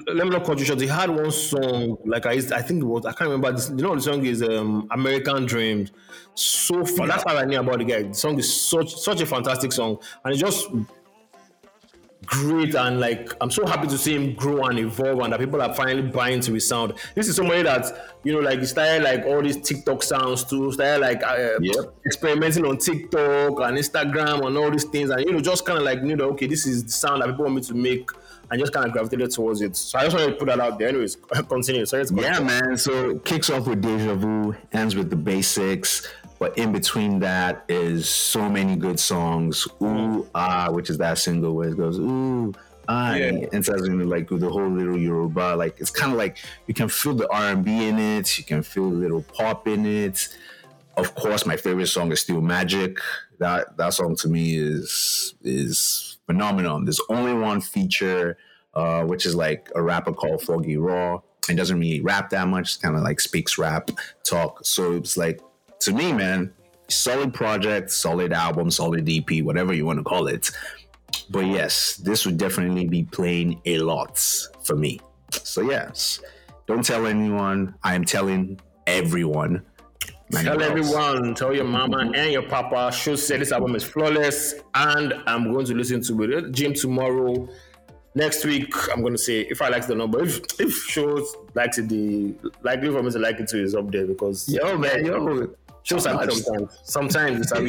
Let 0.08 0.28
me 0.28 0.32
not 0.32 0.43
cut 0.43 0.60
you 0.60 0.65
short. 0.65 0.82
He 0.82 0.88
had 0.88 1.10
one 1.10 1.32
song 1.32 1.97
like 2.06 2.25
I, 2.25 2.34
I 2.34 2.62
think 2.62 2.82
it 2.82 2.86
was. 2.86 3.06
I 3.06 3.13
can't 3.13 3.30
remember. 3.30 3.54
This, 3.54 3.69
you 3.69 3.78
know, 3.78 3.95
the 3.95 4.01
song 4.01 4.25
is 4.25 4.43
um, 4.43 4.89
"American 4.91 5.45
Dreams." 5.45 5.93
So 6.34 6.84
far, 6.84 7.08
that's 7.08 7.23
how 7.25 7.38
I 7.38 7.45
knew 7.45 7.60
about 7.60 7.78
the 7.78 7.86
guy. 7.86 8.04
The 8.04 8.13
song 8.13 8.38
is 8.38 8.54
such 8.62 8.93
such 8.93 9.21
a 9.21 9.25
fantastic 9.25 9.71
song, 9.71 9.99
and 10.25 10.34
it 10.34 10.38
just 10.38 10.67
great. 12.26 12.76
And 12.76 13.00
like, 13.00 13.32
I'm 13.42 13.52
so 13.52 13.66
happy 13.66 13.88
to 13.88 13.98
see 13.98 14.16
him 14.16 14.34
grow 14.36 14.64
and 14.64 14.80
evolve, 14.80 15.20
and 15.20 15.34
that 15.34 15.40
people 15.40 15.62
are 15.62 15.74
finally 15.74 16.02
buying 16.04 16.42
to 16.42 16.54
his 16.54 16.68
sound. 16.68 16.94
This 17.16 17.28
is 17.28 17.36
somebody 17.36 17.64
that 17.64 17.86
you 18.24 18.34
know, 18.34 18.40
like, 18.40 18.60
he 18.60 18.66
started 18.66 19.04
like 19.04 19.24
all 19.26 19.42
these 19.42 19.58
TikTok 19.58 20.02
sounds 20.04 20.44
too. 20.44 20.72
Started 20.72 21.02
like 21.02 21.24
uh, 21.24 21.58
Yep. 21.62 21.94
experimenting 22.06 22.66
on 22.66 22.78
TikTok 22.78 23.60
and 23.62 23.78
Instagram 23.78 24.46
and 24.48 24.58
all 24.58 24.72
these 24.72 24.86
things, 24.86 25.10
and 25.10 25.22
you 25.22 25.32
know, 25.32 25.40
just 25.42 25.66
kind 25.66 25.78
of 25.80 25.86
like 25.86 26.00
you 26.02 26.16
know, 26.16 26.30
okay, 26.32 26.48
this 26.48 26.66
is 26.66 26.84
the 26.86 26.92
sound 26.92 27.22
that 27.22 27.28
people 27.30 27.46
want 27.46 27.56
me 27.56 27.62
to 27.62 27.74
make, 27.74 28.10
and 28.50 28.60
just 28.60 28.74
kind 28.74 28.86
of 28.86 28.92
gravitated 28.94 29.32
towards 29.32 29.62
it. 29.62 29.76
So 29.76 30.00
I 30.00 30.04
just 30.06 30.16
wanted 30.16 30.32
to 30.32 30.38
put 30.38 30.48
that 30.48 30.60
out 30.60 30.80
there. 30.80 30.90
Anyways, 30.90 31.16
continue. 31.50 31.86
Sorry, 31.86 32.06
to 32.06 32.14
cut 32.14 32.24
Yeah, 32.24 32.40
man. 32.40 32.78
So 32.78 33.20
kicks 33.20 33.50
off 33.50 33.68
with 33.68 33.82
Deja 33.82 34.16
Vu, 34.16 34.56
ends 34.74 34.96
with 34.96 35.10
the 35.10 35.16
basics, 35.16 36.08
but 36.39 36.58
in 36.58 36.71
between 36.71 37.19
that 37.19 37.63
is 37.69 38.10
so 38.10 38.50
many 38.50 38.76
good 38.76 39.00
songs. 39.00 39.67
Ooh 39.82 40.28
Ah, 40.36 40.69
which 40.71 40.89
is 40.89 40.98
that 40.98 41.17
single 41.17 41.54
where 41.56 41.69
it 41.69 41.78
goes 41.78 41.98
Ooh 42.00 42.54
Ah, 42.88 43.15
Yeah. 43.15 43.26
and 43.28 43.43
it 43.54 43.65
says 43.65 43.82
in 43.88 44.08
like 44.10 44.30
with 44.30 44.41
the 44.41 44.50
whole 44.50 44.69
little 44.69 44.98
Yoruba, 44.98 45.56
like 45.56 45.80
it's 45.80 45.89
kind 45.89 46.12
of 46.12 46.17
like 46.17 46.38
you 46.67 46.74
can 46.74 46.88
feel 46.88 47.15
the 47.15 47.28
R 47.32 47.52
and 47.52 47.65
B 47.65 47.88
in 47.88 47.98
it, 47.98 48.38
you 48.38 48.43
can 48.43 48.62
feel 48.63 48.86
a 48.86 49.00
little 49.04 49.24
pop 49.24 49.67
in 49.67 49.86
it. 49.86 50.28
Of 50.98 51.13
course, 51.15 51.45
my 51.45 51.58
favorite 51.58 51.88
song 51.88 52.12
is 52.12 52.21
still 52.21 52.41
Magic. 52.41 53.00
That 53.39 53.76
that 53.78 53.93
song 53.93 54.15
to 54.17 54.30
me 54.30 54.56
is 54.56 55.34
is 55.43 56.17
phenomenal. 56.28 56.84
There's 56.84 57.02
only 57.10 57.34
one 57.34 57.60
feature, 57.60 58.38
uh, 58.76 59.04
which 59.04 59.26
is 59.26 59.36
like 59.36 59.69
a 59.76 59.82
rapper 59.82 60.13
called 60.13 60.41
Foggy 60.43 60.78
Raw. 60.78 61.21
It 61.50 61.56
doesn't 61.56 61.80
really 61.80 62.02
rap 62.02 62.30
that 62.30 62.48
much. 62.48 62.74
It's 62.74 62.78
Kind 62.78 62.95
of 62.95 63.02
like 63.04 63.19
speaks 63.19 63.58
rap 63.58 63.89
talk. 64.24 64.65
So 64.65 64.93
it's 64.93 65.17
like 65.17 65.41
to 65.82 65.94
me, 65.94 66.14
man, 66.14 66.54
solid 66.90 67.34
project, 67.34 67.92
solid 67.92 68.34
album, 68.34 68.72
solid 68.72 69.08
EP, 69.10 69.44
whatever 69.44 69.74
you 69.74 69.86
want 69.86 70.00
to 70.00 70.04
call 70.04 70.28
it. 70.28 70.52
But 71.30 71.46
yes, 71.46 71.96
this 71.98 72.26
would 72.26 72.38
definitely 72.38 72.86
be 72.88 73.04
playing 73.04 73.62
a 73.66 73.80
lot 73.80 74.20
for 74.64 74.76
me. 74.76 75.00
So 75.32 75.62
yes, 75.62 76.22
don't 76.68 76.84
tell 76.84 77.08
anyone. 77.08 77.76
I 77.84 77.96
am 77.96 78.06
telling 78.06 78.60
everyone. 78.88 79.64
Tell 80.32 80.58
Wells. 80.58 80.70
everyone, 80.70 81.36
tell 81.36 81.54
your 81.54 81.66
mama 81.66 82.12
and 82.16 82.32
your 82.32 82.42
papa. 82.42 82.92
Show 82.92 83.16
said 83.16 83.42
this 83.42 83.52
album 83.52 83.76
is 83.76 83.84
flawless, 83.84 84.56
and 84.74 85.14
I'm 85.28 85.52
going 85.54 85.66
to 85.68 85.76
listen 85.76 86.02
to 86.02 86.24
it. 86.24 86.52
Jim 86.52 86.74
tomorrow. 86.74 87.48
Next 88.16 88.46
week, 88.46 88.74
I'm 88.92 89.02
going 89.02 89.14
to 89.14 89.20
say 89.20 89.42
if 89.42 89.62
I 89.62 89.68
like 89.68 89.86
the 89.88 89.94
number. 89.94 90.24
If 90.24 90.40
if 90.60 90.74
shows 90.74 91.36
likes 91.54 91.78
it, 91.78 91.90
the 91.90 92.34
likely 92.64 92.90
for 92.90 93.04
me 93.04 93.12
to 93.12 93.20
like 93.20 93.40
it 93.40 93.50
too 93.50 93.62
is 93.62 93.76
up 93.76 93.92
there 93.92 94.08
because 94.08 94.50
Yo, 94.50 94.78
man, 94.78 95.06
you 95.06 95.12
yo. 95.12 95.56
Shows 95.86 96.06
are 96.06 96.26
Nice. 96.26 96.43
sometimes. 96.43 96.80
Sometimes 96.84 97.41
it's 97.41 97.52
a 97.54 97.62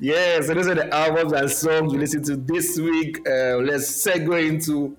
yeah, 0.00 0.40
so 0.40 0.54
those 0.54 0.68
are 0.68 0.74
the 0.74 0.88
albums 0.92 1.32
and 1.32 1.50
songs 1.50 1.92
we 1.92 1.98
listen 1.98 2.22
to 2.24 2.36
this 2.36 2.78
week. 2.78 3.18
Uh, 3.28 3.56
let's 3.58 4.04
segue 4.04 4.48
into 4.48 4.96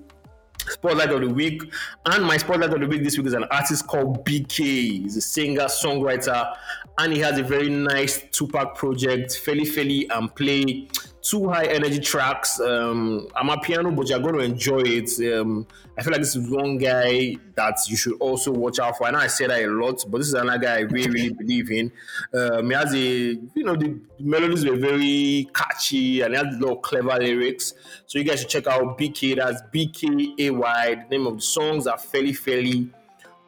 Spotlight 0.67 1.09
of 1.11 1.21
the 1.21 1.29
Week. 1.29 1.63
And 2.05 2.23
my 2.25 2.37
Spotlight 2.37 2.73
of 2.73 2.79
the 2.81 2.87
Week 2.87 3.03
this 3.03 3.17
week 3.17 3.27
is 3.27 3.33
an 3.33 3.45
artist 3.45 3.87
called 3.87 4.23
BK. 4.25 4.57
He's 5.03 5.17
a 5.17 5.21
singer, 5.21 5.65
songwriter, 5.65 6.55
and 6.99 7.13
he 7.13 7.19
has 7.19 7.39
a 7.39 7.43
very 7.43 7.69
nice 7.69 8.21
two-pack 8.31 8.75
project, 8.75 9.31
Feli 9.43 9.63
Feli 9.63 10.05
and 10.15 10.33
Play. 10.35 10.87
Two 11.21 11.49
high 11.49 11.65
energy 11.65 11.99
tracks. 11.99 12.59
Um, 12.59 13.27
Amapiano, 13.35 13.95
but 13.95 14.09
you're 14.09 14.19
going 14.19 14.35
to 14.35 14.41
enjoy 14.41 14.81
it. 14.81 15.09
Um, 15.33 15.67
I 15.97 16.01
feel 16.01 16.13
like 16.13 16.21
this 16.21 16.35
is 16.35 16.49
one 16.49 16.77
guy 16.77 17.35
that 17.55 17.77
you 17.87 17.95
should 17.95 18.13
also 18.19 18.51
watch 18.51 18.79
out 18.79 18.97
for. 18.97 19.05
I 19.05 19.11
know 19.11 19.19
I 19.19 19.27
say 19.27 19.45
that 19.45 19.63
a 19.63 19.67
lot, 19.67 20.03
but 20.09 20.17
this 20.17 20.27
is 20.27 20.33
another 20.33 20.57
guy 20.57 20.77
I 20.77 20.79
really, 20.79 21.09
really 21.11 21.33
believe 21.33 21.69
in. 21.69 21.91
Um, 22.33 22.69
he 22.69 22.75
has 22.75 22.93
a, 22.93 22.97
you 22.97 23.63
know, 23.63 23.75
the 23.75 23.99
melodies 24.19 24.65
were 24.65 24.77
very 24.77 25.47
catchy 25.53 26.21
and 26.21 26.33
he 26.33 26.43
has 26.43 26.55
a 26.55 26.59
lot 26.59 26.77
of 26.77 26.81
clever 26.81 27.17
lyrics. 27.19 27.75
So 28.07 28.17
you 28.17 28.25
guys 28.25 28.39
should 28.39 28.49
check 28.49 28.67
out 28.67 28.97
BK. 28.97 29.35
That's 29.35 29.61
BKAY. 29.73 30.37
The 30.37 31.17
name 31.17 31.27
of 31.27 31.35
the 31.35 31.41
songs 31.41 31.85
are 31.85 31.99
fairly, 31.99 32.33
fairly 32.33 32.89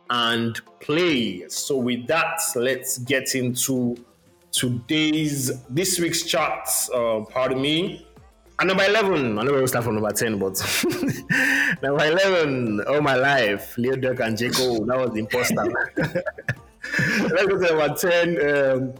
and 0.10 0.60
Play. 0.80 1.48
So 1.48 1.78
with 1.78 2.08
that, 2.08 2.40
let's 2.56 2.98
get 3.00 3.36
into 3.36 3.96
today's 4.54 5.66
this 5.68 6.00
week's 6.00 6.24
charts. 6.24 6.90
Uh, 6.92 7.26
pardon 7.30 7.62
me. 7.62 8.08
At 8.60 8.68
number 8.68 8.84
11, 8.84 9.40
I 9.40 9.44
know 9.44 9.52
we'll 9.52 9.68
start 9.68 9.84
from 9.84 9.96
number 9.96 10.12
10, 10.12 10.38
but 10.38 10.54
number 11.82 12.06
11, 12.06 12.82
All 12.88 13.02
My 13.02 13.16
Life, 13.16 13.76
Lil 13.78 13.96
Durk 13.96 14.20
and 14.20 14.38
J. 14.38 14.50
Cole. 14.50 14.86
That 14.86 15.00
was 15.00 15.12
the 15.12 15.20
imposter. 15.20 15.56
Let's 17.34 17.48
go 17.48 17.60
to 17.60 17.76
number 17.76 17.96
10. 17.96 18.82
Um, 18.82 18.94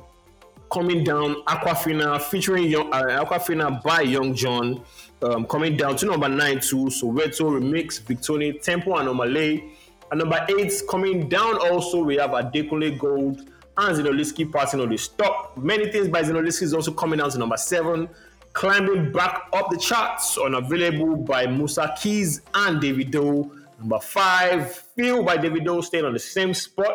coming 0.72 1.04
down, 1.04 1.36
Aquafina 1.44 2.20
featuring 2.20 2.64
young, 2.64 2.92
uh, 2.92 3.24
Aquafina 3.24 3.82
by 3.84 4.02
Young 4.02 4.34
Jonn. 4.34 4.84
Um, 5.22 5.46
coming 5.46 5.78
down 5.78 5.96
to 5.98 6.08
number 6.08 6.28
9 6.28 6.60
too. 6.60 6.86
Soweto 6.86 7.52
Remix, 7.52 8.02
Victony, 8.02 8.60
Tempoe 8.60 8.96
and 8.96 9.08
Omah 9.08 9.32
Lay. 9.32 9.72
And 10.12 10.20
number 10.20 10.44
8, 10.50 10.74
coming 10.90 11.30
down 11.30 11.58
also, 11.58 12.04
we 12.04 12.16
have 12.18 12.32
Adekunle 12.32 12.98
Gold 12.98 13.53
and 13.78 13.98
Zinoleesky 13.98 14.52
Party 14.52 14.78
No 14.78 14.86
Dey 14.86 14.98
Stop. 14.98 15.58
Many 15.58 15.92
things 15.92 16.08
by 16.08 16.22
Zinoleesky 16.22 16.64
is 16.64 16.74
also 16.74 16.92
coming 16.92 17.20
down 17.20 17.30
to 17.32 17.38
number 17.38 17.58
7 17.58 18.10
climbing 18.54 19.12
back 19.12 19.50
up 19.52 19.70
the 19.70 19.78
charts, 19.78 20.38
unavailable 20.38 21.18
by 21.18 21.48
Musa 21.48 21.94
Keys 22.00 22.42
and 22.54 22.82
Davido. 22.82 23.50
Number 23.80 24.00
five, 24.00 24.72
Feel 24.96 25.24
by 25.24 25.38
Davido, 25.38 25.84
staying 25.84 26.06
on 26.06 26.14
the 26.14 26.20
same 26.20 26.54
spot. 26.54 26.94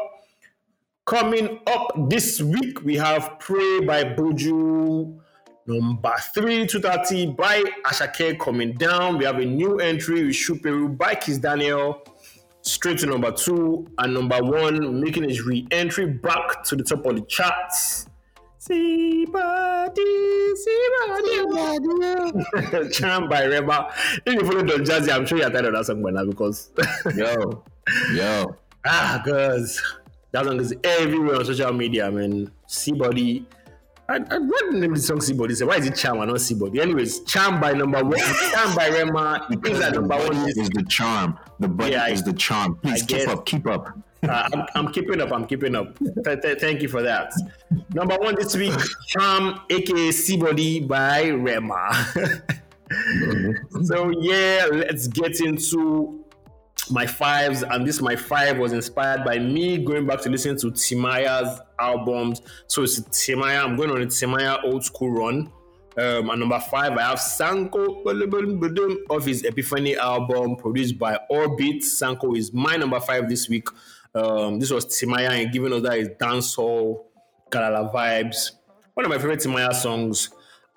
Coming 1.05 1.59
up 1.67 1.93
this 2.09 2.41
week, 2.41 2.83
we 2.85 2.97
have 2.97 3.39
Pray 3.41 3.81
by 3.81 4.05
Buju. 4.05 5.19
Number 5.67 6.15
three, 6.33 6.67
230 6.67 7.33
by 7.33 7.63
Asake 7.85 8.39
coming 8.39 8.73
down. 8.73 9.19
We 9.19 9.25
have 9.25 9.39
a 9.39 9.45
new 9.45 9.81
entry 9.81 10.25
with 10.25 10.35
Shuperu 10.35 10.97
by 10.97 11.15
Kizz 11.15 11.41
Daniel. 11.43 12.03
Straight 12.69 12.99
to 12.99 13.07
number 13.07 13.33
two, 13.33 13.87
and 13.99 14.15
number 14.15 14.39
one 14.43 15.01
making 15.01 15.29
his 15.29 15.43
re-entry 15.43 16.07
back 16.07 16.63
to 16.65 16.77
the 16.77 16.85
top 16.85 17.05
of 17.07 17.17
the 17.17 17.23
charts. 17.23 18.07
Somebody, 18.59 20.05
somebody. 20.57 22.91
Charm 22.93 23.29
by 23.29 23.45
Rema. 23.47 23.91
If 24.27 24.35
you 24.35 24.41
follow 24.41 24.63
Don 24.63 24.85
Jazzy, 24.85 25.11
I'm 25.13 25.25
sure 25.27 25.39
you're 25.39 25.51
tired 25.51 25.67
of 25.67 25.75
that 25.75 25.87
song 25.87 26.03
by 26.03 26.11
now 26.11 26.25
because 26.25 26.71
Yo, 27.17 27.63
yo. 28.13 28.57
ah, 28.85 29.23
cause 29.25 29.81
that 30.33 30.45
song 30.45 30.61
is 30.61 30.75
everywhere 30.85 31.37
on 31.37 31.45
social 31.45 31.73
media. 31.73 32.09
I 32.09 32.11
mean, 32.11 32.51
Seabody. 32.69 33.45
I, 34.11 34.17
I 34.31 34.39
what 34.39 34.73
name 34.73 34.95
the 34.95 35.01
song 35.01 35.19
Seabody? 35.19 35.55
Say, 35.55 35.65
why 35.67 35.77
is 35.77 35.87
it 35.87 35.95
Charm 35.95 36.21
and 36.21 36.29
not 36.31 36.37
Seabody? 36.41 36.79
Anyways, 36.81 37.21
Charm 37.25 37.61
by 37.61 37.73
number 37.73 38.03
one, 38.03 38.19
Charm 38.53 38.75
by 38.75 38.89
Rema. 38.89 39.47
Is 39.67 39.79
that 39.81 39.93
the 39.95 40.01
number 40.01 40.17
one? 40.17 40.45
list. 40.45 40.59
is 40.59 40.71
the 40.71 40.83
charm. 40.85 41.39
The 41.61 41.69
buddy 41.69 41.93
Yeah, 41.93 42.05
I- 42.05 42.09
is 42.11 42.23
the 42.23 42.33
charm. 42.33 42.77
Please 42.77 43.03
I 43.03 43.07
keep 43.07 43.19
guess. 43.19 43.29
up, 43.29 43.45
keep 43.45 43.67
up. 43.67 43.99
Uh, 44.23 44.49
I'm, 44.53 44.67
I'm 44.75 44.93
keeping 44.93 45.21
up. 45.21 45.31
I'm 45.31 45.47
keeping 45.47 45.77
up. 45.77 45.97
Th- 46.25 46.41
th- 46.43 46.59
thank 46.59 46.83
you 46.83 46.89
for 46.89 47.03
that. 47.03 47.33
Number 47.95 48.17
one 48.17 48.35
this 48.35 48.57
week, 48.57 48.73
Charm, 49.09 49.61
aka 49.71 50.09
Seabody 50.09 50.89
by 50.89 51.29
Rema. 51.29 51.93
so 53.85 54.11
yeah, 54.21 54.67
let's 54.73 55.07
get 55.07 55.41
into 55.41 56.25
my 56.91 57.07
fives. 57.07 57.63
And 57.63 57.87
this 57.87 58.01
my 58.01 58.17
five 58.17 58.59
was 58.59 58.73
inspired 58.73 59.25
by 59.25 59.39
me 59.39 59.79
going 59.79 60.07
back 60.07 60.21
to 60.23 60.31
listen 60.31 60.57
to 60.59 60.69
Timaya's 60.69 61.61
albums. 61.79 62.43
So 62.67 62.83
it's 62.83 63.01
Timaya. 63.01 63.65
I'm 63.65 63.77
going 63.77 63.91
on 63.91 64.03
a 64.03 64.07
Timaya 64.07 64.63
old 64.65 64.85
school 64.85 65.11
run. 65.11 65.53
Um, 65.97 66.31
and 66.31 66.41
number 66.41 66.61
five, 66.61 66.93
I 66.93 67.03
have 67.03 67.19
Sanko 67.19 68.05
of 69.11 69.25
his 69.25 69.43
Epiphany 69.43 69.97
album 69.97 70.55
produced 70.55 70.97
by 70.97 71.19
Orbit. 71.29 71.83
Sanko 71.83 72.35
is 72.35 72.53
my 72.53 72.77
number 72.77 73.01
five 73.01 73.29
this 73.29 73.49
week. 73.49 73.67
Um, 74.15 74.61
this 74.61 74.71
was 74.71 74.87
Timaya 74.87 75.31
and 75.31 75.53
giving 75.53 75.73
us 75.73 75.83
that 75.83 75.99
is 75.99 76.09
dancehall, 76.21 77.05
Galala 77.51 77.93
vibes. 77.93 78.53
One 78.95 79.07
of 79.07 79.11
my 79.11 79.19
favorite 79.19 79.41
Timaya 79.41 79.75
songs. 79.75 80.31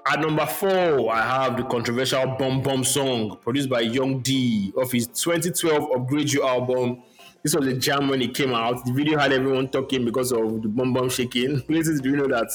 At 0.07 0.19
number 0.19 0.45
four, 0.47 1.13
I 1.13 1.21
have 1.21 1.57
the 1.57 1.63
controversial 1.63 2.25
Bum 2.37 2.63
Bum 2.63 2.83
song 2.83 3.37
produced 3.37 3.69
by 3.69 3.81
Young 3.81 4.19
D 4.21 4.73
of 4.75 4.91
his 4.91 5.05
2012 5.07 5.91
Upgrade 5.95 6.33
You 6.33 6.43
album. 6.43 7.03
This 7.43 7.55
was 7.55 7.67
a 7.67 7.73
jam 7.73 8.09
when 8.09 8.19
it 8.21 8.33
came 8.33 8.53
out. 8.53 8.83
The 8.83 8.93
video 8.93 9.19
had 9.19 9.31
everyone 9.31 9.67
talking 9.69 10.03
because 10.03 10.31
of 10.31 10.63
the 10.63 10.69
bum 10.69 10.93
bum 10.93 11.09
shaking. 11.09 11.63
Little 11.69 11.97
do 11.99 12.09
you 12.09 12.15
know 12.17 12.27
that 12.27 12.49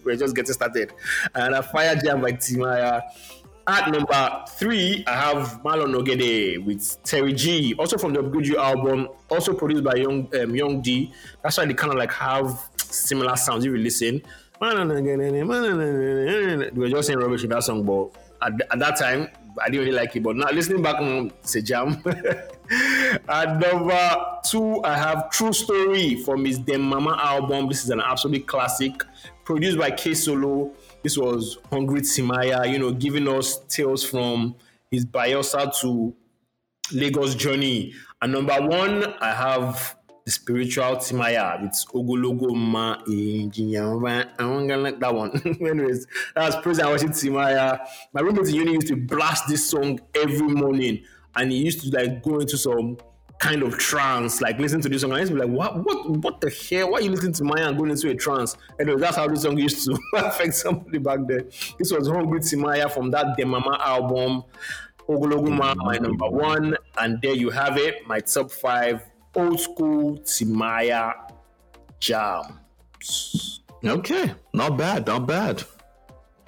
we're 0.04 0.16
just 0.16 0.34
getting 0.34 0.54
started. 0.54 0.94
And 1.34 1.54
a 1.54 1.62
fire 1.62 1.96
jam 1.96 2.22
by 2.22 2.32
Timaya. 2.32 3.02
At 3.68 3.90
number 3.90 4.44
three, 4.58 5.04
I 5.06 5.12
have 5.16 5.60
Marlon 5.64 5.94
Ogede 5.94 6.64
with 6.64 7.02
Terry 7.02 7.32
G, 7.32 7.74
also 7.78 7.98
from 7.98 8.14
the 8.14 8.20
Upgrade 8.20 8.46
You 8.46 8.58
album, 8.58 9.08
also 9.28 9.52
produced 9.52 9.84
by 9.84 9.96
Young 9.96 10.28
um, 10.40 10.54
Young 10.54 10.80
D. 10.80 11.12
That's 11.42 11.58
why 11.58 11.66
they 11.66 11.74
kind 11.74 11.92
of 11.92 11.98
like 11.98 12.12
have 12.12 12.70
similar 12.76 13.36
sounds 13.36 13.64
if 13.64 13.72
you 13.72 13.78
listen. 13.78 14.22
We 16.72 16.80
were 16.80 16.88
just 16.88 17.06
saying 17.06 17.18
rubbish 17.18 17.44
in 17.44 17.50
that 17.50 17.62
song, 17.62 17.84
but 17.84 18.10
at, 18.42 18.52
at 18.70 18.78
that 18.78 18.96
time, 18.96 19.28
I 19.60 19.66
didn't 19.66 19.86
really 19.86 19.96
like 19.96 20.14
it. 20.16 20.22
But 20.22 20.36
now 20.36 20.50
listening 20.50 20.82
back, 20.82 20.96
it's 21.00 21.54
a 21.54 21.62
jam. 21.62 22.02
at 23.28 23.58
number 23.58 24.24
two, 24.44 24.82
I 24.84 24.96
have 24.96 25.30
True 25.30 25.52
Story 25.52 26.16
from 26.22 26.44
his 26.44 26.58
Dem 26.58 26.82
Mama 26.82 27.18
album. 27.22 27.68
This 27.68 27.84
is 27.84 27.90
an 27.90 28.00
absolute 28.00 28.46
classic, 28.46 28.92
produced 29.44 29.78
by 29.78 29.90
K 29.90 30.14
Solo. 30.14 30.72
This 31.02 31.16
was 31.16 31.58
Hungry 31.70 32.00
Timaya, 32.00 32.70
you 32.70 32.78
know, 32.78 32.92
giving 32.92 33.28
us 33.28 33.58
tales 33.68 34.04
from 34.04 34.54
his 34.90 35.04
Bayelsa 35.04 35.78
to 35.80 36.14
Lagos 36.92 37.34
journey. 37.34 37.94
And 38.22 38.32
number 38.32 38.60
one, 38.60 39.14
I 39.20 39.32
have 39.32 39.96
spiritual 40.26 40.96
Timaya. 40.96 41.64
It's 41.64 41.84
Ogologo 41.86 42.54
Ma 42.54 42.98
Ejiyama. 43.06 44.28
I 44.32 44.42
gonna 44.42 44.76
like 44.76 44.98
that 45.00 45.14
one. 45.14 45.30
Anyways, 45.60 46.06
that's 46.34 46.56
praise 46.56 46.78
and 46.78 46.88
worship 46.88 47.10
Timaya. 47.10 47.86
My 48.12 48.20
roommate 48.20 48.48
in 48.48 48.54
uni 48.54 48.72
used 48.72 48.88
to 48.88 48.96
blast 48.96 49.48
this 49.48 49.68
song 49.68 50.00
every 50.14 50.48
morning, 50.48 51.02
and 51.36 51.52
he 51.52 51.58
used 51.58 51.82
to 51.82 51.96
like 51.96 52.22
go 52.22 52.40
into 52.40 52.58
some 52.58 52.98
kind 53.38 53.62
of 53.62 53.78
trance, 53.78 54.40
like 54.40 54.58
listen 54.58 54.80
to 54.80 54.88
this 54.88 55.02
song. 55.02 55.12
I 55.12 55.20
used 55.20 55.30
to 55.30 55.38
be 55.38 55.44
like, 55.44 55.50
what, 55.50 55.84
what, 55.84 56.10
what 56.10 56.40
the 56.40 56.50
hell? 56.50 56.92
Why 56.92 56.98
are 56.98 57.02
you 57.02 57.10
listening 57.10 57.34
to 57.34 57.44
Maya 57.44 57.68
and 57.68 57.76
going 57.76 57.90
into 57.90 58.10
a 58.10 58.14
trance? 58.14 58.56
Anyway, 58.80 58.98
that's 59.00 59.16
how 59.16 59.28
this 59.28 59.42
song 59.42 59.58
used 59.58 59.84
to 59.86 59.96
affect 60.14 60.54
somebody 60.54 60.98
back 60.98 61.20
then. 61.26 61.50
This 61.78 61.92
was 61.92 62.08
Hungry 62.08 62.40
Timaya 62.40 62.90
from 62.90 63.10
that 63.12 63.36
Dem 63.36 63.50
Mama 63.50 63.78
album. 63.80 64.42
Ogologuma, 65.08 65.76
my 65.76 65.98
number 65.98 66.28
one. 66.28 66.76
And 66.98 67.20
there 67.22 67.34
you 67.34 67.50
have 67.50 67.76
it, 67.76 68.06
my 68.08 68.18
top 68.20 68.50
five 68.50 69.02
old 69.36 69.60
school 69.60 70.18
Timaya 70.18 71.14
jams. 72.00 73.60
Okay, 73.84 74.34
not 74.52 74.76
bad, 74.76 75.06
not 75.06 75.26
bad. 75.26 75.62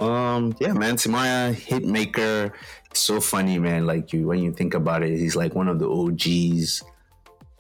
Um, 0.00 0.54
yeah, 0.60 0.72
man, 0.72 0.96
Timaya 0.96 1.54
hitmaker, 1.54 2.52
so 2.92 3.20
funny, 3.20 3.58
man. 3.58 3.86
Like 3.86 4.12
you, 4.12 4.26
when 4.26 4.40
you 4.42 4.52
think 4.52 4.74
about 4.74 5.02
it, 5.02 5.18
he's 5.18 5.36
like 5.36 5.54
one 5.54 5.68
of 5.68 5.78
the 5.78 5.88
OGs, 5.88 6.82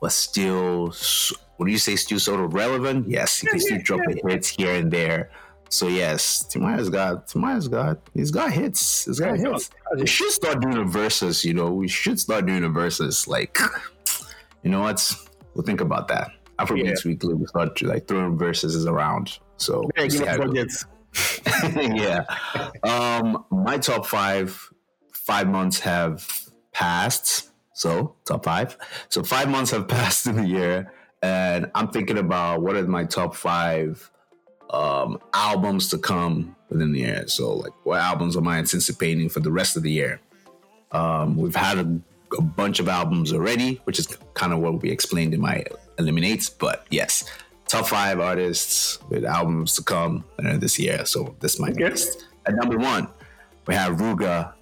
but 0.00 0.12
still, 0.12 0.88
do 0.88 1.66
you 1.66 1.78
say? 1.78 1.96
Still 1.96 2.20
sort 2.20 2.40
of 2.40 2.54
relevant? 2.54 3.08
Yes, 3.08 3.38
he 3.40 3.46
can 3.48 3.60
still 3.60 3.78
drop 3.82 4.00
hits 4.24 4.48
here 4.48 4.74
and 4.74 4.90
there. 4.90 5.30
So 5.70 5.88
yes, 5.88 6.44
Timaya's 6.50 6.88
got, 6.88 7.26
Timaya's 7.26 7.68
got, 7.68 7.98
he's 8.14 8.30
got 8.30 8.52
hits. 8.52 9.04
He's 9.04 9.20
got 9.20 9.38
hits. 9.38 9.70
We 9.96 10.06
should 10.06 10.30
start 10.30 10.60
doing 10.60 10.76
the 10.76 10.84
verses. 10.84 11.44
You 11.44 11.54
know, 11.54 11.72
we 11.72 11.88
should 11.88 12.18
start 12.18 12.46
doing 12.46 12.62
the 12.62 12.70
verses. 12.70 13.28
Like, 13.28 13.58
you 14.62 14.70
know 14.70 14.80
what? 14.80 15.14
We'll 15.54 15.64
think 15.64 15.80
about 15.80 16.08
that. 16.08 16.30
Afrobeats 16.58 17.04
Weekly, 17.04 17.34
we 17.34 17.46
start 17.46 17.80
like 17.82 18.08
throwing 18.08 18.36
verses 18.36 18.84
around. 18.86 19.38
So 19.56 19.88
Yeah, 19.96 20.06
give 20.06 20.26
how 20.26 20.26
us 20.26 20.34
it 20.34 20.38
goes 20.38 20.46
budgets. 20.46 20.84
yeah. 21.76 22.24
Um, 22.82 23.44
my 23.50 23.78
top 23.78 24.06
five, 24.06 24.70
five 25.12 25.48
months 25.48 25.80
have 25.80 26.48
passed. 26.72 27.50
So 27.74 28.16
top 28.24 28.44
five. 28.44 28.76
So 29.08 29.22
five 29.22 29.48
months 29.48 29.70
have 29.70 29.86
passed 29.88 30.26
in 30.26 30.36
the 30.36 30.46
year, 30.46 30.92
and 31.22 31.70
I'm 31.74 31.88
thinking 31.88 32.18
about 32.18 32.62
what 32.62 32.76
are 32.76 32.86
my 32.86 33.04
top 33.04 33.34
five 33.34 34.10
um, 34.70 35.18
albums 35.32 35.88
to 35.90 35.98
come 35.98 36.56
within 36.68 36.92
the 36.92 37.00
year. 37.00 37.28
So 37.28 37.54
like, 37.54 37.72
what 37.84 38.00
albums 38.00 38.36
am 38.36 38.48
I 38.48 38.58
anticipating 38.58 39.28
for 39.28 39.40
the 39.40 39.50
rest 39.50 39.76
of 39.76 39.82
the 39.82 39.90
year? 39.90 40.20
Um, 40.92 41.36
we've 41.36 41.54
had 41.54 41.78
a, 41.78 42.00
a 42.36 42.42
bunch 42.42 42.80
of 42.80 42.88
albums 42.88 43.32
already, 43.32 43.80
which 43.84 43.98
is 43.98 44.06
kind 44.34 44.52
of 44.52 44.58
what 44.60 44.82
we 44.82 44.90
explained 44.90 45.34
in 45.34 45.40
my 45.40 45.64
eliminates. 45.98 46.48
But 46.50 46.86
yes, 46.90 47.24
top 47.66 47.86
five 47.86 48.20
artists 48.20 48.98
with 49.08 49.24
albums 49.24 49.74
to 49.76 49.82
come 49.82 50.24
this 50.38 50.78
year. 50.78 51.04
So 51.06 51.34
this 51.40 51.54
is 51.54 51.60
my 51.60 51.70
Okay. 51.70 51.88
list. 51.90 52.26
At 52.46 52.54
number 52.54 52.78
one, 52.78 53.08
we 53.66 53.74
have 53.74 53.96
Ruger, 53.98 54.52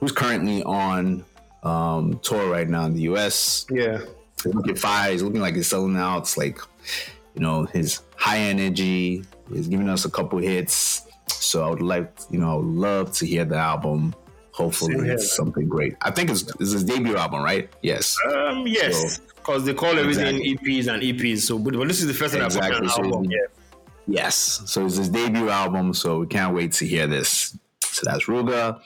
who's 0.00 0.12
currently 0.12 0.62
on 0.62 1.24
um, 1.62 2.18
tour 2.22 2.50
right 2.50 2.68
now 2.68 2.84
in 2.86 2.94
the 2.94 3.02
US. 3.02 3.66
Yeah. 3.70 3.98
He's 4.42 4.54
looking 4.54 4.76
fire. 4.76 5.10
He's 5.12 5.22
looking 5.22 5.40
like 5.40 5.54
he's 5.54 5.66
selling 5.68 5.96
out. 5.96 6.18
It's 6.22 6.36
like, 6.36 6.58
you 7.34 7.40
know, 7.40 7.64
his 7.64 8.00
high 8.16 8.38
energy. 8.38 9.24
He's 9.52 9.68
giving 9.68 9.88
us 9.88 10.04
a 10.04 10.10
couple 10.10 10.38
hits. 10.38 11.02
So 11.28 11.64
I 11.64 11.70
would 11.70 11.80
like, 11.82 12.12
you 12.30 12.38
know, 12.38 12.52
I 12.52 12.54
would 12.56 12.66
love 12.66 13.12
to 13.14 13.26
hear 13.26 13.44
the 13.46 13.56
album. 13.56 14.14
Hopefully, 14.54 14.94
Same 14.94 15.04
here, 15.04 15.14
it's 15.14 15.34
something 15.34 15.68
great. 15.68 15.96
I 16.02 16.12
think 16.12 16.30
it's, 16.30 16.42
it's 16.60 16.70
his 16.72 16.84
debut 16.84 17.16
album, 17.16 17.42
right? 17.42 17.68
Yes. 17.82 18.16
Um, 18.32 18.64
yes, 18.68 19.18
because 19.18 19.64
they 19.64 19.74
call 19.74 19.98
everything 19.98 20.36
EPs 20.42 20.86
and 20.86 21.02
EPs. 21.02 21.38
So, 21.40 21.58
but, 21.58 21.74
but 21.74 21.88
this 21.88 22.00
is 22.00 22.06
the 22.06 22.14
first 22.14 22.34
time 22.34 22.42
I 22.44 22.46
Exactly, 22.46 22.80
put 22.82 22.90
so 22.90 23.02
an 23.02 23.06
album. 23.06 23.24
it's- 23.24 23.48
Yeah. 24.06 24.22
Yes. 24.22 24.62
So 24.66 24.86
it's 24.86 24.96
his 24.96 25.08
debut 25.08 25.48
album. 25.48 25.92
So 25.94 26.20
we 26.20 26.26
can't 26.28 26.54
wait 26.54 26.72
to 26.74 26.86
hear 26.86 27.06
this. 27.08 27.58
So 27.82 28.02
that's 28.04 28.26
Ruger. 28.26 28.78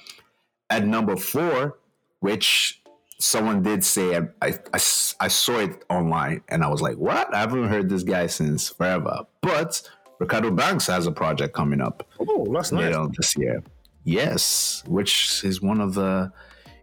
At 0.71 0.87
number 0.87 1.17
four, 1.17 1.79
which 2.21 2.81
someone 3.19 3.63
did 3.63 3.85
say, 3.85 4.17
I 4.17 4.23
I 4.73 4.79
I 5.21 5.29
saw 5.29 5.59
it 5.59 5.85
online 5.91 6.43
and 6.49 6.63
I 6.65 6.69
was 6.69 6.81
like, 6.81 6.97
what? 6.97 7.35
I 7.35 7.41
haven't 7.41 7.69
heard 7.69 7.89
this 7.91 8.05
guy 8.05 8.27
since 8.29 8.69
forever. 8.71 9.27
But 9.43 9.83
Reekado 10.21 10.55
Banks 10.57 10.87
has 10.87 11.07
a 11.07 11.13
project 11.13 11.53
coming 11.53 11.81
up 11.81 12.07
Oh, 12.21 12.47
that's 12.53 12.71
nice. 12.73 12.85
later 12.85 12.99
on 13.01 13.13
this 13.19 13.37
year. 13.37 13.63
Yes, 14.09 14.83
which 14.87 15.45
is 15.45 15.61
one 15.61 15.83
of 15.83 15.93
the, 15.93 16.33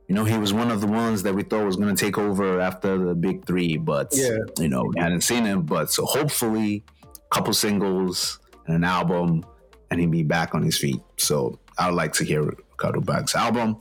you 0.08 0.14
know, 0.14 0.26
he 0.26 0.38
was 0.38 0.54
one 0.54 0.70
of 0.70 0.80
the 0.80 0.86
ones 0.88 1.24
that 1.24 1.34
we 1.34 1.42
thought 1.42 1.66
was 1.66 1.76
going 1.76 1.94
to 1.96 2.06
take 2.06 2.20
over 2.20 2.62
after 2.62 2.98
the 2.98 3.16
big 3.16 3.46
three, 3.48 3.78
but 3.78 4.10
Yeah. 4.14 4.38
you 4.60 4.70
know, 4.70 4.84
we 4.94 5.00
hadn't 5.02 5.22
seen 5.22 5.44
him. 5.44 5.64
But 5.64 5.92
so 5.92 6.06
hopefully, 6.06 6.84
a 7.16 7.36
couple 7.36 7.52
singles 7.54 8.40
and 8.68 8.76
an 8.76 8.84
album, 8.84 9.44
and 9.90 10.00
he'd 10.00 10.12
be 10.12 10.22
back 10.22 10.54
on 10.54 10.62
his 10.62 10.78
feet. 10.78 11.02
So 11.18 11.58
I 11.80 11.88
would 11.90 11.96
like 11.96 12.14
to 12.14 12.24
hear 12.24 12.44
Reekado 12.44 13.04
Banks' 13.04 13.34
album. 13.36 13.78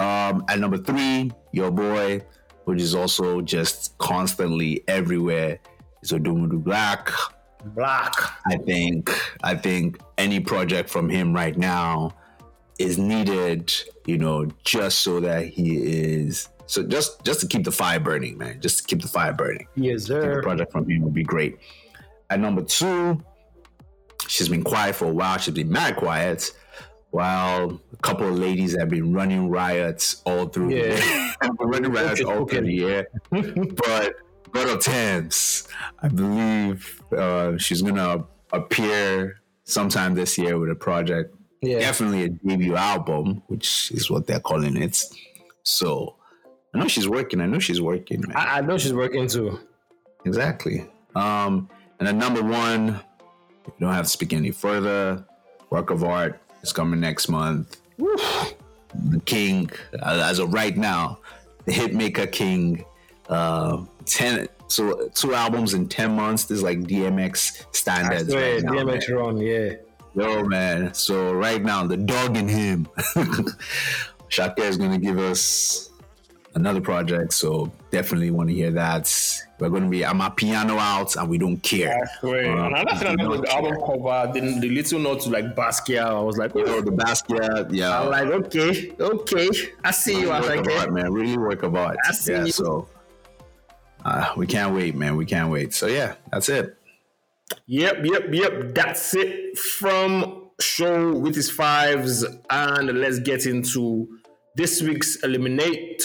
Um, 0.00 0.44
at 0.48 0.58
number 0.58 0.78
three, 0.78 1.30
your 1.52 1.70
boy, 1.70 2.22
which 2.64 2.80
is 2.80 2.96
also 2.96 3.40
just 3.42 3.96
constantly 3.98 4.82
everywhere, 4.88 5.60
is 6.02 6.10
Odumodublvck. 6.10 7.12
Black. 7.76 8.12
I 8.44 8.56
think 8.56 9.08
I 9.44 9.54
think 9.54 10.00
any 10.18 10.40
project 10.40 10.90
from 10.90 11.08
him 11.08 11.32
right 11.32 11.56
now 11.56 12.10
is 12.82 12.98
needed, 12.98 13.72
you 14.06 14.18
know, 14.18 14.48
just 14.64 15.00
so 15.00 15.20
that 15.20 15.46
he 15.46 15.76
is 15.76 16.48
So 16.66 16.82
just 16.82 17.22
just 17.24 17.40
to 17.40 17.46
keep 17.46 17.64
the 17.64 17.72
fire 17.72 18.00
burning, 18.00 18.38
man. 18.38 18.60
Just 18.60 18.78
to 18.78 18.84
keep 18.84 19.02
the 19.02 19.08
fire 19.08 19.32
burning. 19.32 19.66
Yes, 19.74 20.02
The 20.08 20.14
sir. 20.20 20.42
project 20.42 20.72
from 20.72 20.88
him 20.88 21.02
would 21.02 21.14
be 21.14 21.24
great. 21.24 21.58
At 22.30 22.40
number 22.40 22.62
two, 22.62 23.20
she's 24.28 24.48
been 24.48 24.64
quiet 24.64 24.94
for 24.94 25.06
a 25.06 25.12
while. 25.12 25.38
She's 25.38 25.54
been 25.54 25.70
mad 25.70 25.96
quiet. 25.96 26.50
While 27.10 27.78
a 27.92 27.96
couple 27.98 28.26
of 28.26 28.38
ladies 28.38 28.74
have 28.78 28.88
been 28.88 29.12
running 29.12 29.50
riots 29.50 30.22
all 30.24 30.46
through 30.48 30.68
the 30.70 30.76
Yeah. 30.76 31.04
year. 31.04 31.50
running 31.60 31.92
riots 31.92 32.22
all 32.30 32.46
through 32.46 32.62
the 32.62 32.72
year. 32.72 33.06
but 33.30 34.14
of 34.54 34.80
Tems, 34.80 35.68
I 36.02 36.08
believe 36.08 37.02
uh, 37.16 37.56
she's 37.58 37.82
gonna 37.82 38.24
appear 38.52 39.40
sometime 39.64 40.14
this 40.14 40.38
year 40.38 40.58
with 40.58 40.70
a 40.70 40.74
project. 40.74 41.34
Yeah. 41.62 41.78
Definitely 41.78 42.24
a 42.24 42.28
debut 42.28 42.74
album, 42.76 43.42
which 43.46 43.92
is 43.92 44.10
what 44.10 44.26
they're 44.26 44.40
calling 44.40 44.76
it. 44.76 45.00
So 45.62 46.16
I 46.74 46.78
know 46.78 46.88
she's 46.88 47.08
working. 47.08 47.40
I 47.40 47.46
know 47.46 47.60
she's 47.60 47.80
working, 47.80 48.22
man. 48.26 48.36
I, 48.36 48.58
I 48.58 48.60
know 48.60 48.76
she's 48.78 48.92
working 48.92 49.28
too. 49.28 49.60
Exactly. 50.24 50.86
Um, 51.14 51.70
and 51.98 52.08
then 52.08 52.18
number 52.18 52.42
one, 52.42 53.00
you 53.66 53.72
don't 53.80 53.94
have 53.94 54.06
to 54.06 54.10
speak 54.10 54.32
any 54.32 54.50
further. 54.50 55.24
Work 55.70 55.90
of 55.90 56.02
art 56.02 56.40
is 56.62 56.72
coming 56.72 57.00
next 57.00 57.28
month. 57.28 57.80
The 57.98 59.20
King, 59.24 59.70
uh, 60.02 60.22
as 60.24 60.38
of 60.38 60.52
right 60.52 60.76
now, 60.76 61.18
the 61.64 61.72
Hitmaker 61.72 62.30
King. 62.30 62.84
Uh, 63.28 63.84
ten, 64.04 64.48
so 64.66 65.08
two 65.14 65.32
albums 65.34 65.74
in 65.74 65.88
ten 65.88 66.14
months. 66.14 66.44
This 66.44 66.58
is 66.58 66.62
like 66.64 66.80
DMX 66.80 67.66
standards. 67.74 68.32
Yeah, 68.32 68.38
right 68.38 68.62
now, 68.64 68.72
DMX 68.72 69.08
man. 69.08 69.18
run, 69.18 69.36
yeah. 69.38 69.74
Yo, 70.14 70.44
man. 70.44 70.92
So 70.94 71.32
right 71.32 71.62
now, 71.62 71.86
the 71.86 71.96
dog 71.96 72.36
in 72.36 72.48
him. 72.48 72.88
Shaka 74.28 74.62
is 74.62 74.76
going 74.76 74.92
to 74.92 74.98
give 74.98 75.18
us 75.18 75.90
another 76.54 76.80
project. 76.80 77.32
So 77.32 77.72
definitely 77.90 78.30
want 78.30 78.48
to 78.48 78.54
hear 78.54 78.70
that. 78.72 79.12
We're 79.58 79.70
going 79.70 79.84
to 79.84 79.88
be, 79.88 80.00
Amapiano 80.00 80.78
out 80.78 81.16
and 81.16 81.28
we 81.28 81.38
don't 81.38 81.58
care. 81.58 81.88
That's 82.00 82.18
great. 82.18 82.46
Uh, 82.46 82.66
and 82.66 82.76
another 82.76 82.96
thing 82.96 83.20
I 83.20 83.36
the 83.36 83.52
album 83.54 83.76
cover, 83.86 84.32
the, 84.32 84.40
the 84.60 84.68
little 84.68 84.98
note 84.98 85.20
to 85.20 85.30
like 85.30 85.54
Basquiat, 85.54 86.04
I 86.04 86.20
was 86.20 86.36
like, 86.36 86.54
oh, 86.56 86.80
the 86.80 86.90
Basquiat, 86.90 87.68
yeah. 87.70 88.00
I'm 88.00 88.10
like, 88.10 88.26
okay, 88.26 88.92
okay, 88.98 89.50
I 89.84 89.90
see 89.92 90.20
you 90.20 90.28
work 90.28 90.44
I 90.44 90.56
of 90.56 90.66
get. 90.66 90.78
art, 90.78 90.92
man. 90.92 91.12
Really 91.12 91.38
work 91.38 91.62
of 91.62 91.76
art. 91.76 91.96
I 92.08 92.12
see 92.12 92.32
yeah, 92.32 92.44
you. 92.44 92.52
so 92.52 92.88
uh, 94.04 94.32
we 94.36 94.46
can't 94.46 94.74
wait, 94.74 94.94
man. 94.94 95.16
We 95.16 95.26
can't 95.26 95.50
wait. 95.50 95.74
So 95.74 95.86
yeah, 95.86 96.16
that's 96.30 96.48
it. 96.48 96.76
Yep, 97.66 98.04
yep, 98.04 98.24
yep. 98.32 98.74
That's 98.74 99.14
it 99.14 99.58
from 99.58 100.50
show 100.60 101.12
with 101.12 101.34
his 101.34 101.50
fives, 101.50 102.24
and 102.50 102.86
let's 102.98 103.18
get 103.18 103.46
into 103.46 104.08
this 104.56 104.82
week's 104.82 105.16
eliminate. 105.22 106.04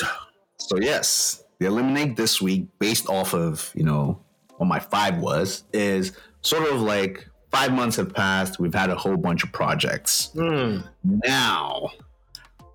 So 0.58 0.78
yes, 0.80 1.43
the 1.60 1.68
eliminate 1.68 2.16
this 2.16 2.41
week 2.41 2.68
based 2.80 3.10
off 3.10 3.34
of 3.34 3.72
you 3.76 3.84
know 3.84 4.20
what 4.58 4.66
my 4.68 4.80
five 4.80 5.20
was 5.20 5.64
is 5.74 6.14
sort 6.41 6.68
of 6.72 6.82
like 6.82 7.28
five 7.52 7.72
months 7.72 7.95
have 7.98 8.14
passed. 8.14 8.60
We've 8.60 8.74
had 8.74 8.89
a 8.89 8.95
whole 8.95 9.18
bunch 9.18 9.43
of 9.43 9.52
projects. 9.52 10.32
Hmm. 10.34 10.80
Now 11.04 11.89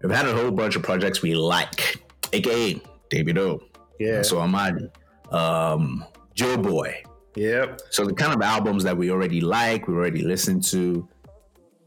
we've 0.02 0.12
had 0.12 0.26
a 0.26 0.34
whole 0.34 0.50
bunch 0.50 0.76
of 0.76 0.82
projects 0.82 1.22
we 1.22 1.34
like, 1.34 2.02
aka 2.32 2.80
Davido. 3.10 3.62
Yeah. 3.98 4.22
So 4.22 4.36
Amadi, 4.38 4.90
um, 5.32 6.04
Joeboy. 6.34 7.04
Yep. 7.34 7.80
So 7.90 8.04
the 8.04 8.14
kind 8.14 8.34
of 8.34 8.42
albums 8.42 8.84
that 8.84 8.96
we 8.96 9.10
already 9.10 9.40
like, 9.40 9.88
we 9.88 9.94
already 9.94 10.22
listened 10.22 10.64
to. 10.64 11.08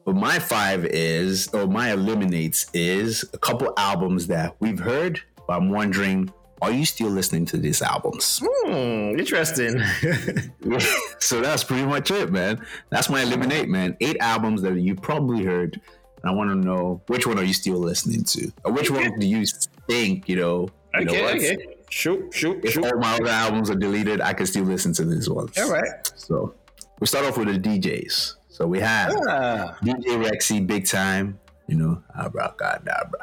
But 0.06 0.16
my 0.16 0.38
five 0.38 0.86
is, 0.86 1.48
or 1.50 1.66
my 1.68 1.92
eliminates 1.92 2.68
is 2.74 3.26
a 3.34 3.38
couple 3.38 3.74
albums 3.78 4.28
that 4.28 4.56
we've 4.60 4.80
heard, 4.80 5.20
but 5.48 5.54
I'm 5.54 5.70
wondering, 5.70 6.32
are 6.62 6.72
you 6.72 6.86
still 6.86 7.10
listening 7.10 7.46
to 7.48 7.58
these 7.58 7.82
albums? 7.82 8.42
Hmm. 8.44 9.20
Interesting. 9.20 9.80
so 11.20 11.42
that's 11.42 11.64
pretty 11.64 11.86
much 11.86 12.12
it, 12.12 12.32
man. 12.32 12.66
That's 12.90 13.10
my 13.10 13.22
eliminate, 13.22 13.68
man. 13.68 13.98
Eight 14.00 14.18
albums 14.20 14.62
that 14.62 14.76
you 14.76 14.96
probably 14.96 15.44
heard. 15.44 15.80
And 16.22 16.32
I 16.32 16.34
want 16.34 16.50
to 16.50 16.56
know 16.56 17.02
which 17.08 17.28
one 17.28 17.38
are 17.38 17.44
you 17.44 17.54
still 17.54 17.78
listening 17.78 18.24
to? 18.26 18.52
Or 18.64 18.72
which 18.72 18.90
one 18.90 19.20
do 19.20 19.28
you 19.28 19.46
think, 19.88 20.30
you 20.30 20.38
know, 20.38 20.70
you 20.94 21.06
know 21.06 21.12
okay. 21.12 21.24
what? 21.24 21.36
Okay. 21.36 21.75
Shoot. 21.96 22.34
Shoot. 22.34 22.66
If 22.66 22.74
Shoot. 22.74 22.84
all 22.86 23.00
my 23.00 23.16
other 23.16 23.30
albums 23.30 23.70
are 23.70 23.76
deleted, 23.76 24.20
I 24.20 24.34
can 24.34 24.46
still 24.46 24.66
listen 24.66 24.92
to 24.96 25.06
these 25.06 25.30
ones. 25.30 25.58
All 25.58 25.72
right. 25.72 26.12
So 26.18 26.54
we 27.00 27.08
start 27.08 27.24
off 27.26 27.38
with 27.38 27.48
the 27.48 27.58
DJs. 27.58 28.36
So 28.50 28.68
we 28.68 28.82
have 28.82 29.16
Ah. 29.30 29.78
DJ 29.82 30.18
Rexxie, 30.22 30.68
big 30.68 30.86
time, 30.86 31.40
you 31.68 31.78
know, 31.78 32.04
abracadabra, 32.20 33.20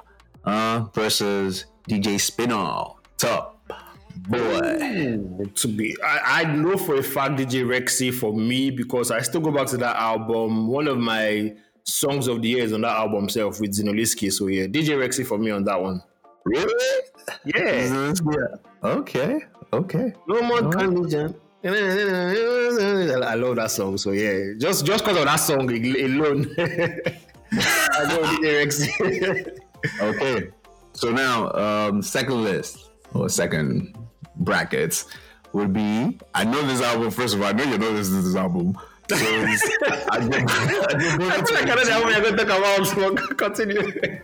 uh, 0.46 0.84
versus 0.94 1.66
DJ 1.86 2.18
Spinall, 2.18 2.96
top 3.18 3.60
boy. 4.28 4.38
Ooh, 4.40 5.46
to 5.54 5.68
be, 5.68 5.94
I, 6.02 6.40
I 6.40 6.44
know 6.44 6.78
for 6.78 6.94
a 6.94 7.02
fact 7.02 7.34
DJ 7.38 7.64
Rexxie 7.66 8.12
for 8.14 8.32
me 8.32 8.70
because 8.70 9.10
I 9.10 9.20
still 9.20 9.42
go 9.42 9.50
back 9.52 9.66
to 9.68 9.76
that 9.78 9.96
album. 9.96 10.66
One 10.68 10.88
of 10.88 10.96
my 10.96 11.54
songs 11.84 12.26
of 12.26 12.40
the 12.40 12.48
year 12.48 12.64
is 12.64 12.72
on 12.72 12.80
that 12.82 12.96
album 12.96 13.24
itself 13.24 13.60
with 13.60 13.72
Zinoleesky. 13.78 14.32
So 14.32 14.46
yeah, 14.46 14.64
DJ 14.66 14.96
Rexxie 14.96 15.26
for 15.26 15.36
me 15.36 15.50
on 15.50 15.64
that 15.64 15.78
one. 15.80 16.02
Really? 16.44 17.02
Yeah. 17.44 18.14
Yeah. 18.30 18.56
Okay. 18.82 19.40
Okay. 19.72 20.12
No 20.28 20.42
more 20.42 20.70
condition. 20.70 21.34
I 21.64 23.34
love 23.34 23.56
that 23.56 23.70
song. 23.70 23.96
So 23.96 24.10
yeah, 24.10 24.54
just 24.58 24.84
just 24.84 25.04
because 25.04 25.18
of 25.18 25.24
that 25.24 25.36
song 25.36 25.70
alone, 25.70 26.52
I 26.58 28.06
go 28.08 28.20
with 28.20 28.40
DJ 28.40 29.58
Okay. 30.00 30.50
So 30.94 31.10
now, 31.10 31.52
um, 31.52 32.02
second 32.02 32.44
list 32.44 32.90
or 33.14 33.28
second 33.28 33.96
brackets 34.36 35.06
would 35.52 35.72
be. 35.72 36.18
I 36.34 36.44
know 36.44 36.66
this 36.66 36.82
album. 36.82 37.10
First 37.10 37.34
of 37.34 37.42
all, 37.42 37.48
I 37.48 37.52
know 37.52 37.64
you 37.64 37.78
know 37.78 37.92
this 37.92 38.08
is 38.08 38.24
this 38.24 38.36
album. 38.36 38.76
So 39.08 39.16
I 39.16 40.18
did, 40.20 40.34
I 40.34 40.98
did 40.98 41.22
I 41.22 41.44
feel 41.44 41.54
like 41.54 41.68
I 41.68 41.74
know 41.74 41.84
that 41.84 42.02
one 42.02 42.12
you're 42.12 42.22
going 42.22 42.36
to 42.36 42.44
talk 42.44 42.58
about. 42.58 42.86
So 42.86 43.34
continue. 43.34 44.20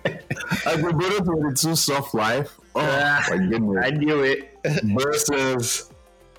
I 0.66 0.76
did 0.76 0.96
Brother 0.96 1.24
22 1.24 1.76
Soft 1.76 2.14
Life. 2.14 2.58
Oh 2.74 3.20
my 3.30 3.36
goodness. 3.36 3.84
I 3.84 3.90
knew 3.90 4.22
it. 4.22 4.58
versus 4.84 5.90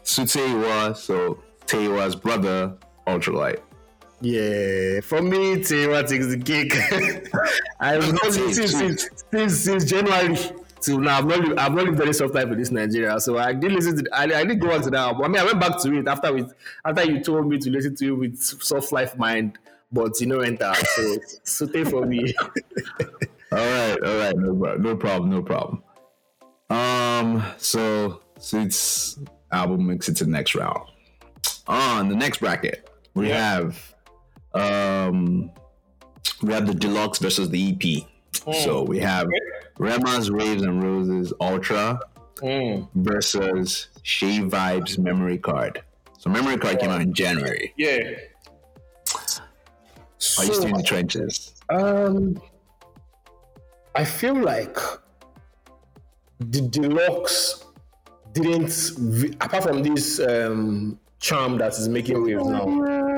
Suteiwa, 0.04 0.96
so 0.96 1.40
Tay 1.66 1.86
Iwar's 1.86 2.16
brother, 2.16 2.78
Ultralight. 3.08 3.60
Yeah, 4.22 5.00
for 5.02 5.22
me, 5.22 5.64
Tay 5.64 5.86
Iwar 5.86 6.08
takes 6.08 6.28
the 6.28 6.38
cake. 6.38 6.74
I've 7.80 8.12
not 8.12 8.34
since, 8.34 8.56
since, 8.56 9.08
since, 9.32 9.60
since 9.60 9.86
January 9.86 10.38
till 10.82 11.00
now. 11.00 11.20
I've 11.20 11.26
not, 11.26 11.60
I've 11.60 11.74
not 11.74 11.86
lived 11.86 12.02
any 12.02 12.14
soft 12.14 12.34
life 12.34 12.48
in 12.48 12.58
this 12.58 12.72
Nigeria. 12.72 13.20
So 13.20 13.38
I 13.38 13.54
did 13.54 13.72
listen 13.72 14.04
to, 14.04 14.10
I, 14.14 14.24
I 14.40 14.44
did 14.44 14.60
go 14.60 14.72
on 14.72 14.82
to 14.82 14.90
that 14.90 15.00
album. 15.00 15.24
I 15.24 15.28
mean, 15.30 15.38
I 15.38 15.46
went 15.46 15.60
back 15.60 15.80
to 15.82 15.94
it 15.98 16.08
after 16.08 16.34
with, 16.34 16.54
after 16.84 17.04
you 17.06 17.24
told 17.24 17.48
me 17.48 17.58
to 17.60 17.70
listen 17.70 17.96
to 17.96 18.08
it 18.08 18.18
with 18.18 18.38
soft 18.42 18.92
life 18.92 19.18
mind, 19.18 19.58
but 19.92 20.20
you 20.20 20.28
know, 20.28 20.40
enter. 20.40 20.74
So, 20.74 21.18
so 21.44 21.68
take 21.68 21.88
for 21.88 22.06
me. 22.06 22.34
All 23.52 23.58
right, 23.58 23.98
all 24.04 24.18
right, 24.18 24.36
no, 24.38 24.52
no 24.76 24.96
problem, 24.96 25.30
no 25.32 25.42
problem. 25.42 25.84
Um, 26.70 27.44
so 27.58 28.22
Suits 28.40 29.18
album 29.52 29.88
makes 29.88 30.08
it 30.08 30.16
to 30.18 30.26
the 30.26 30.30
next 30.32 30.54
round. 30.56 30.88
On 31.68 32.10
the 32.10 32.16
next 32.16 32.40
bracket, 32.40 32.90
we 33.16 33.30
Yeah. 33.30 33.38
have 33.56 33.96
um 34.54 35.52
we 36.42 36.54
have 36.54 36.68
the 36.68 36.74
deluxe 36.74 37.20
versus 37.20 37.50
the 37.50 37.60
EP. 37.74 38.08
So 38.64 38.84
we 38.84 39.00
have 39.00 39.28
Rema's 39.78 40.30
Raves 40.32 40.62
and 40.64 40.82
Roses 40.84 41.34
Ultra 41.42 42.00
Mm. 42.38 42.88
versus 42.96 43.88
Seyi 44.06 44.50
Vibez 44.50 44.98
Memory 44.98 45.38
Card. 45.40 45.82
So 46.18 46.30
Memory 46.30 46.58
Card 46.58 46.80
came 46.80 46.90
out 46.90 47.02
in 47.02 47.14
January. 47.14 47.74
Yeah. 47.78 47.98
Are 50.38 50.46
you 50.46 50.54
still 50.54 50.68
in 50.68 50.74
the 50.78 50.84
trenches? 50.84 51.54
Um, 51.70 52.42
I 53.96 54.06
feel 54.06 54.36
like 54.36 54.78
the 56.40 56.62
deluxe 56.62 57.66
didn't, 58.34 59.34
apart 59.42 59.64
from 59.64 59.84
this 59.84 60.20
um, 60.20 61.00
charm 61.20 61.58
that 61.58 61.74
is 61.74 61.90
making 61.90 62.24
waves 62.24 62.46
now. 62.46 62.68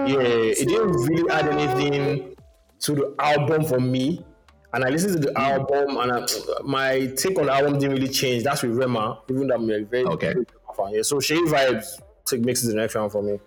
Yeah, 0.08 0.20
it 0.22 0.68
didn't 0.68 0.92
really 0.94 1.30
add 1.30 1.48
anything 1.50 2.36
to 2.80 2.96
the 2.96 3.16
album 3.20 3.66
for 3.66 3.80
me. 3.80 4.26
And 4.74 4.86
I 4.86 4.90
listened 4.90 5.22
to 5.22 5.30
the 5.30 5.38
album, 5.38 5.98
and 5.98 6.12
I, 6.14 6.26
my 6.64 7.08
take 7.18 7.38
on 7.38 7.48
the 7.48 7.54
album 7.54 7.78
didn't 7.78 7.98
really 7.98 8.08
change. 8.08 8.44
That's 8.44 8.64
with 8.64 8.72
Rema, 8.78 9.22
even 9.30 9.48
though 9.48 9.56
I'm 9.56 9.70
a 9.70 9.84
very 9.84 10.06
Okay. 10.06 10.34
fan. 10.78 10.94
Yeah, 10.94 11.02
so 11.02 11.18
Seyi 11.18 11.46
Vibez 11.50 12.00
take, 12.26 12.40
makes 12.42 12.64
it 12.64 12.68
the 12.68 12.76
next 12.76 12.96
round 12.96 13.12
for 13.12 13.22
me. 13.22 13.38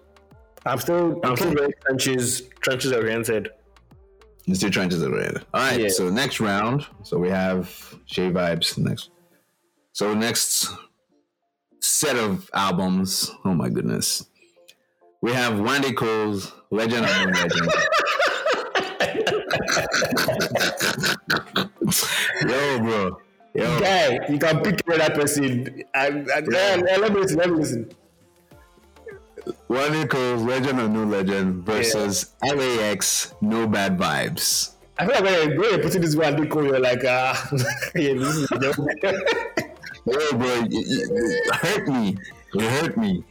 I'm 0.66 0.79
still, 0.79 1.20
I'm 1.25 1.35
still 1.37 1.55
very 1.55 1.72
trenches, 1.87 2.43
trenches 2.61 2.93
oriented. 2.93 3.49
You're 4.45 4.57
still 4.57 4.70
trenches 4.70 5.03
over 5.03 5.18
it. 5.20 5.36
All 5.55 5.61
right. 5.61 5.80
Yeah. 5.80 5.88
So 5.88 6.11
next 6.11 6.40
round. 6.40 6.86
So 7.03 7.18
we 7.18 7.30
have 7.30 7.66
Seyi 8.07 8.32
Vibez 8.32 8.76
next. 8.76 9.11
So 9.92 10.12
next 10.12 10.68
set 11.80 12.16
of 12.16 12.51
albums. 12.53 13.30
Oh 13.45 13.55
my 13.55 13.68
goodness. 13.68 14.26
We 15.22 15.32
have 15.32 15.55
Wande 15.55 15.97
Coal's 15.97 16.53
Legend 16.70 17.07
of 17.07 17.11
Legend. 17.11 17.70
Yo, 22.47 22.78
bro. 22.80 23.20
Yo. 23.55 23.80
Guy, 23.80 24.18
you 24.28 24.38
can 24.38 24.61
pick 24.61 24.80
another 24.86 25.14
person. 25.14 25.82
I, 25.95 26.09
I, 26.09 26.42
yeah. 26.51 26.97
let 26.99 27.12
me 27.12 27.20
listen. 27.20 27.38
Let 27.38 27.51
me 27.51 27.57
listen. 27.57 27.90
Wande 29.68 30.08
Coal's 30.08 30.42
legend 30.42 30.80
or 30.80 30.88
no 30.88 31.04
legend 31.04 31.64
versus 31.64 32.34
yeah. 32.44 32.52
LAX, 32.52 33.34
no 33.40 33.66
bad 33.66 33.98
vibes. 33.98 34.72
I 34.98 35.06
feel 35.06 35.14
like 35.14 35.24
when 35.24 35.32
you're, 35.32 35.60
when 35.60 35.70
you're 35.70 35.82
putting 35.82 36.02
this 36.02 36.14
one, 36.14 36.36
Nico, 36.36 36.62
you're 36.62 36.78
like, 36.78 37.02
ah, 37.04 37.48
yeah, 37.94 38.14
this 38.14 38.36
is 38.36 38.50
no. 38.50 38.72
Yo, 40.06 40.32
bro, 40.36 40.54
you, 40.68 40.84
you, 40.86 41.50
hurt 41.54 41.88
me. 41.88 42.16
You 42.52 42.60
hurt 42.60 42.96
me. 42.96 43.24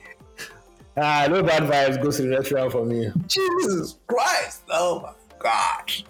Ah, 0.97 1.27
no 1.29 1.41
bad 1.43 1.63
vibes 1.63 2.01
goes 2.01 2.17
to 2.17 2.23
the 2.23 2.29
next 2.29 2.51
round 2.51 2.71
for 2.71 2.86
me. 2.86 3.11
Jesus 3.27 3.97
Christ! 4.07 4.63
Oh 4.69 5.01
my 5.01 5.13
gosh. 5.39 6.03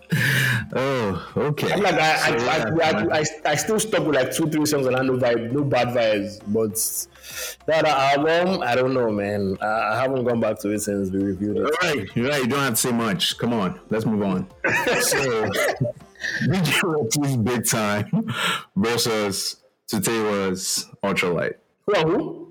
Oh, 0.76 1.32
okay. 1.36 1.72
I'm 1.72 1.82
like, 1.82 1.96
I, 1.96 2.38
so, 2.38 2.80
I, 2.80 2.90
I, 2.90 3.20
I, 3.20 3.24
I, 3.46 3.56
still 3.56 3.80
stuck 3.80 4.06
with 4.06 4.16
like 4.16 4.34
two, 4.34 4.50
three 4.50 4.66
songs 4.66 4.88
on 4.88 4.94
no 5.06 5.14
vibe, 5.18 5.52
no 5.52 5.64
bad 5.64 5.90
vibes. 5.90 6.40
But 6.48 6.78
that 7.66 7.86
album, 7.86 8.62
I 8.62 8.76
don't 8.76 8.94
know, 8.94 9.12
man. 9.12 9.58
I, 9.62 9.96
haven't 10.02 10.24
gone 10.26 10.40
back 10.40 10.60
to 10.60 10.70
it 10.70 10.80
since 10.80 11.12
we 11.12 11.24
reviewed 11.24 11.58
it. 11.58 11.64
All 11.64 11.90
right, 11.90 12.08
you're 12.16 12.30
right. 12.30 12.42
You 12.42 12.48
don't 12.48 12.60
have 12.60 12.74
to 12.74 12.76
say 12.76 12.92
much. 12.92 13.38
Come 13.38 13.54
on, 13.54 13.80
let's 13.90 14.06
move 14.06 14.24
on. 14.24 14.48
so, 15.02 15.50
DJ 16.48 16.82
Rexxie's 16.82 17.38
Big 17.38 17.68
Time 17.68 18.34
versus 18.76 19.58
Tutewa's 19.92 20.90
Ultralight. 21.04 21.56
Who? 21.86 21.94
who? 21.96 22.44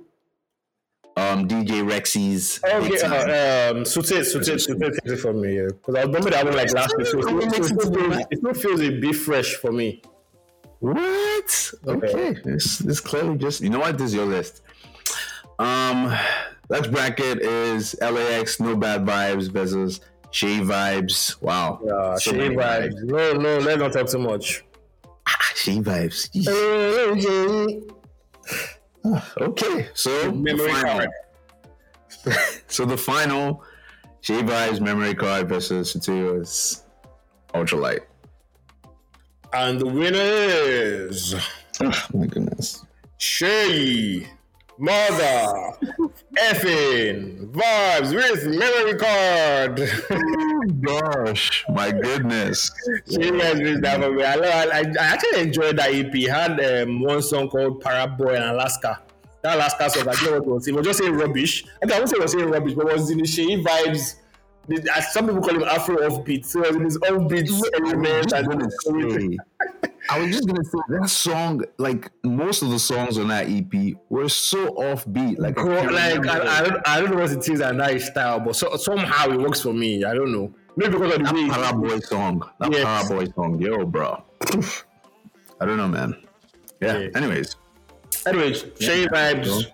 um, 1.16 1.48
DJ 1.48 1.82
Rexxie's. 1.82 2.60
Okay, 2.64 3.00
uh, 3.02 3.72
um, 3.72 3.84
Sute, 3.84 4.24
Sute, 4.24 4.60
Sute 4.60 4.78
takes 4.80 4.98
it 5.04 5.16
from 5.18 5.40
me, 5.40 5.56
yeah. 5.56 5.66
Because 5.68 5.94
I 5.96 6.02
remember 6.02 6.30
that 6.30 6.44
one 6.44 6.56
like 6.56 6.72
last 6.72 6.96
week, 6.96 7.06
so 7.06 7.18
it 7.18 7.24
still, 7.64 7.92
feels, 7.92 8.18
it 8.30 8.38
still 8.38 8.54
feels 8.54 8.80
a 8.80 8.90
bit 8.90 9.14
fresh 9.14 9.54
for 9.54 9.72
me. 9.72 10.02
What? 10.80 11.72
Okay, 11.86 12.06
okay. 12.08 12.40
This, 12.44 12.78
this 12.78 13.00
clearly 13.00 13.36
just 13.36 13.60
you 13.60 13.70
know 13.70 13.80
what? 13.80 13.98
This 13.98 14.08
is 14.08 14.14
your 14.14 14.26
list. 14.26 14.62
Um, 15.58 16.14
let's 16.68 16.86
bracket 16.88 17.40
is 17.40 17.96
LAX 18.00 18.60
No 18.60 18.76
Bad 18.76 19.04
Vibes 19.04 19.50
versus 19.50 20.00
Seyi 20.32 20.64
Vibez. 20.64 21.40
Wow. 21.42 21.80
Yeah, 21.84 22.16
so 22.16 22.32
Seyi 22.32 22.54
Vibez. 22.56 22.94
vibes. 22.94 23.04
No, 23.04 23.32
no, 23.34 23.58
let's 23.58 23.80
not 23.80 23.92
talk 23.92 24.08
too 24.08 24.18
much. 24.18 24.64
Ah, 25.26 25.52
Seyi 25.54 25.82
Vibez. 25.82 26.30
okay, 29.40 29.88
so 29.94 30.32
memory 30.32 30.72
card. 30.72 31.08
so 32.68 32.84
the 32.84 32.96
final 32.96 33.62
Seyi 34.22 34.42
Vibez 34.42 34.80
memory 34.80 35.14
card 35.14 35.48
versus 35.48 35.92
Satu's 35.92 36.82
Ultralight. 37.54 38.00
And 39.52 39.78
the 39.78 39.86
winner 39.86 40.18
is 40.18 41.34
oh, 41.82 41.92
my 42.14 42.26
goodness. 42.26 42.86
Shay 43.18 44.26
Mother 44.82 45.76
effing 46.36 47.52
vibes 47.52 48.12
with 48.12 48.44
memory 48.48 48.98
card. 48.98 49.80
oh 50.10 50.64
gosh, 50.80 51.64
my 51.68 51.92
goodness. 51.92 52.68
She 53.08 53.30
that 53.30 54.00
for 54.02 54.10
me. 54.10 54.24
I, 54.24 54.34
I, 54.34 54.80
I 54.80 54.92
actually 54.98 55.40
enjoyed 55.42 55.78
that 55.78 55.94
EP. 55.94 56.12
Had 56.28 56.58
um, 56.60 57.00
one 57.00 57.22
song 57.22 57.48
called 57.48 57.80
Paraboy 57.80 58.34
in 58.34 58.42
Alaska. 58.42 59.00
That 59.42 59.54
Alaska 59.54 59.88
song, 59.88 60.08
I 60.08 60.14
don't 60.14 60.24
know 60.24 60.30
what 60.32 60.36
it 60.38 60.46
was. 60.46 60.66
It 60.66 60.74
was 60.74 60.84
just 60.84 60.98
saying 60.98 61.14
rubbish. 61.14 61.64
I 61.80 61.86
don't 61.86 62.08
say 62.08 62.16
it 62.16 62.22
was 62.22 62.32
saying 62.32 62.50
rubbish, 62.50 62.74
but 62.74 62.88
it 62.88 62.92
was 62.94 63.08
in 63.08 63.18
the 63.18 63.24
Seyi 63.24 63.62
Vibez. 63.62 64.16
Some 65.12 65.26
people 65.28 65.42
call 65.42 65.54
him 65.54 65.62
Afro 65.62 65.98
offbeat. 65.98 66.44
So 66.44 66.64
it 66.64 66.66
was 66.66 66.76
in 66.76 66.84
his 66.86 66.98
offbeat 66.98 67.48
element. 67.76 68.32
And 68.32 69.91
I 70.10 70.20
was 70.20 70.30
just 70.30 70.46
gonna 70.46 70.64
say 70.64 70.78
that 70.88 71.08
song, 71.08 71.62
like 71.78 72.10
most 72.24 72.62
of 72.62 72.70
the 72.70 72.78
songs 72.78 73.18
on 73.18 73.28
that 73.28 73.48
EP, 73.48 73.94
were 74.08 74.28
so 74.28 74.74
offbeat. 74.74 75.38
Like, 75.38 75.58
I 75.58 75.62
like 75.62 76.26
I, 76.26 76.58
I, 76.58 76.68
don't, 76.68 76.88
I 76.88 77.00
don't 77.00 77.10
know 77.10 77.22
what 77.22 77.30
it 77.30 77.48
is 77.48 77.60
and 77.60 77.80
that 77.80 78.00
style, 78.00 78.40
but 78.40 78.56
so, 78.56 78.76
somehow 78.76 79.30
it 79.30 79.38
works 79.38 79.60
for 79.60 79.72
me. 79.72 80.04
I 80.04 80.14
don't 80.14 80.32
know. 80.32 80.52
Maybe 80.76 80.92
because 80.92 81.14
of 81.14 81.18
the 81.18 81.24
that 81.24 81.34
way. 81.34 81.48
Para 81.48 81.76
Boy 81.76 81.98
song, 82.00 82.48
that 82.58 82.72
yes. 82.72 82.84
Para 82.84 83.08
Boy 83.08 83.32
song, 83.32 83.60
yo, 83.60 83.84
bro. 83.86 84.22
I 85.60 85.66
don't 85.66 85.76
know, 85.76 85.88
man. 85.88 86.16
Yeah. 86.80 86.98
yeah. 86.98 87.08
Anyways. 87.14 87.56
Anyways, 88.26 88.64
yeah, 88.78 88.88
Seyi 88.88 89.10
Vibez 89.10 89.66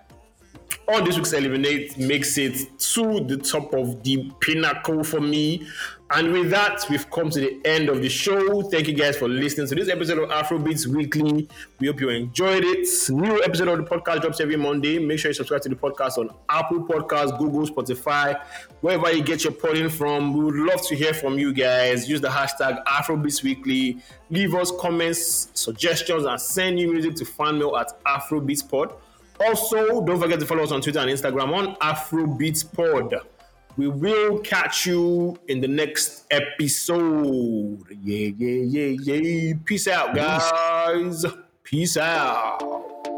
on 0.88 1.04
this 1.04 1.16
week's 1.16 1.34
Eliminate 1.34 1.98
makes 1.98 2.38
it 2.38 2.78
to 2.78 3.20
the 3.20 3.36
top 3.36 3.74
of 3.74 4.02
the 4.02 4.32
pinnacle 4.40 5.04
for 5.04 5.20
me. 5.20 5.68
And 6.10 6.32
with 6.32 6.48
that, 6.48 6.86
we've 6.88 7.08
come 7.10 7.28
to 7.28 7.38
the 7.38 7.60
end 7.66 7.90
of 7.90 8.00
the 8.00 8.08
show. 8.08 8.62
Thank 8.62 8.88
you 8.88 8.94
guys 8.94 9.18
for 9.18 9.28
listening 9.28 9.66
to 9.66 9.74
this 9.74 9.90
episode 9.90 10.18
of 10.18 10.30
Afrobeats 10.30 10.86
Weekly. 10.86 11.46
We 11.78 11.88
hope 11.88 12.00
you 12.00 12.08
enjoyed 12.08 12.64
it. 12.64 12.88
New 13.10 13.42
episode 13.42 13.68
of 13.68 13.76
the 13.76 13.84
podcast 13.84 14.22
drops 14.22 14.40
every 14.40 14.56
Monday. 14.56 14.98
Make 14.98 15.18
sure 15.18 15.28
you 15.28 15.34
subscribe 15.34 15.60
to 15.62 15.68
the 15.68 15.76
podcast 15.76 16.16
on 16.16 16.30
Apple 16.48 16.82
Podcasts, 16.86 17.36
Google, 17.38 17.66
Spotify, 17.66 18.40
wherever 18.80 19.12
you 19.12 19.22
get 19.22 19.44
your 19.44 19.52
poding 19.52 19.90
from. 19.90 20.32
We 20.32 20.44
would 20.44 20.54
love 20.54 20.80
to 20.86 20.96
hear 20.96 21.12
from 21.12 21.38
you 21.38 21.52
guys. 21.52 22.08
Use 22.08 22.22
the 22.22 22.28
hashtag 22.28 22.82
Afrobeats 22.84 23.42
Weekly. 23.42 23.98
Leave 24.30 24.54
us 24.54 24.72
comments, 24.80 25.50
suggestions, 25.52 26.24
and 26.24 26.40
send 26.40 26.76
new 26.76 26.90
music 26.90 27.16
to 27.16 27.26
fanmail 27.26 27.78
at 27.78 28.02
AfrobeatsPod. 28.04 28.94
Also, 29.40 30.04
don't 30.04 30.20
forget 30.20 30.40
to 30.40 30.46
follow 30.46 30.64
us 30.64 30.72
on 30.72 30.80
Twitter 30.80 30.98
and 30.98 31.10
Instagram 31.10 31.54
on 31.54 31.76
AfrobeatsPod. 31.76 33.20
We 33.76 33.86
will 33.88 34.40
catch 34.40 34.86
you 34.86 35.38
in 35.46 35.60
the 35.60 35.68
next 35.68 36.24
episode. 36.32 37.84
Yeah, 38.02 38.30
yeah, 38.36 38.96
yeah, 38.96 39.14
yeah. 39.14 39.54
Peace 39.64 39.86
out, 39.86 40.14
guys. 40.16 41.24
Peace 41.62 41.96
out. 41.96 43.17